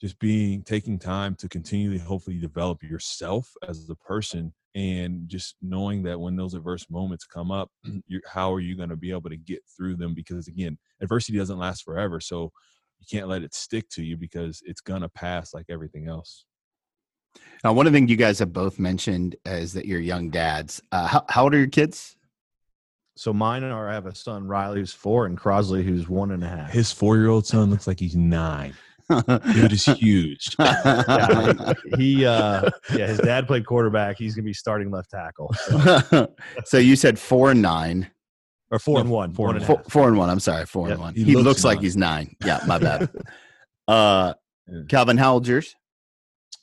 just 0.00 0.18
being 0.18 0.62
taking 0.62 0.98
time 0.98 1.34
to 1.36 1.48
continually 1.48 1.98
hopefully 1.98 2.38
develop 2.38 2.82
yourself 2.82 3.52
as 3.66 3.88
a 3.88 3.94
person 3.96 4.52
and 4.74 5.26
just 5.26 5.56
knowing 5.62 6.02
that 6.02 6.20
when 6.20 6.36
those 6.36 6.54
adverse 6.54 6.86
moments 6.90 7.24
come 7.24 7.50
up 7.50 7.70
how 8.26 8.52
are 8.52 8.60
you 8.60 8.76
going 8.76 8.90
to 8.90 8.96
be 8.96 9.10
able 9.10 9.30
to 9.30 9.36
get 9.36 9.62
through 9.76 9.96
them 9.96 10.14
because 10.14 10.48
again 10.48 10.76
adversity 11.00 11.38
doesn't 11.38 11.58
last 11.58 11.82
forever 11.82 12.20
so 12.20 12.52
you 12.98 13.06
can't 13.10 13.28
let 13.28 13.42
it 13.42 13.54
stick 13.54 13.88
to 13.88 14.02
you 14.02 14.16
because 14.16 14.62
it's 14.64 14.80
going 14.80 15.02
to 15.02 15.08
pass 15.08 15.54
like 15.54 15.66
everything 15.68 16.08
else 16.08 16.44
now, 17.64 17.72
one 17.72 17.86
of 17.86 17.92
the 17.92 17.96
things 17.98 18.10
you 18.10 18.16
guys 18.16 18.38
have 18.38 18.52
both 18.52 18.78
mentioned 18.78 19.36
is 19.44 19.72
that 19.74 19.86
you're 19.86 20.00
young 20.00 20.30
dads. 20.30 20.80
Uh, 20.92 21.06
how, 21.06 21.24
how 21.28 21.42
old 21.44 21.54
are 21.54 21.58
your 21.58 21.66
kids? 21.66 22.16
So 23.16 23.32
mine 23.32 23.64
are 23.64 23.88
I 23.88 23.94
have 23.94 24.06
a 24.06 24.14
son 24.14 24.46
Riley 24.46 24.80
who's 24.80 24.92
four 24.92 25.26
and 25.26 25.38
Crosley 25.38 25.82
who's 25.82 26.08
one 26.08 26.32
and 26.32 26.44
a 26.44 26.48
half. 26.48 26.70
His 26.70 26.92
four 26.92 27.16
year 27.16 27.28
old 27.28 27.46
son 27.46 27.70
looks 27.70 27.86
like 27.86 27.98
he's 27.98 28.14
nine. 28.14 28.74
Dude 29.08 29.72
is 29.72 29.84
huge. 29.84 30.56
yeah, 30.58 31.72
he 31.96 32.26
uh 32.26 32.70
yeah, 32.94 33.06
his 33.06 33.18
dad 33.18 33.46
played 33.46 33.66
quarterback. 33.66 34.18
He's 34.18 34.34
gonna 34.34 34.44
be 34.44 34.52
starting 34.52 34.90
left 34.90 35.10
tackle. 35.10 35.52
So, 35.54 36.34
so 36.64 36.78
you 36.78 36.96
said 36.96 37.18
four 37.18 37.52
and 37.52 37.62
nine. 37.62 38.10
Or 38.72 38.80
four 38.80 38.94
no, 38.94 39.00
and 39.02 39.10
one. 39.10 39.32
Four, 39.32 39.54
and, 39.54 39.64
four, 39.64 39.82
four 39.88 40.08
and 40.08 40.18
one. 40.18 40.28
I'm 40.28 40.40
sorry, 40.40 40.66
four 40.66 40.88
yep. 40.88 40.94
and 40.94 41.02
one. 41.02 41.14
He, 41.14 41.22
he 41.22 41.34
looks, 41.34 41.44
looks 41.44 41.64
like 41.64 41.80
he's 41.80 41.96
nine. 41.96 42.34
Yeah, 42.44 42.60
my 42.66 42.78
bad. 42.78 43.08
uh 43.86 44.34
Calvin, 44.88 45.16
how 45.16 45.34
old's 45.34 45.48
yours? 45.48 45.76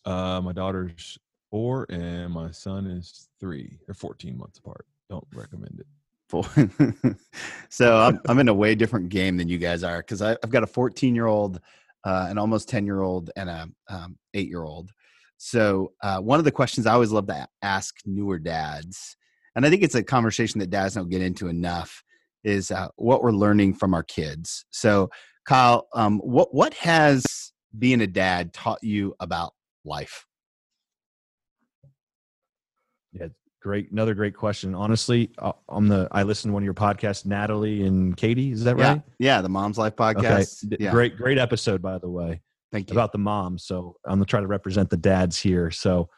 Uh, 0.06 0.42
my 0.42 0.52
daughter's 0.52 1.18
four 1.50 1.86
and 1.90 2.34
my 2.34 2.52
son 2.52 2.88
is 2.88 3.30
three. 3.40 3.78
They're 3.86 3.96
14 3.96 4.38
months 4.38 4.60
apart. 4.60 4.86
Don't 5.10 5.26
recommend 5.34 5.80
it. 5.80 5.88
so 7.70 7.98
I'm, 7.98 8.20
I'm 8.28 8.40
in 8.40 8.48
a 8.48 8.54
way 8.54 8.74
different 8.74 9.10
game 9.10 9.38
than 9.38 9.48
you 9.48 9.60
guys 9.60 9.84
are 9.84 10.00
because 10.00 10.22
I've 10.22 10.50
got 10.50 10.64
a 10.64 10.68
14 10.68 11.14
year 11.14 11.28
old, 11.28 11.62
uh, 12.04 12.28
an 12.30 12.38
almost 12.38 12.70
10 12.70 12.86
year 12.86 13.02
old, 13.02 13.32
and 13.36 13.50
a 13.50 13.68
um, 13.90 14.18
eight 14.34 14.50
year 14.50 14.64
old. 14.64 14.92
So 15.38 15.94
uh, 16.02 16.20
one 16.20 16.40
of 16.40 16.46
the 16.46 16.52
questions 16.52 16.88
I 16.88 16.94
always 16.94 17.12
love 17.12 17.28
to 17.28 17.48
ask 17.62 17.96
newer 18.06 18.40
dads, 18.40 19.18
and 19.56 19.66
I 19.66 19.70
think 19.70 19.84
it's 19.84 19.96
a 19.96 20.04
conversation 20.04 20.60
that 20.60 20.70
dads 20.70 20.96
don't 20.96 21.10
get 21.10 21.22
into 21.22 21.48
enough, 21.48 22.04
is 22.44 22.72
uh, 22.72 22.90
what 22.96 23.24
we're 23.24 23.32
learning 23.32 23.76
from 23.76 23.94
our 23.94 24.04
kids. 24.04 24.66
So 24.72 25.10
Kyle, 25.46 25.88
um, 25.94 26.20
what 26.20 26.54
what 26.54 26.74
has 26.76 27.26
being 27.78 28.02
a 28.02 28.08
dad 28.08 28.54
taught 28.54 28.84
you 28.84 29.16
about 29.20 29.54
life? 29.84 30.26
Yeah, 33.12 33.28
great. 33.64 33.92
Another 33.92 34.14
great 34.14 34.36
question. 34.36 34.76
Honestly, 34.76 35.32
uh, 35.40 35.54
on 35.70 35.88
the 35.88 36.08
I 36.12 36.24
listened 36.24 36.52
to 36.52 36.54
one 36.54 36.62
of 36.62 36.66
your 36.66 36.74
podcasts, 36.74 37.26
Natalie 37.26 37.88
and 37.88 38.16
Katie. 38.16 38.52
Is 38.52 38.66
that 38.66 38.76
right? 38.76 39.02
Yeah, 39.18 39.42
the 39.42 39.50
Mom's 39.50 39.78
Life 39.78 39.96
podcast. 39.96 40.66
Okay. 40.66 40.84
Yeah. 40.84 40.92
Great, 40.92 41.18
great 41.18 41.38
episode, 41.38 41.82
by 41.82 41.98
the 41.98 42.10
way. 42.10 42.42
Thank 42.72 42.90
you. 42.90 42.94
About 42.94 43.14
the 43.14 43.20
mom. 43.20 43.58
So 43.58 43.96
I'm 44.06 44.16
gonna 44.16 44.26
try 44.26 44.42
to 44.42 44.48
represent 44.48 44.90
the 44.90 44.98
dads 44.98 45.40
here. 45.40 45.72
So, 45.72 46.10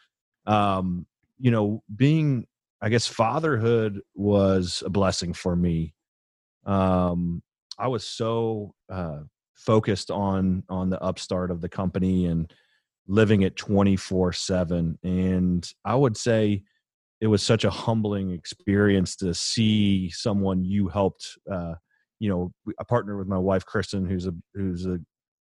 um, 0.47 1.05
you 1.37 1.51
know, 1.51 1.83
being, 1.95 2.47
I 2.81 2.89
guess, 2.89 3.05
fatherhood 3.05 4.01
was 4.15 4.81
a 4.85 4.89
blessing 4.89 5.33
for 5.33 5.55
me. 5.55 5.93
Um, 6.65 7.43
I 7.77 7.87
was 7.89 8.05
so 8.05 8.73
uh, 8.89 9.19
focused 9.53 10.09
on 10.09 10.63
on 10.67 10.89
the 10.89 11.01
upstart 11.01 11.51
of 11.51 11.61
the 11.61 11.69
company 11.69 12.25
and 12.25 12.51
living 13.07 13.43
it 13.43 13.55
24 13.55 14.33
7 14.33 14.97
and 15.03 15.71
i 15.85 15.93
would 15.93 16.17
say 16.17 16.63
it 17.21 17.27
was 17.27 17.41
such 17.41 17.63
a 17.63 17.69
humbling 17.69 18.31
experience 18.31 19.15
to 19.15 19.33
see 19.33 20.09
someone 20.11 20.63
you 20.63 20.87
helped 20.87 21.37
uh, 21.51 21.73
you 22.19 22.29
know 22.29 22.51
i 22.79 22.83
partner 22.83 23.17
with 23.17 23.27
my 23.27 23.37
wife 23.37 23.65
kristen 23.65 24.05
who's 24.05 24.27
a 24.27 24.33
who's 24.53 24.85
a 24.85 24.99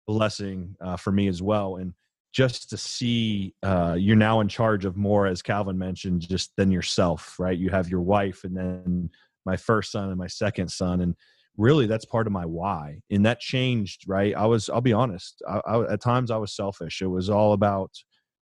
blessing 0.08 0.76
uh, 0.82 0.98
for 0.98 1.12
me 1.12 1.28
as 1.28 1.42
well. 1.42 1.78
And 1.78 1.94
just 2.34 2.70
to 2.70 2.78
see 2.78 3.54
uh, 3.64 3.96
you're 3.98 4.16
now 4.16 4.40
in 4.40 4.48
charge 4.48 4.86
of 4.86 4.96
more 4.96 5.28
as 5.28 5.42
calvin 5.42 5.78
mentioned 5.78 6.28
just 6.28 6.52
than 6.58 6.72
yourself 6.72 7.36
right? 7.40 7.58
You 7.58 7.70
have 7.70 7.90
your 7.90 8.02
wife 8.02 8.44
and 8.44 8.56
then 8.56 9.10
my 9.46 9.58
first 9.58 9.92
son 9.92 10.10
and 10.10 10.18
my 10.18 10.28
second 10.28 10.70
son. 10.70 11.02
And 11.02 11.16
really 11.58 11.88
that's 11.88 12.06
part 12.06 12.28
of 12.28 12.34
my 12.34 12.46
why. 12.46 13.00
And 13.10 13.26
that 13.26 13.40
changed 13.40 14.06
right? 14.08 14.36
I 14.36 14.46
was 14.46 14.70
i'll 14.70 14.82
be 14.82 14.94
honest 14.94 15.42
I, 15.48 15.62
I, 15.66 15.94
at 15.94 16.02
times 16.02 16.32
i 16.32 16.38
was 16.38 16.56
selfish. 16.56 17.02
It 17.02 17.08
was 17.08 17.30
all 17.30 17.54
about 17.54 17.92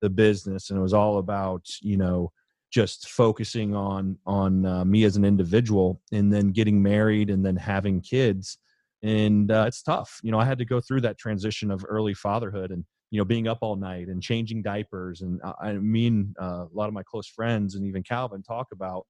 the 0.01 0.09
business 0.09 0.69
and 0.69 0.79
it 0.79 0.81
was 0.81 0.93
all 0.93 1.17
about 1.17 1.65
you 1.81 1.97
know 1.97 2.31
just 2.71 3.09
focusing 3.09 3.75
on 3.75 4.17
on 4.25 4.65
uh, 4.65 4.85
me 4.85 5.03
as 5.03 5.15
an 5.15 5.25
individual 5.25 6.01
and 6.11 6.31
then 6.31 6.51
getting 6.51 6.81
married 6.81 7.29
and 7.29 7.45
then 7.45 7.55
having 7.55 8.01
kids. 8.01 8.57
And 9.01 9.49
uh, 9.51 9.65
it's 9.67 9.81
tough. 9.81 10.19
You 10.23 10.31
know 10.31 10.39
i 10.39 10.45
had 10.45 10.57
to 10.59 10.65
go 10.65 10.79
through 10.81 11.01
that 11.01 11.17
transition 11.17 11.71
of 11.71 11.85
early 11.87 12.13
fatherhood 12.13 12.71
and 12.71 12.83
you 13.11 13.19
know 13.19 13.25
being 13.25 13.47
up 13.47 13.59
all 13.61 13.75
night 13.75 14.07
and 14.07 14.21
changing 14.21 14.61
diapers. 14.61 15.21
And 15.21 15.39
i, 15.43 15.69
I 15.69 15.73
mean 15.73 16.33
uh, 16.41 16.65
a 16.65 16.73
lot 16.73 16.87
of 16.87 16.93
my 16.93 17.03
close 17.03 17.27
friends 17.27 17.75
and 17.75 17.85
even 17.85 18.03
calvin 18.03 18.43
talk 18.43 18.67
about 18.71 19.05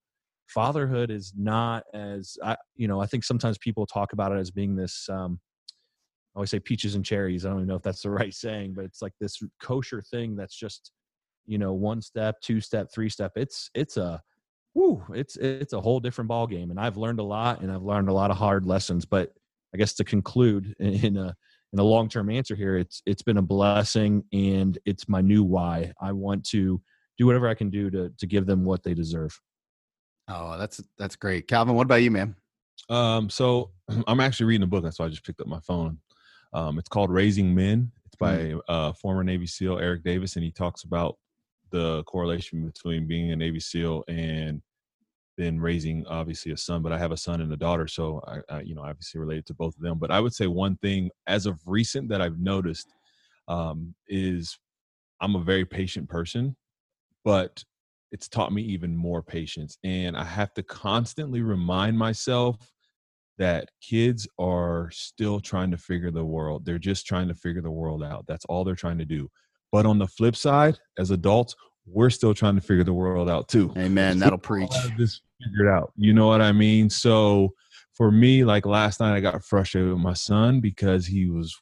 fatherhood 0.47 1.11
is 1.11 1.34
not 1.38 1.84
as 1.93 2.36
I, 2.43 2.57
you 2.75 2.88
know 2.88 2.99
i 2.99 3.05
think 3.05 3.23
sometimes 3.23 3.59
people 3.59 3.86
talk 3.86 4.13
about 4.13 4.31
it 4.31 4.39
as 4.39 4.49
being 4.49 4.75
this 4.75 5.07
um 5.09 5.39
i 6.36 6.39
always 6.39 6.49
say 6.49 6.59
peaches 6.59 6.95
and 6.95 7.05
cherries. 7.05 7.45
I 7.45 7.49
don't 7.49 7.59
even 7.59 7.67
know 7.67 7.75
if 7.75 7.84
that's 7.84 8.01
the 8.01 8.09
right 8.21 8.34
saying 8.34 8.73
but 8.75 8.86
it's 8.86 9.01
like 9.01 9.13
this 9.19 9.39
kosher 9.61 10.01
thing 10.01 10.36
that's 10.36 10.55
just 10.55 10.91
you 11.49 11.57
know 11.57 11.73
one 11.73 12.01
step 12.01 12.39
two 12.41 12.61
step 12.61 12.89
three 12.93 13.09
step 13.09 13.31
it's 13.35 13.69
it's 13.73 13.97
a 13.97 14.21
whoo 14.73 15.03
it's 15.13 15.35
it's 15.37 15.73
a 15.73 15.81
whole 15.81 15.99
different 15.99 16.27
ball 16.27 16.47
game 16.47 16.71
and 16.71 16.79
i've 16.79 16.97
learned 16.97 17.19
a 17.19 17.23
lot 17.23 17.61
and 17.61 17.71
i've 17.71 17.83
learned 17.83 18.09
a 18.09 18.13
lot 18.13 18.31
of 18.31 18.37
hard 18.37 18.65
lessons 18.65 19.05
but 19.05 19.33
i 19.73 19.77
guess 19.77 19.93
to 19.93 20.03
conclude 20.03 20.75
in 20.79 21.17
a 21.17 21.35
in 21.71 21.79
a 21.79 21.83
long-term 21.83 22.29
answer 22.29 22.55
here 22.55 22.77
it's 22.77 23.01
it's 23.05 23.21
been 23.21 23.37
a 23.37 23.41
blessing 23.41 24.23
and 24.33 24.77
it's 24.85 25.09
my 25.09 25.21
new 25.21 25.43
why 25.43 25.91
i 26.01 26.11
want 26.11 26.43
to 26.43 26.81
do 27.17 27.25
whatever 27.25 27.47
i 27.47 27.53
can 27.53 27.69
do 27.69 27.89
to 27.89 28.09
to 28.17 28.27
give 28.27 28.45
them 28.45 28.63
what 28.63 28.83
they 28.83 28.93
deserve 28.93 29.39
Oh, 30.29 30.57
that's 30.57 30.81
that's 30.97 31.15
great, 31.15 31.47
Calvin. 31.47 31.75
What 31.75 31.85
about 31.85 32.03
you, 32.03 32.11
man? 32.11 32.35
Um, 32.89 33.29
so 33.29 33.71
I'm 34.07 34.19
actually 34.19 34.45
reading 34.45 34.63
a 34.63 34.67
book. 34.67 34.83
That's 34.83 34.99
why 34.99 35.07
I 35.07 35.09
just 35.09 35.25
picked 35.25 35.41
up 35.41 35.47
my 35.47 35.59
phone. 35.61 35.97
Um, 36.53 36.77
it's 36.77 36.89
called 36.89 37.11
Raising 37.11 37.53
Men. 37.53 37.91
It's 38.05 38.15
by 38.15 38.37
mm. 38.37 38.59
uh, 38.67 38.93
former 38.93 39.23
Navy 39.23 39.47
SEAL 39.47 39.79
Eric 39.79 40.03
Davis, 40.03 40.35
and 40.35 40.45
he 40.45 40.51
talks 40.51 40.83
about 40.83 41.17
the 41.72 42.03
correlation 42.03 42.65
between 42.65 43.07
being 43.07 43.32
a 43.32 43.36
Navy 43.36 43.59
SEAL 43.59 44.03
and 44.07 44.61
then 45.38 45.59
raising 45.59 46.05
obviously 46.07 46.51
a 46.51 46.57
son. 46.57 46.82
But 46.82 46.91
I 46.91 46.97
have 46.97 47.11
a 47.11 47.17
son 47.17 47.41
and 47.41 47.51
a 47.51 47.57
daughter, 47.57 47.88
so 47.88 48.22
I, 48.28 48.57
I 48.57 48.61
you 48.61 48.76
know 48.76 48.84
obviously 48.84 49.20
related 49.20 49.45
to 49.47 49.53
both 49.53 49.76
of 49.76 49.82
them. 49.82 49.97
But 49.97 50.11
I 50.11 50.20
would 50.20 50.34
say 50.34 50.47
one 50.47 50.78
thing 50.78 51.09
as 51.28 51.45
of 51.45 51.59
recent 51.65 52.09
that 52.09 52.22
I've 52.22 52.39
noticed 52.39 52.93
um, 53.47 53.95
is 54.07 54.57
I'm 55.22 55.36
a 55.36 55.43
very 55.43 55.65
patient 55.65 56.09
person, 56.09 56.55
but 57.24 57.63
it's 58.11 58.28
taught 58.28 58.53
me 58.53 58.61
even 58.63 58.95
more 58.95 59.22
patience, 59.24 59.78
and 59.84 60.17
I 60.17 60.26
have 60.26 60.53
to 60.55 60.63
constantly 60.63 61.41
remind 61.41 61.97
myself 61.97 62.57
that 63.38 63.70
kids 63.82 64.28
are 64.38 64.89
still 64.91 65.39
trying 65.39 65.72
to 65.72 65.78
figure 65.78 66.11
the 66.11 66.26
world. 66.26 66.65
They're 66.65 66.78
just 66.78 67.05
trying 67.05 67.30
to 67.30 67.34
figure 67.34 67.61
the 67.61 67.72
world 67.72 68.03
out. 68.03 68.26
That's 68.28 68.43
all 68.45 68.65
they're 68.65 68.76
trying 68.76 68.97
to 68.97 69.05
do. 69.05 69.30
But 69.72 69.86
on 69.86 69.99
the 69.99 70.07
flip 70.07 70.36
side, 70.36 70.78
as 70.97 71.11
adults, 71.11 71.55
we're 71.86 72.09
still 72.09 72.34
trying 72.34 72.55
to 72.55 72.61
figure 72.61 72.84
the 72.84 72.93
world 72.93 73.30
out 73.30 73.47
too. 73.47 73.74
Amen. 73.78 74.20
That'll 74.20 74.38
preach. 74.38 74.72
This 74.97 75.22
figured 75.43 75.67
out. 75.67 75.93
You 75.95 76.13
know 76.13 76.28
what 76.28 76.41
I 76.41 76.51
mean? 76.51 76.89
So 76.89 77.53
for 77.93 78.11
me, 78.11 78.43
like 78.43 78.65
last 78.65 78.99
night, 78.99 79.15
I 79.15 79.20
got 79.20 79.43
frustrated 79.43 79.91
with 79.91 80.01
my 80.01 80.13
son 80.13 80.59
because 80.59 81.05
he 81.05 81.28
was 81.28 81.55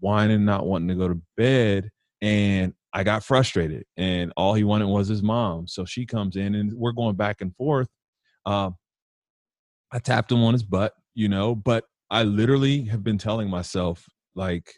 whining, 0.00 0.44
not 0.44 0.66
wanting 0.66 0.88
to 0.88 0.94
go 0.94 1.08
to 1.08 1.20
bed, 1.36 1.90
and 2.20 2.74
I 2.92 3.04
got 3.04 3.24
frustrated. 3.24 3.84
And 3.96 4.32
all 4.36 4.54
he 4.54 4.64
wanted 4.64 4.88
was 4.88 5.08
his 5.08 5.22
mom. 5.22 5.66
So 5.68 5.84
she 5.84 6.06
comes 6.06 6.36
in, 6.36 6.54
and 6.54 6.72
we're 6.72 6.92
going 6.92 7.16
back 7.16 7.40
and 7.40 7.54
forth. 7.56 7.88
Uh, 8.44 8.70
I 9.90 9.98
tapped 9.98 10.32
him 10.32 10.42
on 10.42 10.52
his 10.52 10.62
butt 10.62 10.94
you 11.14 11.28
know, 11.28 11.54
but 11.54 11.84
I 12.10 12.24
literally 12.24 12.84
have 12.84 13.02
been 13.02 13.18
telling 13.18 13.48
myself, 13.48 14.06
like, 14.34 14.74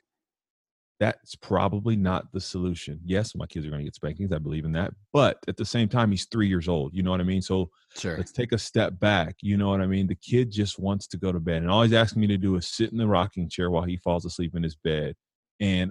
that's 1.04 1.34
probably 1.34 1.96
not 1.96 2.32
the 2.32 2.40
solution. 2.40 2.98
Yes, 3.04 3.34
my 3.34 3.44
kids 3.46 3.66
are 3.66 3.68
going 3.68 3.80
to 3.80 3.84
get 3.84 3.94
spankings. 3.94 4.32
I 4.32 4.38
believe 4.38 4.64
in 4.64 4.72
that. 4.72 4.92
But 5.12 5.36
at 5.48 5.58
the 5.58 5.64
same 5.64 5.86
time, 5.86 6.10
he's 6.10 6.24
three 6.24 6.48
years 6.48 6.66
old. 6.66 6.94
You 6.94 7.02
know 7.02 7.10
what 7.10 7.20
I 7.20 7.24
mean? 7.24 7.42
So 7.42 7.70
sure. 7.94 8.16
let's 8.16 8.32
take 8.32 8.52
a 8.52 8.58
step 8.58 8.98
back. 9.00 9.36
You 9.42 9.58
know 9.58 9.68
what 9.68 9.82
I 9.82 9.86
mean? 9.86 10.06
The 10.06 10.14
kid 10.14 10.50
just 10.50 10.78
wants 10.78 11.06
to 11.08 11.18
go 11.18 11.30
to 11.30 11.40
bed. 11.40 11.62
And 11.62 11.70
all 11.70 11.82
he's 11.82 11.92
asking 11.92 12.20
me 12.22 12.26
to 12.28 12.38
do 12.38 12.56
is 12.56 12.66
sit 12.66 12.90
in 12.90 12.96
the 12.96 13.06
rocking 13.06 13.50
chair 13.50 13.70
while 13.70 13.82
he 13.82 13.98
falls 13.98 14.24
asleep 14.24 14.56
in 14.56 14.62
his 14.62 14.76
bed. 14.76 15.14
And 15.60 15.90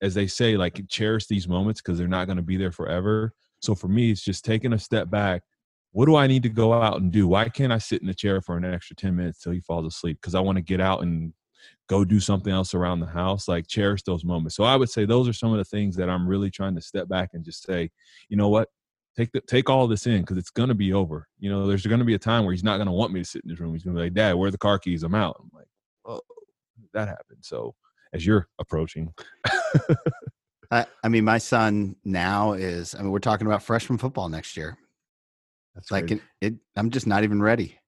as 0.00 0.14
they 0.14 0.26
say, 0.26 0.56
like, 0.56 0.80
cherish 0.88 1.26
these 1.26 1.46
moments 1.46 1.82
because 1.82 1.98
they're 1.98 2.08
not 2.08 2.26
going 2.26 2.38
to 2.38 2.42
be 2.42 2.56
there 2.56 2.72
forever. 2.72 3.34
So 3.60 3.74
for 3.74 3.88
me, 3.88 4.10
it's 4.10 4.24
just 4.24 4.46
taking 4.46 4.72
a 4.72 4.78
step 4.78 5.10
back, 5.10 5.42
what 5.92 6.06
do 6.06 6.16
I 6.16 6.26
need 6.26 6.42
to 6.44 6.48
go 6.48 6.72
out 6.72 7.00
and 7.00 7.12
do? 7.12 7.28
Why 7.28 7.50
can't 7.50 7.72
I 7.72 7.78
sit 7.78 8.00
in 8.00 8.06
the 8.06 8.14
chair 8.14 8.40
for 8.40 8.56
an 8.56 8.64
extra 8.64 8.96
10 8.96 9.14
minutes 9.14 9.40
till 9.40 9.52
he 9.52 9.60
falls 9.60 9.86
asleep? 9.86 10.18
Because 10.22 10.34
I 10.34 10.40
want 10.40 10.56
to 10.56 10.62
get 10.62 10.80
out 10.80 11.02
and 11.02 11.34
go 11.88 12.04
do 12.04 12.20
something 12.20 12.52
else 12.52 12.74
around 12.74 13.00
the 13.00 13.06
house. 13.06 13.48
Like 13.48 13.66
cherish 13.66 14.02
those 14.02 14.24
moments. 14.24 14.56
So 14.56 14.64
I 14.64 14.76
would 14.76 14.90
say 14.90 15.04
those 15.04 15.28
are 15.28 15.32
some 15.32 15.52
of 15.52 15.58
the 15.58 15.64
things 15.64 15.96
that 15.96 16.08
I'm 16.08 16.26
really 16.26 16.50
trying 16.50 16.74
to 16.74 16.80
step 16.80 17.08
back 17.08 17.30
and 17.32 17.44
just 17.44 17.64
say, 17.64 17.90
you 18.28 18.36
know 18.36 18.48
what? 18.48 18.68
Take 19.16 19.32
the, 19.32 19.40
take 19.40 19.68
all 19.68 19.88
this 19.88 20.06
in 20.06 20.20
because 20.20 20.36
it's 20.36 20.50
gonna 20.50 20.74
be 20.74 20.92
over. 20.92 21.26
You 21.38 21.50
know, 21.50 21.66
there's 21.66 21.86
gonna 21.86 22.04
be 22.04 22.14
a 22.14 22.18
time 22.18 22.44
where 22.44 22.52
he's 22.52 22.64
not 22.64 22.78
gonna 22.78 22.92
want 22.92 23.12
me 23.12 23.20
to 23.20 23.28
sit 23.28 23.42
in 23.42 23.50
his 23.50 23.60
room. 23.60 23.72
He's 23.72 23.82
gonna 23.82 23.96
be 23.96 24.02
like, 24.02 24.14
Dad, 24.14 24.34
where 24.34 24.48
are 24.48 24.52
the 24.52 24.58
car 24.58 24.78
keys? 24.78 25.02
I'm 25.02 25.14
out. 25.14 25.36
I'm 25.40 25.50
like, 25.52 25.66
oh, 26.04 26.20
that 26.94 27.08
happened. 27.08 27.40
So 27.40 27.74
as 28.12 28.24
you're 28.24 28.48
approaching. 28.58 29.12
I, 30.70 30.84
I 31.02 31.08
mean, 31.08 31.24
my 31.24 31.38
son 31.38 31.96
now 32.04 32.52
is. 32.52 32.94
I 32.94 33.00
mean, 33.00 33.10
we're 33.10 33.20
talking 33.20 33.46
about 33.46 33.62
freshman 33.62 33.98
football 33.98 34.28
next 34.28 34.56
year 34.56 34.76
that's 35.78 35.92
like 35.92 36.10
it, 36.10 36.20
it, 36.40 36.54
I'm 36.74 36.90
just 36.90 37.06
not 37.06 37.22
even 37.22 37.40
ready. 37.40 37.78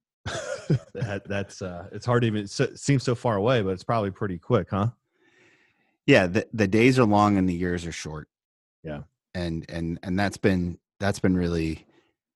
that, 0.94 1.22
that's 1.26 1.62
uh, 1.62 1.88
it's 1.92 2.06
hard 2.06 2.22
to 2.22 2.26
even. 2.26 2.44
It 2.44 2.78
seems 2.78 3.02
so 3.02 3.14
far 3.14 3.36
away, 3.36 3.62
but 3.62 3.70
it's 3.70 3.84
probably 3.84 4.10
pretty 4.10 4.38
quick, 4.38 4.68
huh? 4.70 4.88
Yeah, 6.06 6.26
the 6.26 6.46
the 6.52 6.68
days 6.68 6.98
are 6.98 7.04
long 7.04 7.36
and 7.36 7.48
the 7.48 7.54
years 7.54 7.86
are 7.86 7.92
short. 7.92 8.28
Yeah, 8.82 9.02
and 9.34 9.64
and 9.68 9.98
and 10.02 10.18
that's 10.18 10.36
been 10.36 10.78
that's 10.98 11.20
been 11.20 11.36
really 11.36 11.86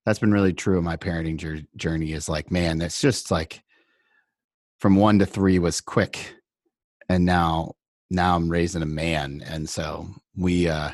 that's 0.04 0.18
been 0.18 0.32
really 0.32 0.52
true 0.52 0.78
of 0.78 0.84
my 0.84 0.96
parenting 0.96 1.66
journey. 1.76 2.12
Is 2.12 2.28
like, 2.28 2.50
man, 2.50 2.78
that's 2.78 3.00
just 3.00 3.30
like 3.30 3.62
from 4.78 4.96
one 4.96 5.18
to 5.20 5.26
three 5.26 5.58
was 5.58 5.80
quick, 5.80 6.34
and 7.08 7.24
now 7.24 7.74
now 8.10 8.36
I'm 8.36 8.48
raising 8.50 8.82
a 8.82 8.86
man, 8.86 9.42
and 9.46 9.68
so 9.68 10.08
we 10.36 10.68
uh 10.68 10.90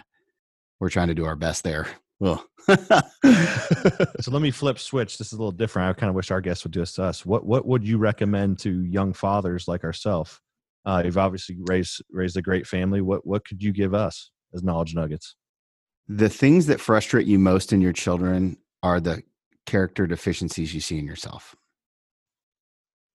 we're 0.78 0.90
trying 0.90 1.08
to 1.08 1.14
do 1.14 1.26
our 1.26 1.36
best 1.36 1.64
there. 1.64 1.86
Well, 2.20 2.44
so 2.68 4.30
let 4.30 4.42
me 4.42 4.50
flip 4.50 4.78
switch. 4.78 5.16
This 5.16 5.28
is 5.28 5.32
a 5.32 5.36
little 5.36 5.50
different. 5.52 5.88
I 5.88 5.98
kind 5.98 6.10
of 6.10 6.14
wish 6.14 6.30
our 6.30 6.42
guests 6.42 6.64
would 6.64 6.72
do 6.72 6.80
this 6.80 6.92
to 6.94 7.04
us. 7.04 7.24
What 7.24 7.46
what 7.46 7.66
would 7.66 7.86
you 7.86 7.96
recommend 7.96 8.58
to 8.60 8.84
young 8.84 9.14
fathers 9.14 9.66
like 9.66 9.84
ourselves? 9.84 10.38
Uh, 10.84 11.02
you've 11.04 11.18
obviously 11.18 11.56
raised 11.60 12.02
raised 12.10 12.36
a 12.36 12.42
great 12.42 12.66
family. 12.66 13.00
What 13.00 13.26
what 13.26 13.46
could 13.46 13.62
you 13.62 13.72
give 13.72 13.94
us 13.94 14.30
as 14.54 14.62
knowledge 14.62 14.94
nuggets? 14.94 15.34
The 16.08 16.28
things 16.28 16.66
that 16.66 16.80
frustrate 16.80 17.26
you 17.26 17.38
most 17.38 17.72
in 17.72 17.80
your 17.80 17.92
children 17.94 18.58
are 18.82 19.00
the 19.00 19.22
character 19.64 20.06
deficiencies 20.06 20.74
you 20.74 20.80
see 20.80 20.98
in 20.98 21.06
yourself. 21.06 21.54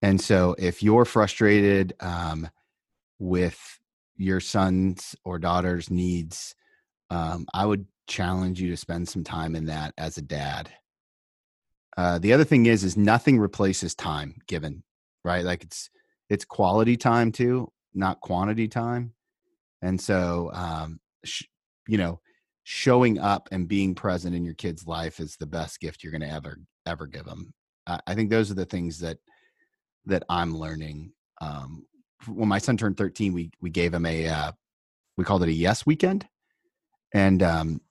And 0.01 0.20
so, 0.20 0.56
if 0.58 0.82
you're 0.82 1.06
frustrated 1.06 1.93
um, 1.99 2.49
with 3.20 3.80
your 4.18 4.39
son's 4.39 5.16
or 5.24 5.38
daughter's 5.38 5.91
needs, 5.91 6.56
um, 7.10 7.45
I 7.53 7.66
would 7.66 7.86
challenge 8.08 8.62
you 8.62 8.70
to 8.70 8.78
spend 8.78 9.08
some 9.08 9.24
time 9.24 9.56
in 9.56 9.66
that 9.66 9.93
as 9.97 10.18
a 10.18 10.22
dad. 10.22 10.70
Uh, 11.97 12.20
the 12.20 12.34
other 12.34 12.43
thing 12.43 12.66
is, 12.66 12.84
is 12.84 12.97
nothing 12.97 13.39
replaces 13.39 13.95
time 13.95 14.36
given, 14.47 14.84
right? 15.24 15.45
Like 15.45 15.64
it's 15.64 15.89
it's 16.30 16.43
quality 16.43 16.97
time 16.97 17.32
too, 17.32 17.72
not 17.93 18.20
quantity 18.22 18.68
time. 18.68 19.14
And 19.82 19.99
so, 19.99 20.49
um, 20.53 20.99
sh- 21.24 21.45
you 21.88 21.97
know, 21.97 22.20
showing 22.64 23.20
up 23.20 23.47
and 23.51 23.68
being 23.68 23.93
present 23.93 24.36
in 24.36 24.43
your 24.43 24.56
kid's 24.56 24.88
life 24.88 25.20
is 25.20 25.38
the 25.38 25.45
best 25.45 25.80
gift 25.80 26.03
you're 26.03 26.12
going 26.12 26.22
to 26.22 26.32
ever 26.32 26.60
ever 26.86 27.08
give 27.08 27.26
them. 27.26 27.53
Uh, 27.88 27.99
I 28.08 28.16
think 28.16 28.30
those 28.30 28.51
are 28.51 28.56
the 28.56 28.66
things 28.66 28.99
that 28.99 29.18
that 30.06 30.24
I'm 30.30 30.58
learning. 30.58 31.14
Um, 31.41 31.86
when 32.28 32.49
my 32.49 32.58
son 32.58 32.78
turned 32.78 32.97
13, 32.97 33.34
we 33.34 33.51
we 33.62 33.70
gave 33.70 33.93
him 33.93 34.06
a 34.06 34.28
uh, 34.28 34.51
we 35.18 35.24
called 35.24 35.43
it 35.43 35.49
a 35.49 35.53
yes 35.53 35.86
weekend, 35.86 36.28
and 37.14 37.43
um, 37.43 37.82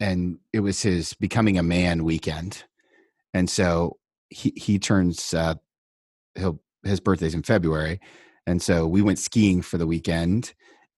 and 0.00 0.38
it 0.52 0.60
was 0.60 0.82
his 0.82 1.14
becoming 1.14 1.58
a 1.58 1.62
man 1.62 2.04
weekend 2.04 2.64
and 3.34 3.48
so 3.48 3.96
he 4.28 4.52
he 4.56 4.78
turns 4.78 5.32
uh 5.34 5.54
he'll 6.34 6.60
his 6.84 7.00
birthday's 7.00 7.34
in 7.34 7.42
february 7.42 8.00
and 8.46 8.62
so 8.62 8.86
we 8.86 9.02
went 9.02 9.18
skiing 9.18 9.62
for 9.62 9.78
the 9.78 9.86
weekend 9.86 10.54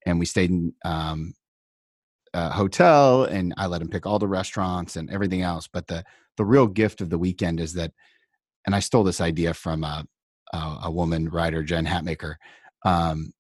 and 0.06 0.18
we 0.18 0.26
stayed 0.26 0.50
in 0.50 0.72
um 0.84 1.32
a 2.34 2.50
hotel 2.50 3.24
and 3.24 3.54
i 3.56 3.66
let 3.66 3.82
him 3.82 3.88
pick 3.88 4.06
all 4.06 4.18
the 4.18 4.28
restaurants 4.28 4.96
and 4.96 5.10
everything 5.10 5.42
else 5.42 5.68
but 5.72 5.86
the 5.86 6.04
the 6.36 6.44
real 6.44 6.66
gift 6.66 7.00
of 7.00 7.10
the 7.10 7.18
weekend 7.18 7.60
is 7.60 7.72
that 7.72 7.92
and 8.66 8.74
i 8.74 8.80
stole 8.80 9.04
this 9.04 9.20
idea 9.20 9.54
from 9.54 9.84
a 9.84 10.04
a, 10.52 10.78
a 10.84 10.90
woman 10.90 11.28
writer 11.28 11.62
jen 11.62 11.86
hatmaker 11.86 12.34
um 12.84 13.32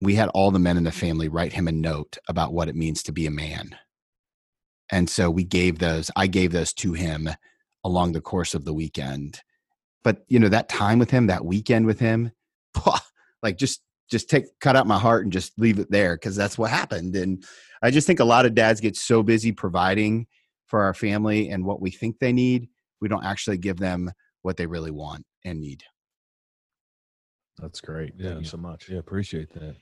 we 0.00 0.14
had 0.14 0.28
all 0.28 0.50
the 0.50 0.58
men 0.58 0.76
in 0.76 0.84
the 0.84 0.92
family 0.92 1.28
write 1.28 1.52
him 1.52 1.66
a 1.66 1.72
note 1.72 2.18
about 2.28 2.52
what 2.52 2.68
it 2.68 2.76
means 2.76 3.02
to 3.02 3.12
be 3.12 3.26
a 3.26 3.30
man 3.30 3.74
and 4.90 5.08
so 5.08 5.30
we 5.30 5.44
gave 5.44 5.78
those 5.78 6.10
i 6.16 6.26
gave 6.26 6.52
those 6.52 6.72
to 6.72 6.92
him 6.92 7.28
along 7.84 8.12
the 8.12 8.20
course 8.20 8.54
of 8.54 8.64
the 8.64 8.74
weekend. 8.74 9.40
But 10.02 10.24
you 10.28 10.38
know 10.38 10.48
that 10.48 10.68
time 10.68 10.98
with 10.98 11.10
him 11.10 11.26
that 11.26 11.44
weekend 11.44 11.86
with 11.86 11.98
him 11.98 12.32
like 13.42 13.58
just 13.58 13.82
just 14.10 14.30
take 14.30 14.44
cut 14.60 14.76
out 14.76 14.86
my 14.86 14.98
heart 14.98 15.24
and 15.24 15.32
just 15.32 15.58
leave 15.58 15.78
it 15.78 15.90
there 15.90 16.16
because 16.16 16.36
that's 16.36 16.56
what 16.56 16.70
happened. 16.70 17.16
And 17.16 17.44
i 17.82 17.90
just 17.90 18.06
think 18.06 18.20
a 18.20 18.24
lot 18.24 18.46
of 18.46 18.54
dads 18.54 18.80
get 18.80 18.96
so 18.96 19.22
busy 19.22 19.52
providing 19.52 20.26
for 20.66 20.82
our 20.82 20.94
family 20.94 21.48
and 21.48 21.64
what 21.64 21.80
we 21.80 21.90
think 21.90 22.18
they 22.18 22.32
need 22.32 22.68
we 23.00 23.08
don't 23.08 23.24
actually 23.24 23.58
give 23.58 23.78
them 23.78 24.10
what 24.42 24.56
they 24.56 24.66
really 24.66 24.90
want 24.90 25.24
and 25.44 25.60
need. 25.60 25.84
That's 27.58 27.80
great. 27.80 28.12
Yeah. 28.16 28.30
thank 28.30 28.40
you 28.40 28.46
so 28.46 28.56
much. 28.56 28.88
Yeah 28.88 28.98
appreciate 28.98 29.52
that 29.54 29.76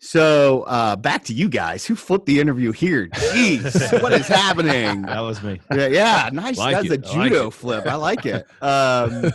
so 0.00 0.62
uh, 0.62 0.96
back 0.96 1.24
to 1.24 1.34
you 1.34 1.50
guys. 1.50 1.84
Who 1.84 1.94
flipped 1.94 2.24
the 2.24 2.40
interview 2.40 2.72
here? 2.72 3.08
Jeez, 3.08 4.02
what 4.02 4.14
is 4.14 4.26
happening? 4.26 5.02
That 5.02 5.20
was 5.20 5.42
me. 5.42 5.60
Yeah, 5.70 5.86
yeah 5.88 6.30
nice. 6.32 6.56
Like 6.56 6.76
That's 6.76 6.90
it. 6.90 6.92
a 6.92 7.12
judo 7.12 7.44
like 7.44 7.52
flip. 7.52 7.86
I 7.86 7.96
like 7.96 8.24
it. 8.24 8.46
Um, 8.62 9.30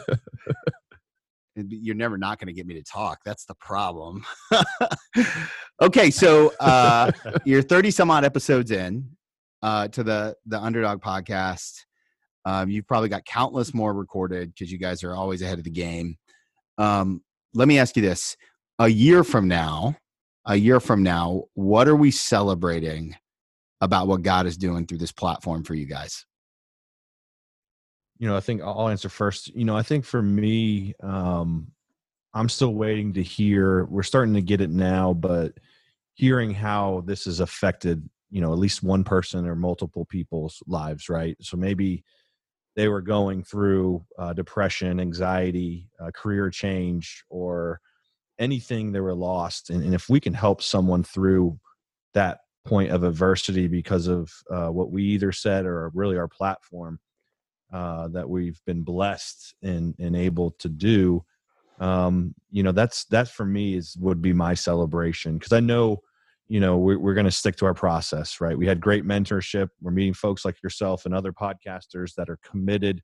you're 1.56 1.96
never 1.96 2.18
not 2.18 2.40
going 2.40 2.48
to 2.48 2.54
get 2.54 2.66
me 2.66 2.74
to 2.74 2.84
talk. 2.84 3.20
That's 3.24 3.46
the 3.46 3.54
problem. 3.56 4.26
okay, 5.82 6.10
so 6.10 6.52
uh, 6.60 7.12
you're 7.46 7.62
30 7.62 7.92
some 7.92 8.10
odd 8.10 8.26
episodes 8.26 8.72
in 8.72 9.08
uh, 9.62 9.88
to 9.90 10.04
the 10.04 10.36
the 10.48 10.60
Underdog 10.60 11.00
podcast. 11.00 11.74
Um, 12.44 12.72
you've 12.72 12.88
probably 12.88 13.10
got 13.10 13.24
countless 13.26 13.72
more 13.72 13.94
recorded 13.94 14.52
because 14.54 14.72
you 14.72 14.80
guys 14.80 15.04
are 15.04 15.14
always 15.14 15.44
ahead 15.44 15.60
of 15.60 15.64
the 15.64 15.70
game. 15.70 16.18
Um, 16.80 17.22
let 17.54 17.68
me 17.68 17.78
ask 17.78 17.96
you 17.96 18.02
this: 18.02 18.36
a 18.80 18.88
year 18.88 19.24
from 19.24 19.48
now 19.48 19.96
a 20.46 20.56
year 20.56 20.80
from 20.80 21.04
now, 21.04 21.44
what 21.54 21.88
are 21.88 21.96
we 21.96 22.12
celebrating 22.12 23.16
about 23.82 24.08
what 24.08 24.22
God 24.22 24.46
is 24.46 24.58
doing 24.58 24.86
through 24.86 25.00
this 25.00 25.12
platform 25.12 25.64
for 25.64 25.74
you 25.74 25.86
guys? 25.86 26.26
you 28.18 28.28
know, 28.28 28.36
I 28.36 28.40
think 28.40 28.62
I'll 28.62 28.90
answer 28.90 29.10
first. 29.10 29.54
You 29.56 29.66
know, 29.66 29.76
I 29.76 29.84
think 29.84 30.06
for 30.06 30.22
me, 30.22 30.94
um, 31.04 31.68
I'm 32.34 32.50
still 32.50 32.74
waiting 32.74 33.14
to 33.14 33.24
hear. 33.24 33.86
We're 33.86 34.04
starting 34.04 34.34
to 34.36 34.42
get 34.42 34.62
it 34.62 34.70
now, 34.70 35.14
but 35.14 35.54
hearing 36.14 36.54
how 36.54 37.04
this 37.06 37.26
has 37.26 37.40
affected, 37.42 38.08
you 38.30 38.42
know, 38.42 38.54
at 38.54 38.60
least 38.60 38.84
one 38.84 39.04
person 39.04 39.46
or 39.46 39.56
multiple 39.56 40.06
people's 40.06 40.62
lives, 40.66 41.10
right? 41.10 41.36
So 41.42 41.58
maybe 41.58 42.04
they 42.76 42.88
were 42.88 43.02
going 43.02 43.44
through 43.44 44.06
uh, 44.18 44.34
depression, 44.34 45.00
anxiety, 45.00 45.90
uh, 46.00 46.12
career 46.12 46.50
change, 46.50 47.24
or 47.30 47.82
anything 48.40 48.92
they 48.92 49.00
were 49.00 49.16
lost. 49.16 49.70
And, 49.70 49.84
and, 49.84 49.94
if 49.94 50.10
we 50.10 50.20
can 50.20 50.34
help 50.34 50.62
someone 50.62 51.04
through 51.04 51.60
that 52.14 52.40
point 52.66 52.92
of 52.92 53.04
adversity 53.04 53.68
because 53.68 54.08
of 54.08 54.32
uh, 54.52 54.68
what 54.68 54.92
we 54.92 55.04
either 55.04 55.32
said 55.32 55.66
or 55.66 55.92
really 55.94 56.18
our 56.18 56.28
platform 56.28 57.00
uh, 57.74 58.08
that 58.10 58.30
we've 58.30 58.60
been 58.66 58.84
blessed 58.84 59.56
and, 59.62 59.96
and 60.00 60.16
able 60.16 60.52
to 60.60 60.70
do, 60.70 61.24
um, 61.80 62.34
you 62.52 62.64
know, 62.64 62.72
that's 62.72 63.06
that 63.06 63.28
for 63.28 63.46
me 63.46 63.76
is 63.76 63.96
would 64.00 64.22
be 64.22 64.34
my 64.34 64.54
celebration 64.54 65.38
because 65.38 65.54
I 65.54 65.60
know 65.60 66.02
you 66.48 66.60
know 66.60 66.78
we're, 66.78 67.00
we're 67.00 67.14
going 67.14 67.26
to 67.26 67.32
stick 67.32 67.56
to 67.56 67.66
our 67.66 67.74
process 67.74 68.40
right 68.40 68.58
we 68.58 68.68
had 68.68 68.80
great 68.80 69.04
mentorship 69.04 69.70
we're 69.82 69.92
meeting 69.92 70.14
folks 70.14 70.46
like 70.46 70.62
yourself 70.62 71.06
and 71.06 71.14
other 71.16 71.34
podcasters 71.34 72.14
that 72.16 72.30
are 72.30 72.38
committed 72.44 73.02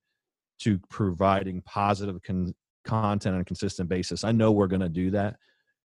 to 0.60 0.80
providing 0.90 1.62
positive 1.64 2.22
con- 2.22 2.54
content 2.84 3.36
on 3.36 3.42
a 3.42 3.46
consistent 3.46 3.90
basis 3.90 4.24
i 4.24 4.32
know 4.32 4.52
we're 4.52 4.68
going 4.68 4.82
to 4.82 4.90
do 4.90 5.12
that. 5.12 5.38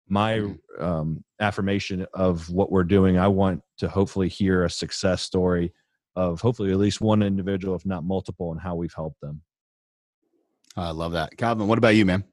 My 0.08 0.38
mm-hmm. 0.38 0.84
um, 0.84 1.24
affirmation 1.40 2.06
of 2.14 2.50
what 2.50 2.72
we're 2.72 2.84
doing 2.84 3.18
i 3.18 3.28
want 3.28 3.62
to 3.78 3.88
hopefully 3.88 4.30
hear 4.30 4.64
a 4.64 4.70
success 4.70 5.22
story 5.22 5.74
of 6.16 6.42
hopefully 6.42 6.72
at 6.72 6.78
least 6.78 7.02
one 7.02 7.22
individual 7.22 7.76
if 7.76 7.86
not 7.86 8.04
multiple 8.04 8.52
and 8.52 8.62
how 8.62 8.76
we've 8.76 8.94
helped 8.94 9.20
them. 9.20 9.42
I 10.78 10.92
love 10.92 11.12
that. 11.14 11.36
Calvin 11.38 11.68
what 11.68 11.78
about 11.78 11.96
you 11.96 12.06
man? 12.06 12.24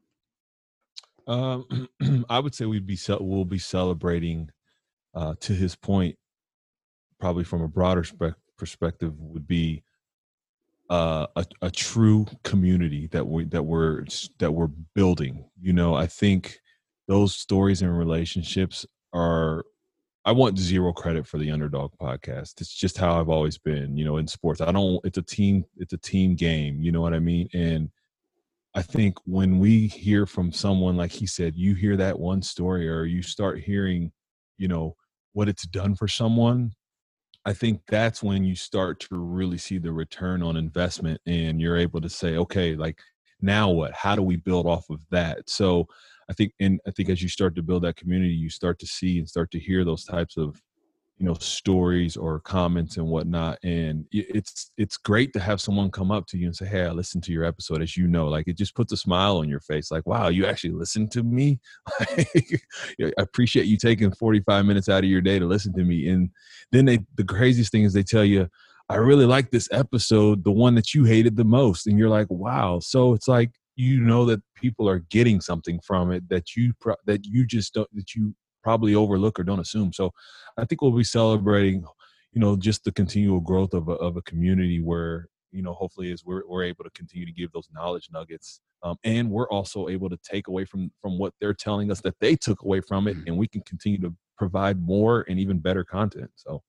Um, 1.26 1.88
i 2.28 2.38
would 2.38 2.54
say 2.54 2.66
we'd 2.66 2.86
be 2.86 2.98
we'll 3.20 3.44
be 3.44 3.58
celebrating 3.58 4.50
uh, 5.14 5.34
to 5.40 5.52
his 5.52 5.76
point, 5.76 6.16
probably 7.20 7.44
from 7.44 7.62
a 7.62 7.68
broader 7.68 8.04
spe- 8.04 8.36
perspective, 8.56 9.18
would 9.18 9.46
be 9.46 9.82
uh, 10.92 11.26
a, 11.36 11.46
a 11.62 11.70
true 11.70 12.26
community 12.44 13.06
that 13.12 13.26
we 13.26 13.46
that 13.46 13.62
we're 13.62 14.04
that 14.38 14.52
we're 14.52 14.68
building. 14.94 15.42
You 15.58 15.72
know, 15.72 15.94
I 15.94 16.06
think 16.06 16.58
those 17.08 17.34
stories 17.34 17.80
and 17.80 17.96
relationships 17.98 18.84
are. 19.14 19.64
I 20.24 20.30
want 20.30 20.56
zero 20.56 20.92
credit 20.92 21.26
for 21.26 21.38
the 21.38 21.50
underdog 21.50 21.92
podcast. 22.00 22.60
It's 22.60 22.72
just 22.72 22.96
how 22.98 23.18
I've 23.18 23.30
always 23.30 23.56
been. 23.56 23.96
You 23.96 24.04
know, 24.04 24.18
in 24.18 24.26
sports, 24.26 24.60
I 24.60 24.70
don't. 24.70 25.00
It's 25.02 25.16
a 25.16 25.22
team. 25.22 25.64
It's 25.78 25.94
a 25.94 25.98
team 25.98 26.34
game. 26.34 26.82
You 26.82 26.92
know 26.92 27.00
what 27.00 27.14
I 27.14 27.20
mean? 27.20 27.48
And 27.54 27.88
I 28.74 28.82
think 28.82 29.16
when 29.24 29.58
we 29.58 29.86
hear 29.86 30.26
from 30.26 30.52
someone 30.52 30.98
like 30.98 31.10
he 31.10 31.26
said, 31.26 31.56
you 31.56 31.74
hear 31.74 31.96
that 31.96 32.20
one 32.20 32.42
story, 32.42 32.86
or 32.86 33.04
you 33.04 33.22
start 33.22 33.60
hearing, 33.60 34.12
you 34.58 34.68
know, 34.68 34.94
what 35.32 35.48
it's 35.48 35.66
done 35.66 35.94
for 35.94 36.06
someone 36.06 36.72
i 37.44 37.52
think 37.52 37.80
that's 37.88 38.22
when 38.22 38.44
you 38.44 38.54
start 38.54 39.00
to 39.00 39.16
really 39.16 39.58
see 39.58 39.78
the 39.78 39.92
return 39.92 40.42
on 40.42 40.56
investment 40.56 41.20
and 41.26 41.60
you're 41.60 41.76
able 41.76 42.00
to 42.00 42.08
say 42.08 42.36
okay 42.36 42.74
like 42.74 42.98
now 43.42 43.68
what? 43.68 43.92
How 43.92 44.14
do 44.14 44.22
we 44.22 44.36
build 44.36 44.66
off 44.66 44.88
of 44.88 45.00
that? 45.10 45.50
So 45.50 45.88
i 46.30 46.32
think 46.32 46.52
and 46.60 46.80
i 46.86 46.90
think 46.92 47.08
as 47.08 47.20
you 47.20 47.28
start 47.28 47.56
to 47.56 47.62
build 47.62 47.82
that 47.82 47.96
community 47.96 48.32
you 48.32 48.48
start 48.48 48.78
to 48.78 48.86
see 48.86 49.18
and 49.18 49.28
start 49.28 49.50
to 49.50 49.58
hear 49.58 49.84
those 49.84 50.04
types 50.04 50.36
of 50.36 50.60
you 51.22 51.28
know 51.28 51.34
stories 51.34 52.16
or 52.16 52.40
comments 52.40 52.96
and 52.96 53.06
whatnot 53.06 53.56
and 53.62 54.04
it's 54.10 54.72
it's 54.76 54.96
great 54.96 55.32
to 55.32 55.38
have 55.38 55.60
someone 55.60 55.88
come 55.88 56.10
up 56.10 56.26
to 56.26 56.36
you 56.36 56.46
and 56.46 56.56
say 56.56 56.66
hey 56.66 56.84
i 56.84 56.90
listened 56.90 57.22
to 57.22 57.30
your 57.30 57.44
episode 57.44 57.80
as 57.80 57.96
you 57.96 58.08
know 58.08 58.26
like 58.26 58.48
it 58.48 58.56
just 58.56 58.74
puts 58.74 58.92
a 58.92 58.96
smile 58.96 59.36
on 59.36 59.48
your 59.48 59.60
face 59.60 59.92
like 59.92 60.04
wow 60.04 60.26
you 60.26 60.44
actually 60.44 60.72
listened 60.72 61.12
to 61.12 61.22
me? 61.22 61.60
I 62.00 63.12
appreciate 63.18 63.66
you 63.66 63.76
taking 63.76 64.10
45 64.10 64.66
minutes 64.66 64.88
out 64.88 65.04
of 65.04 65.10
your 65.10 65.20
day 65.20 65.38
to 65.38 65.46
listen 65.46 65.72
to 65.74 65.84
me 65.84 66.08
and 66.08 66.28
then 66.72 66.86
they 66.86 66.98
the 67.16 67.24
craziest 67.24 67.70
thing 67.70 67.84
is 67.84 67.92
they 67.92 68.02
tell 68.02 68.24
you 68.24 68.48
i 68.88 68.96
really 68.96 69.26
like 69.26 69.52
this 69.52 69.68
episode 69.70 70.42
the 70.42 70.50
one 70.50 70.74
that 70.74 70.92
you 70.92 71.04
hated 71.04 71.36
the 71.36 71.44
most 71.44 71.86
and 71.86 72.00
you're 72.00 72.08
like 72.08 72.26
wow. 72.30 72.80
So 72.80 73.14
it's 73.14 73.28
like 73.28 73.52
you 73.76 74.00
know 74.00 74.24
that 74.26 74.42
people 74.56 74.88
are 74.88 74.98
getting 74.98 75.40
something 75.40 75.78
from 75.80 76.10
it 76.10 76.28
that 76.28 76.56
you 76.56 76.72
pro- 76.80 76.96
that 77.06 77.24
you 77.24 77.46
just 77.46 77.74
don't 77.74 77.88
that 77.94 78.14
you 78.16 78.34
probably 78.62 78.94
overlook 78.94 79.38
or 79.38 79.44
don't 79.44 79.60
assume. 79.60 79.92
So 79.92 80.12
I 80.56 80.64
think 80.64 80.82
we'll 80.82 80.92
be 80.92 81.04
celebrating, 81.04 81.84
you 82.32 82.40
know, 82.40 82.56
just 82.56 82.84
the 82.84 82.92
continual 82.92 83.40
growth 83.40 83.74
of 83.74 83.88
a, 83.88 83.92
of 83.92 84.16
a 84.16 84.22
community 84.22 84.80
where, 84.80 85.28
you 85.50 85.62
know, 85.62 85.74
hopefully 85.74 86.12
as 86.12 86.24
we're, 86.24 86.42
we're 86.48 86.64
able 86.64 86.84
to 86.84 86.90
continue 86.90 87.26
to 87.26 87.32
give 87.32 87.52
those 87.52 87.68
knowledge 87.72 88.08
nuggets. 88.12 88.60
Um, 88.82 88.96
and 89.04 89.30
we're 89.30 89.48
also 89.48 89.88
able 89.88 90.10
to 90.10 90.18
take 90.24 90.48
away 90.48 90.64
from 90.64 90.90
from 91.00 91.18
what 91.18 91.34
they're 91.40 91.54
telling 91.54 91.90
us 91.90 92.00
that 92.00 92.18
they 92.20 92.34
took 92.34 92.62
away 92.62 92.80
from 92.80 93.06
it, 93.06 93.16
mm-hmm. 93.16 93.28
and 93.28 93.38
we 93.38 93.46
can 93.46 93.60
continue 93.62 94.00
to 94.00 94.12
provide 94.36 94.80
more 94.82 95.24
and 95.28 95.38
even 95.38 95.60
better 95.60 95.84
content. 95.84 96.30
So 96.34 96.62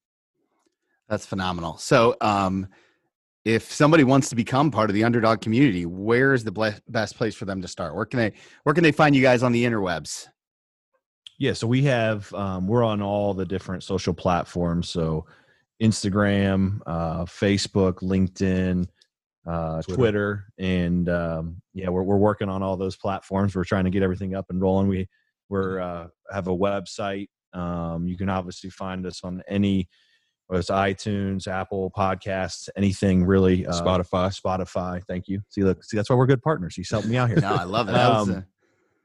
that's 1.10 1.26
phenomenal. 1.26 1.78
So, 1.78 2.16
um, 2.22 2.68
if 3.46 3.72
somebody 3.72 4.04
wants 4.04 4.30
to 4.30 4.36
become 4.36 4.72
part 4.72 4.89
of 4.89 4.94
the 4.94 5.04
underdog 5.04 5.41
community, 5.41 5.86
where 5.86 6.34
is 6.34 6.44
the 6.44 6.82
best 6.88 7.18
place 7.18 7.36
for 7.36 7.46
them 7.46 7.62
to 7.62 7.68
start? 7.68 7.94
Where 7.94 8.06
can 8.06 8.20
they 8.20 8.34
where 8.64 8.74
can 8.74 8.84
they 8.84 8.91
find 8.91 9.16
you 9.16 9.22
guys 9.22 9.44
on 9.44 9.52
the 9.52 9.66
interwebs? 9.66 10.28
Yeah, 11.44 11.52
so 11.52 11.68
we 11.68 11.84
have 11.84 12.34
um, 12.34 12.68
we're 12.68 12.86
on 12.86 13.02
all 13.02 13.34
the 13.34 13.44
different 13.44 13.84
social 13.84 14.14
platforms. 14.14 14.88
So 14.88 15.26
Instagram, 15.82 16.80
uh, 16.86 17.26
Facebook, 17.26 17.96
LinkedIn, 17.96 18.88
uh, 19.46 19.82
Twitter. 19.82 19.96
Twitter. 19.98 20.46
and 20.58 21.10
um, 21.10 21.62
yeah, 21.74 21.89
we're 21.89 22.04
we're 22.04 22.16
working 22.16 22.48
on 22.48 22.64
all 22.64 22.78
those 22.78 22.96
platforms. 22.96 23.58
We're 23.58 23.66
trying 23.66 23.84
to 23.84 23.89
get 23.89 24.04
everything 24.04 24.34
up 24.36 24.46
and 24.52 24.62
rolling. 24.62 24.88
We 24.88 25.10
we're 25.50 25.82
uh, 25.82 26.08
have 26.32 26.48
a 26.48 26.56
website. 26.56 27.28
Um, 27.52 28.08
you 28.08 28.16
can 28.16 28.30
obviously 28.30 28.70
find 28.70 29.06
us 29.06 29.20
on 29.26 29.44
any 29.46 29.89
whether 30.48 30.62
it's 30.62 30.70
iTunes, 30.70 31.46
Apple 31.46 31.91
Podcasts, 31.91 32.70
anything 32.78 33.26
really. 33.26 33.68
Uh, 33.68 33.74
Spotify, 33.74 34.34
Spotify. 34.34 35.02
Thank 35.10 35.28
you. 35.28 35.41
See, 35.50 35.64
look, 35.64 35.84
see, 35.84 35.98
that's 35.98 36.10
why 36.10 36.16
we're 36.16 36.26
good 36.26 36.41
partners. 36.41 36.74
He's 36.74 36.89
helping 36.89 37.12
me 37.12 37.18
out 37.18 37.28
here. 37.28 37.41
no, 37.41 37.54
I 37.54 37.66
love 37.66 37.89
it. 37.89 37.96
Um, 37.96 38.46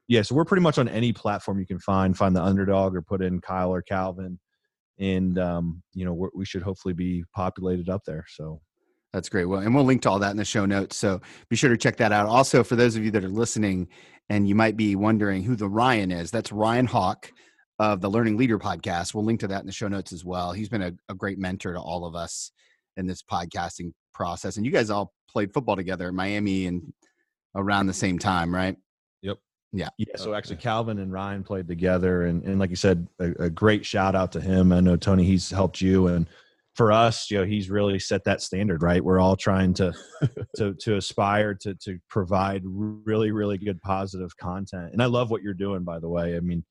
yeah, 0.08 0.22
so 0.22 0.34
we're 0.34 0.46
pretty 0.46 0.62
much 0.62 0.78
on 0.78 0.88
any 0.88 1.12
platform 1.12 1.60
you 1.60 1.66
can 1.66 1.78
find. 1.78 2.16
Find 2.16 2.34
the 2.34 2.42
underdog 2.42 2.96
or 2.96 3.02
put 3.02 3.22
in 3.22 3.40
Kyle 3.40 3.72
or 3.72 3.82
Calvin, 3.82 4.38
and 4.98 5.38
um, 5.38 5.82
you 5.92 6.04
know 6.04 6.30
we 6.34 6.44
should 6.46 6.62
hopefully 6.62 6.94
be 6.94 7.24
populated 7.34 7.88
up 7.90 8.02
there. 8.06 8.24
So 8.28 8.60
that's 9.12 9.28
great. 9.28 9.44
Well, 9.44 9.60
and 9.60 9.74
we'll 9.74 9.84
link 9.84 10.02
to 10.02 10.10
all 10.10 10.18
that 10.18 10.30
in 10.30 10.36
the 10.36 10.44
show 10.44 10.66
notes. 10.66 10.96
So 10.96 11.20
be 11.48 11.56
sure 11.56 11.70
to 11.70 11.76
check 11.76 11.96
that 11.96 12.12
out. 12.12 12.26
Also, 12.26 12.64
for 12.64 12.74
those 12.76 12.96
of 12.96 13.04
you 13.04 13.10
that 13.12 13.24
are 13.24 13.28
listening, 13.28 13.88
and 14.30 14.48
you 14.48 14.54
might 14.54 14.76
be 14.76 14.96
wondering 14.96 15.42
who 15.42 15.56
the 15.56 15.68
Ryan 15.68 16.10
is, 16.10 16.30
that's 16.30 16.52
Ryan 16.52 16.86
Hawk 16.86 17.30
of 17.78 18.00
the 18.00 18.10
Learning 18.10 18.36
Leader 18.36 18.58
podcast. 18.58 19.14
We'll 19.14 19.24
link 19.24 19.40
to 19.40 19.46
that 19.48 19.60
in 19.60 19.66
the 19.66 19.72
show 19.72 19.88
notes 19.88 20.12
as 20.12 20.24
well. 20.24 20.52
He's 20.52 20.68
been 20.68 20.82
a, 20.82 20.92
a 21.08 21.14
great 21.14 21.38
mentor 21.38 21.74
to 21.74 21.80
all 21.80 22.04
of 22.04 22.16
us 22.16 22.50
in 22.96 23.06
this 23.06 23.22
podcasting 23.22 23.92
process. 24.12 24.56
And 24.56 24.66
you 24.66 24.72
guys 24.72 24.90
all 24.90 25.12
played 25.30 25.54
football 25.54 25.76
together 25.76 26.08
in 26.08 26.16
Miami 26.16 26.66
and 26.66 26.92
around 27.54 27.86
the 27.86 27.94
same 27.94 28.18
time, 28.18 28.54
right? 28.54 28.76
Yeah. 29.72 29.88
Yeah. 29.98 30.16
So 30.16 30.34
actually, 30.34 30.56
Calvin 30.56 30.98
and 30.98 31.12
Ryan 31.12 31.44
played 31.44 31.68
together, 31.68 32.24
and 32.24 32.42
and 32.44 32.58
like 32.58 32.70
you 32.70 32.76
said, 32.76 33.06
a, 33.18 33.44
a, 33.44 33.50
great 33.50 33.84
shout 33.84 34.14
out 34.14 34.32
to 34.32 34.40
him. 34.40 34.72
I 34.72 34.80
know 34.80 34.96
Tony, 34.96 35.24
he's 35.24 35.50
helped 35.50 35.80
you, 35.80 36.06
and 36.06 36.26
for 36.74 36.90
us, 36.90 37.30
you 37.30 37.38
know, 37.38 37.44
he's 37.44 37.68
really 37.68 37.98
set 37.98 38.24
that 38.24 38.40
standard. 38.40 38.82
Right. 38.82 39.04
We're 39.04 39.20
all 39.20 39.36
trying 39.36 39.74
to 39.74 39.92
to 40.56 40.74
to 40.74 40.96
aspire 40.96 41.54
to 41.54 41.74
to 41.74 41.98
provide 42.08 42.62
really 42.64 43.30
really 43.30 43.58
good 43.58 43.80
positive 43.82 44.34
content, 44.38 44.92
and 44.92 45.02
I 45.02 45.06
love 45.06 45.30
what 45.30 45.42
you're 45.42 45.54
doing. 45.54 45.84
By 45.84 45.98
the 45.98 46.08
way, 46.08 46.36
I 46.36 46.40
mean. 46.40 46.64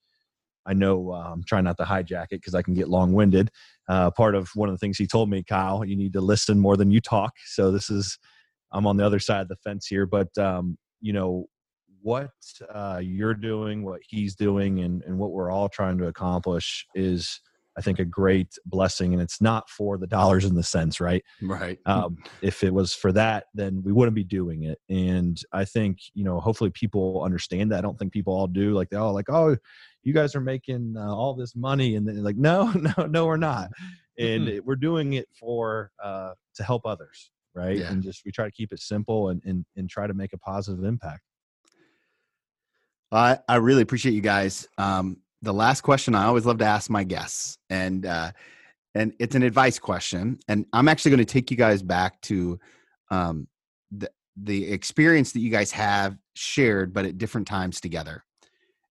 I 0.66 0.74
know 0.74 1.12
uh, 1.12 1.30
I'm 1.32 1.42
trying 1.44 1.64
not 1.64 1.78
to 1.78 1.84
hijack 1.84 2.24
it 2.24 2.42
because 2.42 2.54
I 2.54 2.60
can 2.60 2.74
get 2.74 2.90
long 2.90 3.14
winded. 3.14 3.50
Uh, 3.88 4.10
part 4.10 4.34
of 4.34 4.50
one 4.54 4.68
of 4.68 4.74
the 4.74 4.78
things 4.78 4.98
he 4.98 5.06
told 5.06 5.30
me, 5.30 5.42
Kyle, 5.42 5.82
you 5.82 5.96
need 5.96 6.12
to 6.12 6.20
listen 6.20 6.60
more 6.60 6.76
than 6.76 6.90
you 6.90 7.00
talk. 7.00 7.32
So 7.46 7.70
this 7.70 7.88
is, 7.88 8.18
I'm 8.70 8.86
on 8.86 8.98
the 8.98 9.06
other 9.06 9.18
side 9.18 9.40
of 9.40 9.48
the 9.48 9.56
fence 9.64 9.86
here, 9.86 10.04
but 10.04 10.28
um, 10.36 10.76
you 11.00 11.14
know, 11.14 11.46
what 12.08 12.30
uh, 12.72 13.00
you're 13.02 13.34
doing, 13.34 13.84
what 13.84 14.00
he's 14.08 14.34
doing, 14.34 14.80
and, 14.80 15.02
and 15.02 15.18
what 15.18 15.30
we're 15.30 15.50
all 15.50 15.68
trying 15.68 15.98
to 15.98 16.06
accomplish 16.06 16.86
is, 16.94 17.42
I 17.76 17.82
think, 17.82 17.98
a 17.98 18.04
great 18.06 18.48
blessing. 18.64 19.12
And 19.12 19.20
it's 19.20 19.42
not 19.42 19.68
for 19.68 19.98
the 19.98 20.06
dollars 20.06 20.46
and 20.46 20.56
the 20.56 20.62
cents, 20.62 21.00
right? 21.00 21.22
Right. 21.42 21.78
Um, 21.84 22.16
if 22.40 22.64
it 22.64 22.72
was 22.72 22.94
for 22.94 23.12
that, 23.12 23.44
then 23.52 23.82
we 23.84 23.92
wouldn't 23.92 24.14
be 24.14 24.24
doing 24.24 24.62
it. 24.62 24.78
And 24.88 25.38
I 25.52 25.66
think, 25.66 25.98
you 26.14 26.24
know, 26.24 26.40
hopefully 26.40 26.70
people 26.70 27.22
understand 27.22 27.70
that. 27.72 27.78
I 27.80 27.82
don't 27.82 27.98
think 27.98 28.14
people 28.14 28.32
all 28.32 28.46
do. 28.46 28.72
Like, 28.72 28.88
they're 28.88 29.00
all 29.00 29.12
like, 29.12 29.28
oh, 29.28 29.58
you 30.02 30.14
guys 30.14 30.34
are 30.34 30.40
making 30.40 30.94
uh, 30.96 31.14
all 31.14 31.34
this 31.34 31.54
money. 31.54 31.96
And 31.96 32.08
then 32.08 32.24
like, 32.24 32.38
no, 32.38 32.72
no, 32.98 33.04
no, 33.04 33.26
we're 33.26 33.36
not. 33.36 33.68
And 34.18 34.48
mm-hmm. 34.48 34.64
we're 34.64 34.76
doing 34.76 35.12
it 35.12 35.28
for, 35.38 35.90
uh, 36.02 36.32
to 36.54 36.62
help 36.62 36.86
others. 36.86 37.30
Right. 37.54 37.76
Yeah. 37.76 37.90
And 37.90 38.02
just, 38.02 38.22
we 38.24 38.32
try 38.32 38.46
to 38.46 38.52
keep 38.52 38.72
it 38.72 38.80
simple 38.80 39.28
and, 39.28 39.42
and, 39.44 39.66
and 39.76 39.90
try 39.90 40.06
to 40.06 40.14
make 40.14 40.32
a 40.32 40.38
positive 40.38 40.84
impact. 40.84 41.20
I, 43.10 43.38
I 43.48 43.56
really 43.56 43.82
appreciate 43.82 44.14
you 44.14 44.20
guys. 44.20 44.68
Um, 44.76 45.18
the 45.42 45.54
last 45.54 45.82
question 45.82 46.14
I 46.14 46.24
always 46.24 46.44
love 46.44 46.58
to 46.58 46.64
ask 46.64 46.90
my 46.90 47.04
guests, 47.04 47.58
and 47.70 48.04
uh, 48.04 48.32
and 48.94 49.14
it's 49.18 49.34
an 49.34 49.42
advice 49.42 49.78
question, 49.78 50.38
and 50.48 50.66
I'm 50.72 50.88
actually 50.88 51.12
going 51.12 51.24
to 51.24 51.32
take 51.32 51.50
you 51.50 51.56
guys 51.56 51.82
back 51.82 52.20
to 52.22 52.58
um, 53.10 53.48
the 53.90 54.10
the 54.36 54.70
experience 54.70 55.32
that 55.32 55.40
you 55.40 55.50
guys 55.50 55.72
have 55.72 56.16
shared, 56.34 56.92
but 56.92 57.04
at 57.04 57.18
different 57.18 57.46
times 57.46 57.80
together. 57.80 58.24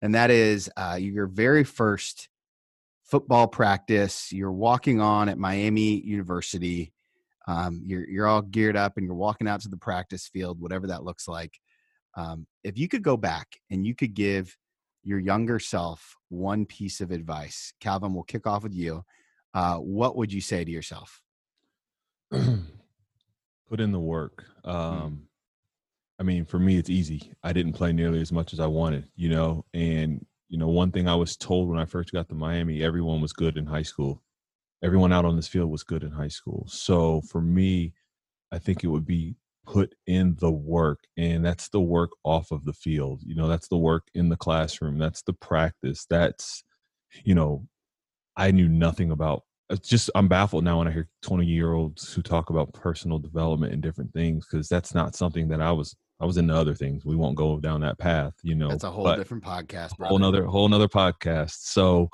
And 0.01 0.13
that 0.15 0.29
is 0.29 0.69
uh, 0.77 0.97
your 0.99 1.27
very 1.27 1.63
first 1.63 2.29
football 3.03 3.47
practice. 3.47 4.31
You're 4.31 4.51
walking 4.51 5.01
on 5.01 5.29
at 5.29 5.37
Miami 5.37 6.01
University. 6.01 6.93
Um, 7.47 7.81
you're 7.85 8.07
you're 8.07 8.27
all 8.27 8.41
geared 8.41 8.75
up 8.75 8.97
and 8.97 9.05
you're 9.05 9.15
walking 9.15 9.47
out 9.47 9.61
to 9.61 9.69
the 9.69 9.77
practice 9.77 10.27
field, 10.27 10.59
whatever 10.59 10.87
that 10.87 11.03
looks 11.03 11.27
like. 11.27 11.59
Um, 12.17 12.47
if 12.63 12.77
you 12.77 12.89
could 12.89 13.03
go 13.03 13.15
back 13.15 13.59
and 13.69 13.85
you 13.85 13.95
could 13.95 14.15
give 14.15 14.57
your 15.03 15.19
younger 15.19 15.59
self 15.59 16.17
one 16.29 16.65
piece 16.65 16.99
of 16.99 17.11
advice, 17.11 17.71
Calvin, 17.79 18.13
we'll 18.13 18.23
kick 18.23 18.47
off 18.47 18.63
with 18.63 18.73
you. 18.73 19.05
Uh, 19.53 19.75
what 19.77 20.17
would 20.17 20.33
you 20.33 20.41
say 20.41 20.65
to 20.65 20.71
yourself? 20.71 21.21
Put 22.31 23.79
in 23.79 23.91
the 23.91 23.99
work. 23.99 24.45
Hmm. 24.65 24.69
Um, 24.69 25.11
mm. 25.11 25.17
I 26.19 26.23
mean, 26.23 26.45
for 26.45 26.57
me, 26.57 26.77
it's 26.77 26.89
easy. 26.89 27.31
I 27.43 27.53
didn't 27.53 27.73
play 27.73 27.93
nearly 27.93 28.19
as 28.19 28.31
much 28.31 28.51
as 28.51 28.59
I 28.59 28.65
wanted, 28.65 29.07
you 29.15 29.29
know. 29.29 29.65
And 29.75 30.25
you 30.49 30.57
know, 30.57 30.67
one 30.67 30.91
thing 30.91 31.07
I 31.07 31.15
was 31.15 31.37
told 31.37 31.69
when 31.69 31.79
I 31.79 31.85
first 31.85 32.11
got 32.11 32.27
to 32.29 32.35
Miami, 32.35 32.81
everyone 32.81 33.21
was 33.21 33.33
good 33.33 33.57
in 33.57 33.67
high 33.67 33.83
school. 33.83 34.23
Everyone 34.83 35.13
out 35.13 35.25
on 35.25 35.35
this 35.35 35.47
field 35.47 35.69
was 35.69 35.83
good 35.83 36.03
in 36.03 36.11
high 36.11 36.27
school. 36.27 36.65
So 36.67 37.21
for 37.21 37.41
me, 37.41 37.93
I 38.51 38.57
think 38.57 38.83
it 38.83 38.87
would 38.87 39.05
be 39.05 39.35
put 39.67 39.93
in 40.07 40.35
the 40.39 40.51
work, 40.51 40.99
and 41.17 41.45
that's 41.45 41.69
the 41.69 41.81
work 41.81 42.11
off 42.23 42.51
of 42.51 42.65
the 42.65 42.73
field. 42.73 43.21
You 43.25 43.35
know, 43.35 43.47
that's 43.47 43.67
the 43.67 43.77
work 43.77 44.07
in 44.13 44.29
the 44.29 44.37
classroom. 44.37 44.97
That's 44.97 45.21
the 45.21 45.33
practice. 45.33 46.05
That's, 46.09 46.63
you 47.23 47.35
know, 47.35 47.67
I 48.35 48.51
knew 48.51 48.67
nothing 48.67 49.11
about 49.11 49.43
it's 49.69 49.89
just 49.89 50.09
I'm 50.15 50.27
baffled 50.27 50.63
now 50.63 50.79
when 50.79 50.87
I 50.87 50.91
hear 50.91 51.09
20 51.23 51.45
year 51.45 51.73
olds 51.73 52.13
who 52.13 52.21
talk 52.21 52.49
about 52.49 52.73
personal 52.73 53.19
development 53.19 53.73
and 53.73 53.81
different 53.81 54.13
things 54.13 54.47
because 54.49 54.69
that's 54.69 54.93
not 54.93 55.15
something 55.15 55.49
that 55.49 55.61
I 55.61 55.71
was 55.71 55.95
I 56.19 56.25
was 56.25 56.37
into 56.37 56.55
other 56.55 56.73
things. 56.73 57.05
We 57.05 57.15
won't 57.15 57.35
go 57.35 57.59
down 57.59 57.81
that 57.81 57.99
path, 57.99 58.33
you 58.41 58.55
know. 58.55 58.69
That's 58.69 58.85
a 58.85 58.91
whole 58.91 59.13
different 59.15 59.43
podcast. 59.43 59.97
Brother. 59.97 60.09
Whole 60.09 60.17
another 60.17 60.45
whole 60.45 60.65
another 60.65 60.87
podcast. 60.87 61.57
So 61.59 62.09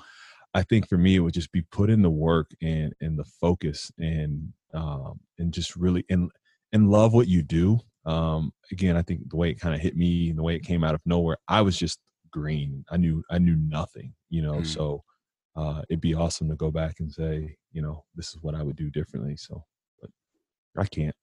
I 0.53 0.63
think 0.63 0.89
for 0.89 0.97
me 0.97 1.15
it 1.15 1.19
would 1.19 1.33
just 1.33 1.51
be 1.51 1.61
put 1.61 1.89
in 1.89 2.01
the 2.01 2.09
work 2.09 2.51
and 2.61 2.93
and 3.01 3.17
the 3.17 3.23
focus 3.23 3.91
and 3.99 4.51
um 4.73 5.19
and 5.37 5.53
just 5.53 5.75
really 5.75 6.05
and 6.09 6.31
and 6.73 6.91
love 6.91 7.13
what 7.13 7.27
you 7.27 7.41
do. 7.41 7.79
Um 8.05 8.51
again, 8.71 8.97
I 8.97 9.01
think 9.01 9.29
the 9.29 9.37
way 9.37 9.49
it 9.49 9.59
kind 9.59 9.73
of 9.73 9.79
hit 9.79 9.95
me, 9.95 10.33
the 10.33 10.43
way 10.43 10.55
it 10.55 10.65
came 10.65 10.83
out 10.83 10.95
of 10.95 11.01
nowhere, 11.05 11.37
I 11.47 11.61
was 11.61 11.77
just 11.77 11.99
green. 12.31 12.83
I 12.91 12.97
knew 12.97 13.23
I 13.29 13.37
knew 13.37 13.55
nothing, 13.55 14.13
you 14.29 14.41
know. 14.41 14.55
Mm. 14.55 14.67
So 14.67 15.03
uh, 15.55 15.81
it'd 15.89 16.01
be 16.01 16.15
awesome 16.15 16.49
to 16.49 16.55
go 16.55 16.71
back 16.71 16.95
and 16.99 17.11
say, 17.11 17.55
you 17.71 17.81
know, 17.81 18.03
this 18.15 18.29
is 18.29 18.39
what 18.41 18.55
I 18.55 18.63
would 18.63 18.75
do 18.75 18.89
differently. 18.89 19.37
So, 19.37 19.63
but 20.01 20.09
I 20.77 20.85
can't. 20.85 21.15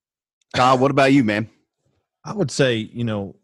God, 0.55 0.81
what 0.81 0.91
about 0.91 1.13
you, 1.13 1.25
man? 1.25 1.49
I 2.25 2.33
would 2.33 2.51
say, 2.51 2.77
you 2.77 3.05
know, 3.05 3.37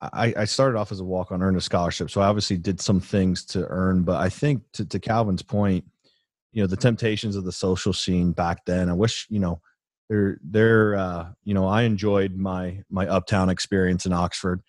I, 0.00 0.34
I 0.36 0.44
started 0.44 0.78
off 0.78 0.92
as 0.92 1.00
a 1.00 1.04
walk 1.04 1.32
on, 1.32 1.42
earned 1.42 1.56
a 1.56 1.60
scholarship. 1.60 2.10
So 2.10 2.20
I 2.20 2.26
obviously 2.26 2.56
did 2.58 2.80
some 2.80 3.00
things 3.00 3.44
to 3.46 3.66
earn, 3.68 4.02
but 4.02 4.16
I 4.16 4.28
think 4.28 4.62
to, 4.72 4.84
to 4.84 4.98
Calvin's 4.98 5.42
point, 5.42 5.84
you 6.52 6.62
know, 6.62 6.66
the 6.66 6.76
temptations 6.76 7.36
of 7.36 7.44
the 7.44 7.52
social 7.52 7.92
scene 7.92 8.32
back 8.32 8.64
then, 8.64 8.88
I 8.88 8.94
wish, 8.94 9.26
you 9.28 9.38
know, 9.38 9.60
they're, 10.08 10.38
they're, 10.42 10.94
uh, 10.96 11.28
you 11.44 11.54
know, 11.54 11.66
I 11.66 11.82
enjoyed 11.82 12.36
my, 12.36 12.82
my 12.90 13.06
uptown 13.06 13.48
experience 13.48 14.06
in 14.06 14.12
Oxford 14.12 14.62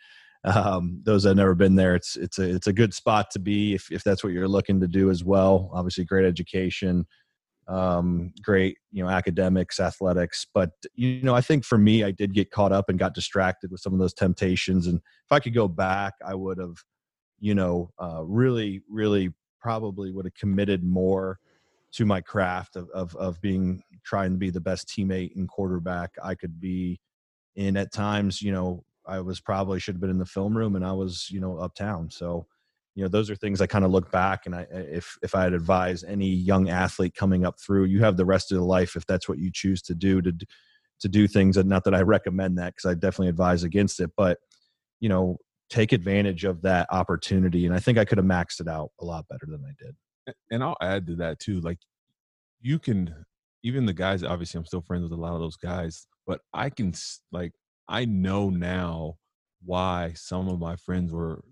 um, 0.47 1.01
those 1.03 1.23
that 1.23 1.29
have 1.29 1.37
never 1.37 1.55
been 1.55 1.75
there, 1.75 1.95
it's 1.95 2.15
it's 2.15 2.39
a 2.39 2.55
it's 2.55 2.67
a 2.67 2.73
good 2.73 2.93
spot 2.93 3.31
to 3.31 3.39
be 3.39 3.73
if 3.73 3.91
if 3.91 4.03
that's 4.03 4.23
what 4.23 4.33
you're 4.33 4.47
looking 4.47 4.79
to 4.79 4.87
do 4.87 5.09
as 5.09 5.23
well. 5.23 5.69
Obviously, 5.73 6.05
great 6.05 6.25
education, 6.25 7.05
um, 7.67 8.31
great 8.43 8.77
you 8.91 9.03
know 9.03 9.09
academics, 9.09 9.79
athletics. 9.79 10.45
But 10.53 10.71
you 10.95 11.21
know, 11.21 11.35
I 11.35 11.41
think 11.41 11.65
for 11.65 11.77
me, 11.77 12.03
I 12.03 12.11
did 12.11 12.33
get 12.33 12.51
caught 12.51 12.71
up 12.71 12.87
and 12.87 12.99
got 12.99 13.13
distracted 13.13 13.71
with 13.71 13.81
some 13.81 13.93
of 13.93 13.99
those 13.99 14.13
temptations. 14.13 14.87
And 14.87 14.97
if 14.99 15.31
I 15.31 15.39
could 15.39 15.53
go 15.53 15.67
back, 15.67 16.13
I 16.25 16.33
would 16.33 16.59
have, 16.59 16.77
you 17.39 17.55
know, 17.55 17.89
uh, 17.99 18.23
really, 18.23 18.81
really 18.89 19.33
probably 19.59 20.11
would 20.11 20.25
have 20.25 20.35
committed 20.35 20.83
more 20.83 21.39
to 21.93 22.05
my 22.05 22.21
craft 22.21 22.75
of, 22.75 22.89
of 22.91 23.15
of 23.15 23.41
being 23.41 23.81
trying 24.03 24.31
to 24.31 24.37
be 24.37 24.49
the 24.49 24.61
best 24.61 24.87
teammate 24.87 25.35
and 25.35 25.47
quarterback 25.47 26.11
I 26.23 26.35
could 26.35 26.59
be. 26.59 26.99
And 27.55 27.77
at 27.77 27.91
times, 27.91 28.41
you 28.41 28.51
know, 28.51 28.83
I 29.05 29.21
was 29.21 29.39
probably 29.39 29.79
should 29.79 29.95
have 29.95 30.01
been 30.01 30.09
in 30.09 30.19
the 30.19 30.25
film 30.25 30.55
room 30.55 30.75
and 30.75 30.85
I 30.85 30.91
was, 30.91 31.29
you 31.31 31.39
know, 31.39 31.57
uptown. 31.57 32.09
So, 32.11 32.45
you 32.95 33.03
know, 33.03 33.09
those 33.09 33.29
are 33.29 33.35
things 33.35 33.61
I 33.61 33.67
kind 33.67 33.85
of 33.85 33.91
look 33.91 34.11
back 34.11 34.45
and 34.45 34.55
I, 34.55 34.67
if, 34.71 35.17
if 35.21 35.33
I 35.35 35.43
had 35.43 35.53
advised 35.53 36.03
any 36.07 36.27
young 36.27 36.69
athlete 36.69 37.15
coming 37.15 37.45
up 37.45 37.59
through, 37.59 37.85
you 37.85 37.99
have 38.01 38.17
the 38.17 38.25
rest 38.25 38.51
of 38.51 38.57
the 38.57 38.63
life, 38.63 38.95
if 38.95 39.05
that's 39.05 39.29
what 39.29 39.37
you 39.37 39.51
choose 39.53 39.81
to 39.83 39.95
do, 39.95 40.21
to, 40.21 40.33
to 40.99 41.07
do 41.07 41.27
things 41.27 41.57
and 41.57 41.69
not 41.69 41.83
that 41.85 41.95
I 41.95 42.01
recommend 42.01 42.57
that 42.57 42.75
because 42.75 42.89
I 42.89 42.95
definitely 42.95 43.29
advise 43.29 43.63
against 43.63 43.99
it, 43.99 44.11
but 44.17 44.39
you 44.99 45.09
know, 45.09 45.37
take 45.69 45.91
advantage 45.91 46.43
of 46.43 46.61
that 46.63 46.87
opportunity. 46.91 47.65
And 47.65 47.75
I 47.75 47.79
think 47.79 47.97
I 47.97 48.05
could 48.05 48.17
have 48.17 48.25
maxed 48.25 48.59
it 48.59 48.67
out 48.67 48.91
a 48.99 49.05
lot 49.05 49.27
better 49.29 49.45
than 49.47 49.63
I 49.63 49.73
did. 49.83 49.95
And 50.51 50.63
I'll 50.63 50.77
add 50.81 51.07
to 51.07 51.15
that 51.17 51.39
too. 51.39 51.61
Like 51.61 51.79
you 52.61 52.79
can, 52.79 53.13
even 53.63 53.85
the 53.85 53.93
guys, 53.93 54.23
obviously 54.23 54.59
I'm 54.59 54.65
still 54.65 54.81
friends 54.81 55.03
with 55.03 55.11
a 55.11 55.21
lot 55.21 55.33
of 55.33 55.39
those 55.39 55.57
guys, 55.57 56.07
but 56.25 56.41
I 56.53 56.69
can 56.69 56.93
like, 57.31 57.53
I 57.87 58.05
know 58.05 58.49
now 58.49 59.15
why 59.65 60.13
some 60.15 60.47
of 60.47 60.59
my 60.59 60.75
friends 60.75 61.11
were 61.11 61.43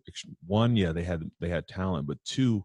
one, 0.45 0.75
yeah, 0.75 0.91
they 0.91 1.03
had 1.03 1.23
they 1.39 1.49
had 1.49 1.67
talent, 1.67 2.07
but 2.07 2.17
two, 2.23 2.63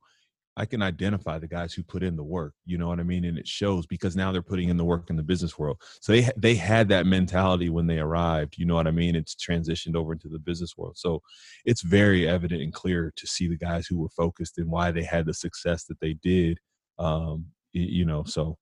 I 0.57 0.67
can 0.67 0.83
identify 0.83 1.39
the 1.39 1.49
guys 1.49 1.73
who 1.73 1.83
put 1.83 2.03
in 2.03 2.17
the 2.17 2.25
work. 2.25 2.55
You 2.67 2.77
know 2.77 2.89
what 2.89 3.01
I 3.01 3.05
mean? 3.05 3.25
And 3.25 3.39
it 3.39 3.49
shows 3.49 3.87
because 3.87 4.17
now 4.17 4.31
they're 4.31 4.43
putting 4.43 4.69
in 4.69 4.77
the 4.77 4.85
work 4.85 5.09
in 5.09 5.17
the 5.17 5.23
business 5.23 5.59
world. 5.59 5.81
So 6.01 6.13
they 6.13 6.29
they 6.37 6.55
had 6.55 6.89
that 6.89 7.07
mentality 7.07 7.71
when 7.71 7.87
they 7.87 7.99
arrived. 7.99 8.57
You 8.59 8.67
know 8.67 8.75
what 8.75 8.87
I 8.87 8.91
mean? 8.91 9.17
It's 9.17 9.35
transitioned 9.35 9.97
over 9.97 10.13
into 10.13 10.29
the 10.29 10.39
business 10.39 10.77
world. 10.77 10.99
So 10.99 11.23
it's 11.65 11.83
very 11.83 12.29
evident 12.29 12.63
and 12.63 12.73
clear 12.73 13.13
to 13.17 13.27
see 13.27 13.49
the 13.49 13.57
guys 13.57 13.87
who 13.87 13.99
were 13.99 14.11
focused 14.11 14.59
and 14.59 14.71
why 14.71 14.91
they 14.91 15.05
had 15.05 15.27
the 15.27 15.35
success 15.35 15.85
that 15.85 16.01
they 16.01 16.15
did. 16.15 16.59
Um, 16.99 17.47
you 17.73 18.05
know, 18.05 18.25
so 18.25 18.59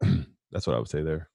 that's 0.52 0.66
what 0.66 0.76
I 0.76 0.78
would 0.78 0.88
say 0.88 1.02
there. 1.02 1.28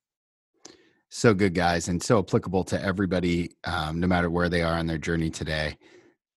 So 1.09 1.34
good 1.34 1.53
guys 1.53 1.89
and 1.89 2.01
so 2.01 2.20
applicable 2.20 2.64
to 2.66 2.82
everybody 2.82 3.51
um, 3.66 3.99
no 3.99 4.07
matter 4.07 4.30
where 4.30 4.49
they 4.49 4.62
are 4.62 4.76
on 4.76 4.88
their 4.88 4.97
journey 4.97 5.30
today. 5.30 5.78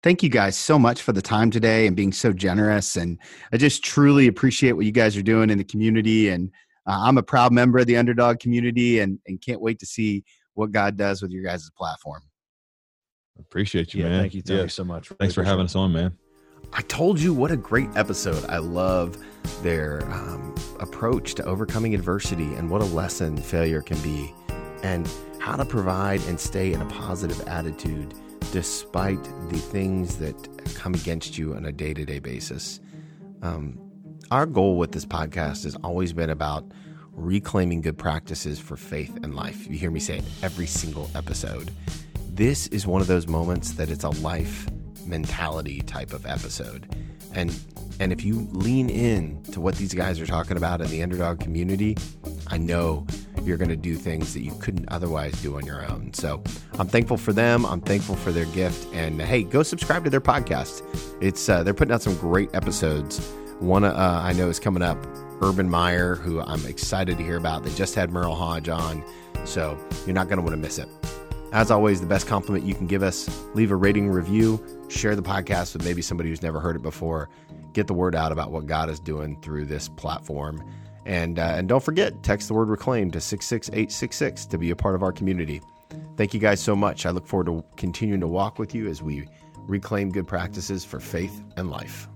Thank 0.02 0.22
you 0.22 0.28
guys 0.28 0.56
so 0.56 0.78
much 0.78 1.00
for 1.00 1.12
the 1.12 1.22
time 1.22 1.50
today 1.50 1.86
and 1.86 1.96
being 1.96 2.12
so 2.12 2.30
generous 2.30 2.96
and 2.96 3.18
i 3.54 3.56
just 3.56 3.82
truly 3.82 4.26
appreciate 4.26 4.72
what 4.72 4.84
you 4.84 4.92
guys 4.92 5.16
are 5.16 5.22
doing 5.22 5.48
in 5.48 5.56
the 5.56 5.64
community 5.64 6.28
and 6.28 6.50
uh, 6.86 6.98
i'm 7.00 7.16
a 7.16 7.22
proud 7.22 7.54
member 7.54 7.78
of 7.78 7.86
the 7.86 7.96
underdog 7.96 8.38
community 8.38 8.98
and, 8.98 9.18
and 9.26 9.40
can't 9.40 9.62
wait 9.62 9.78
to 9.78 9.86
see 9.86 10.22
what 10.52 10.72
god 10.72 10.98
does 10.98 11.22
with 11.22 11.30
your 11.30 11.42
guys' 11.42 11.70
platform. 11.74 12.20
Appreciate 13.40 13.94
you 13.94 14.02
yeah, 14.02 14.10
man. 14.10 14.20
thank 14.20 14.34
you 14.34 14.42
thank 14.42 14.56
yeah. 14.58 14.62
you 14.64 14.68
so 14.68 14.84
much. 14.84 15.08
Really 15.08 15.18
thanks 15.20 15.34
for 15.34 15.42
having 15.42 15.64
us 15.64 15.74
on 15.74 15.90
man 15.90 16.18
I 16.76 16.82
told 16.82 17.20
you 17.20 17.32
what 17.32 17.52
a 17.52 17.56
great 17.56 17.88
episode. 17.94 18.44
I 18.46 18.58
love 18.58 19.16
their 19.62 20.02
um, 20.10 20.52
approach 20.80 21.34
to 21.36 21.44
overcoming 21.44 21.94
adversity 21.94 22.52
and 22.54 22.68
what 22.68 22.82
a 22.82 22.86
lesson 22.86 23.36
failure 23.36 23.80
can 23.80 23.96
be 24.02 24.34
and 24.82 25.08
how 25.38 25.54
to 25.54 25.64
provide 25.64 26.20
and 26.22 26.38
stay 26.38 26.72
in 26.72 26.82
a 26.82 26.86
positive 26.86 27.40
attitude 27.46 28.14
despite 28.50 29.22
the 29.50 29.58
things 29.58 30.16
that 30.16 30.34
come 30.74 30.94
against 30.94 31.38
you 31.38 31.54
on 31.54 31.64
a 31.64 31.70
day 31.70 31.94
to 31.94 32.04
day 32.04 32.18
basis. 32.18 32.80
Um, 33.40 33.78
our 34.32 34.44
goal 34.44 34.76
with 34.76 34.90
this 34.90 35.06
podcast 35.06 35.62
has 35.62 35.76
always 35.76 36.12
been 36.12 36.30
about 36.30 36.72
reclaiming 37.12 37.82
good 37.82 37.96
practices 37.96 38.58
for 38.58 38.76
faith 38.76 39.16
and 39.22 39.36
life. 39.36 39.68
You 39.70 39.78
hear 39.78 39.92
me 39.92 40.00
say 40.00 40.18
it 40.18 40.24
every 40.42 40.66
single 40.66 41.08
episode. 41.14 41.70
This 42.30 42.66
is 42.68 42.84
one 42.84 43.00
of 43.00 43.06
those 43.06 43.28
moments 43.28 43.74
that 43.74 43.90
it's 43.90 44.02
a 44.02 44.10
life 44.10 44.66
mentality 45.06 45.80
type 45.80 46.12
of 46.12 46.26
episode. 46.26 46.94
And 47.34 47.54
and 48.00 48.12
if 48.12 48.24
you 48.24 48.48
lean 48.50 48.90
in 48.90 49.42
to 49.52 49.60
what 49.60 49.76
these 49.76 49.94
guys 49.94 50.20
are 50.20 50.26
talking 50.26 50.56
about 50.56 50.80
in 50.80 50.88
the 50.88 51.02
underdog 51.02 51.40
community, 51.40 51.96
I 52.48 52.58
know 52.58 53.06
you're 53.42 53.56
going 53.56 53.70
to 53.70 53.76
do 53.76 53.94
things 53.94 54.34
that 54.34 54.40
you 54.40 54.52
couldn't 54.60 54.88
otherwise 54.88 55.32
do 55.42 55.56
on 55.56 55.66
your 55.66 55.88
own. 55.90 56.12
So 56.12 56.42
I'm 56.78 56.88
thankful 56.88 57.16
for 57.16 57.32
them. 57.32 57.64
I'm 57.66 57.80
thankful 57.80 58.16
for 58.16 58.32
their 58.32 58.46
gift. 58.46 58.92
And 58.92 59.20
hey, 59.20 59.42
go 59.42 59.62
subscribe 59.62 60.04
to 60.04 60.10
their 60.10 60.20
podcast. 60.20 60.82
It's 61.22 61.48
uh, 61.48 61.62
they're 61.62 61.74
putting 61.74 61.94
out 61.94 62.02
some 62.02 62.16
great 62.16 62.52
episodes. 62.54 63.20
One 63.60 63.84
uh, 63.84 64.20
I 64.22 64.32
know 64.32 64.48
is 64.48 64.58
coming 64.58 64.82
up. 64.82 64.98
Urban 65.40 65.68
Meyer, 65.68 66.14
who 66.14 66.40
I'm 66.40 66.64
excited 66.66 67.18
to 67.18 67.24
hear 67.24 67.36
about. 67.36 67.64
They 67.64 67.74
just 67.74 67.94
had 67.94 68.10
Merril 68.10 68.36
Hoge 68.36 68.68
on, 68.68 69.04
so 69.44 69.78
you're 70.06 70.14
not 70.14 70.28
going 70.28 70.38
to 70.38 70.42
want 70.42 70.52
to 70.54 70.60
miss 70.60 70.78
it. 70.78 70.88
As 71.54 71.70
always, 71.70 72.00
the 72.00 72.06
best 72.06 72.26
compliment 72.26 72.64
you 72.64 72.74
can 72.74 72.88
give 72.88 73.04
us: 73.04 73.28
leave 73.54 73.70
a 73.70 73.76
rating, 73.76 74.10
review, 74.10 74.60
share 74.88 75.14
the 75.14 75.22
podcast 75.22 75.72
with 75.72 75.84
maybe 75.84 76.02
somebody 76.02 76.28
who's 76.28 76.42
never 76.42 76.58
heard 76.58 76.74
it 76.74 76.82
before. 76.82 77.30
Get 77.72 77.86
the 77.86 77.94
word 77.94 78.16
out 78.16 78.32
about 78.32 78.50
what 78.50 78.66
God 78.66 78.90
is 78.90 78.98
doing 78.98 79.40
through 79.40 79.66
this 79.66 79.88
platform. 79.88 80.68
And, 81.06 81.38
uh, 81.38 81.54
and 81.56 81.68
don't 81.68 81.82
forget, 81.82 82.22
text 82.24 82.48
the 82.48 82.54
word 82.54 82.68
reclaim 82.68 83.10
to 83.12 83.20
66866 83.20 84.46
to 84.46 84.58
be 84.58 84.70
a 84.70 84.76
part 84.76 84.96
of 84.96 85.02
our 85.02 85.12
community. 85.12 85.60
Thank 86.16 86.34
you 86.34 86.40
guys 86.40 86.60
so 86.60 86.74
much. 86.74 87.06
I 87.06 87.10
look 87.10 87.26
forward 87.26 87.46
to 87.46 87.64
continuing 87.76 88.20
to 88.20 88.28
walk 88.28 88.58
with 88.58 88.74
you 88.74 88.88
as 88.88 89.00
we 89.00 89.28
reclaim 89.58 90.10
good 90.10 90.26
practices 90.26 90.84
for 90.84 90.98
faith 90.98 91.42
and 91.56 91.70
life. 91.70 92.08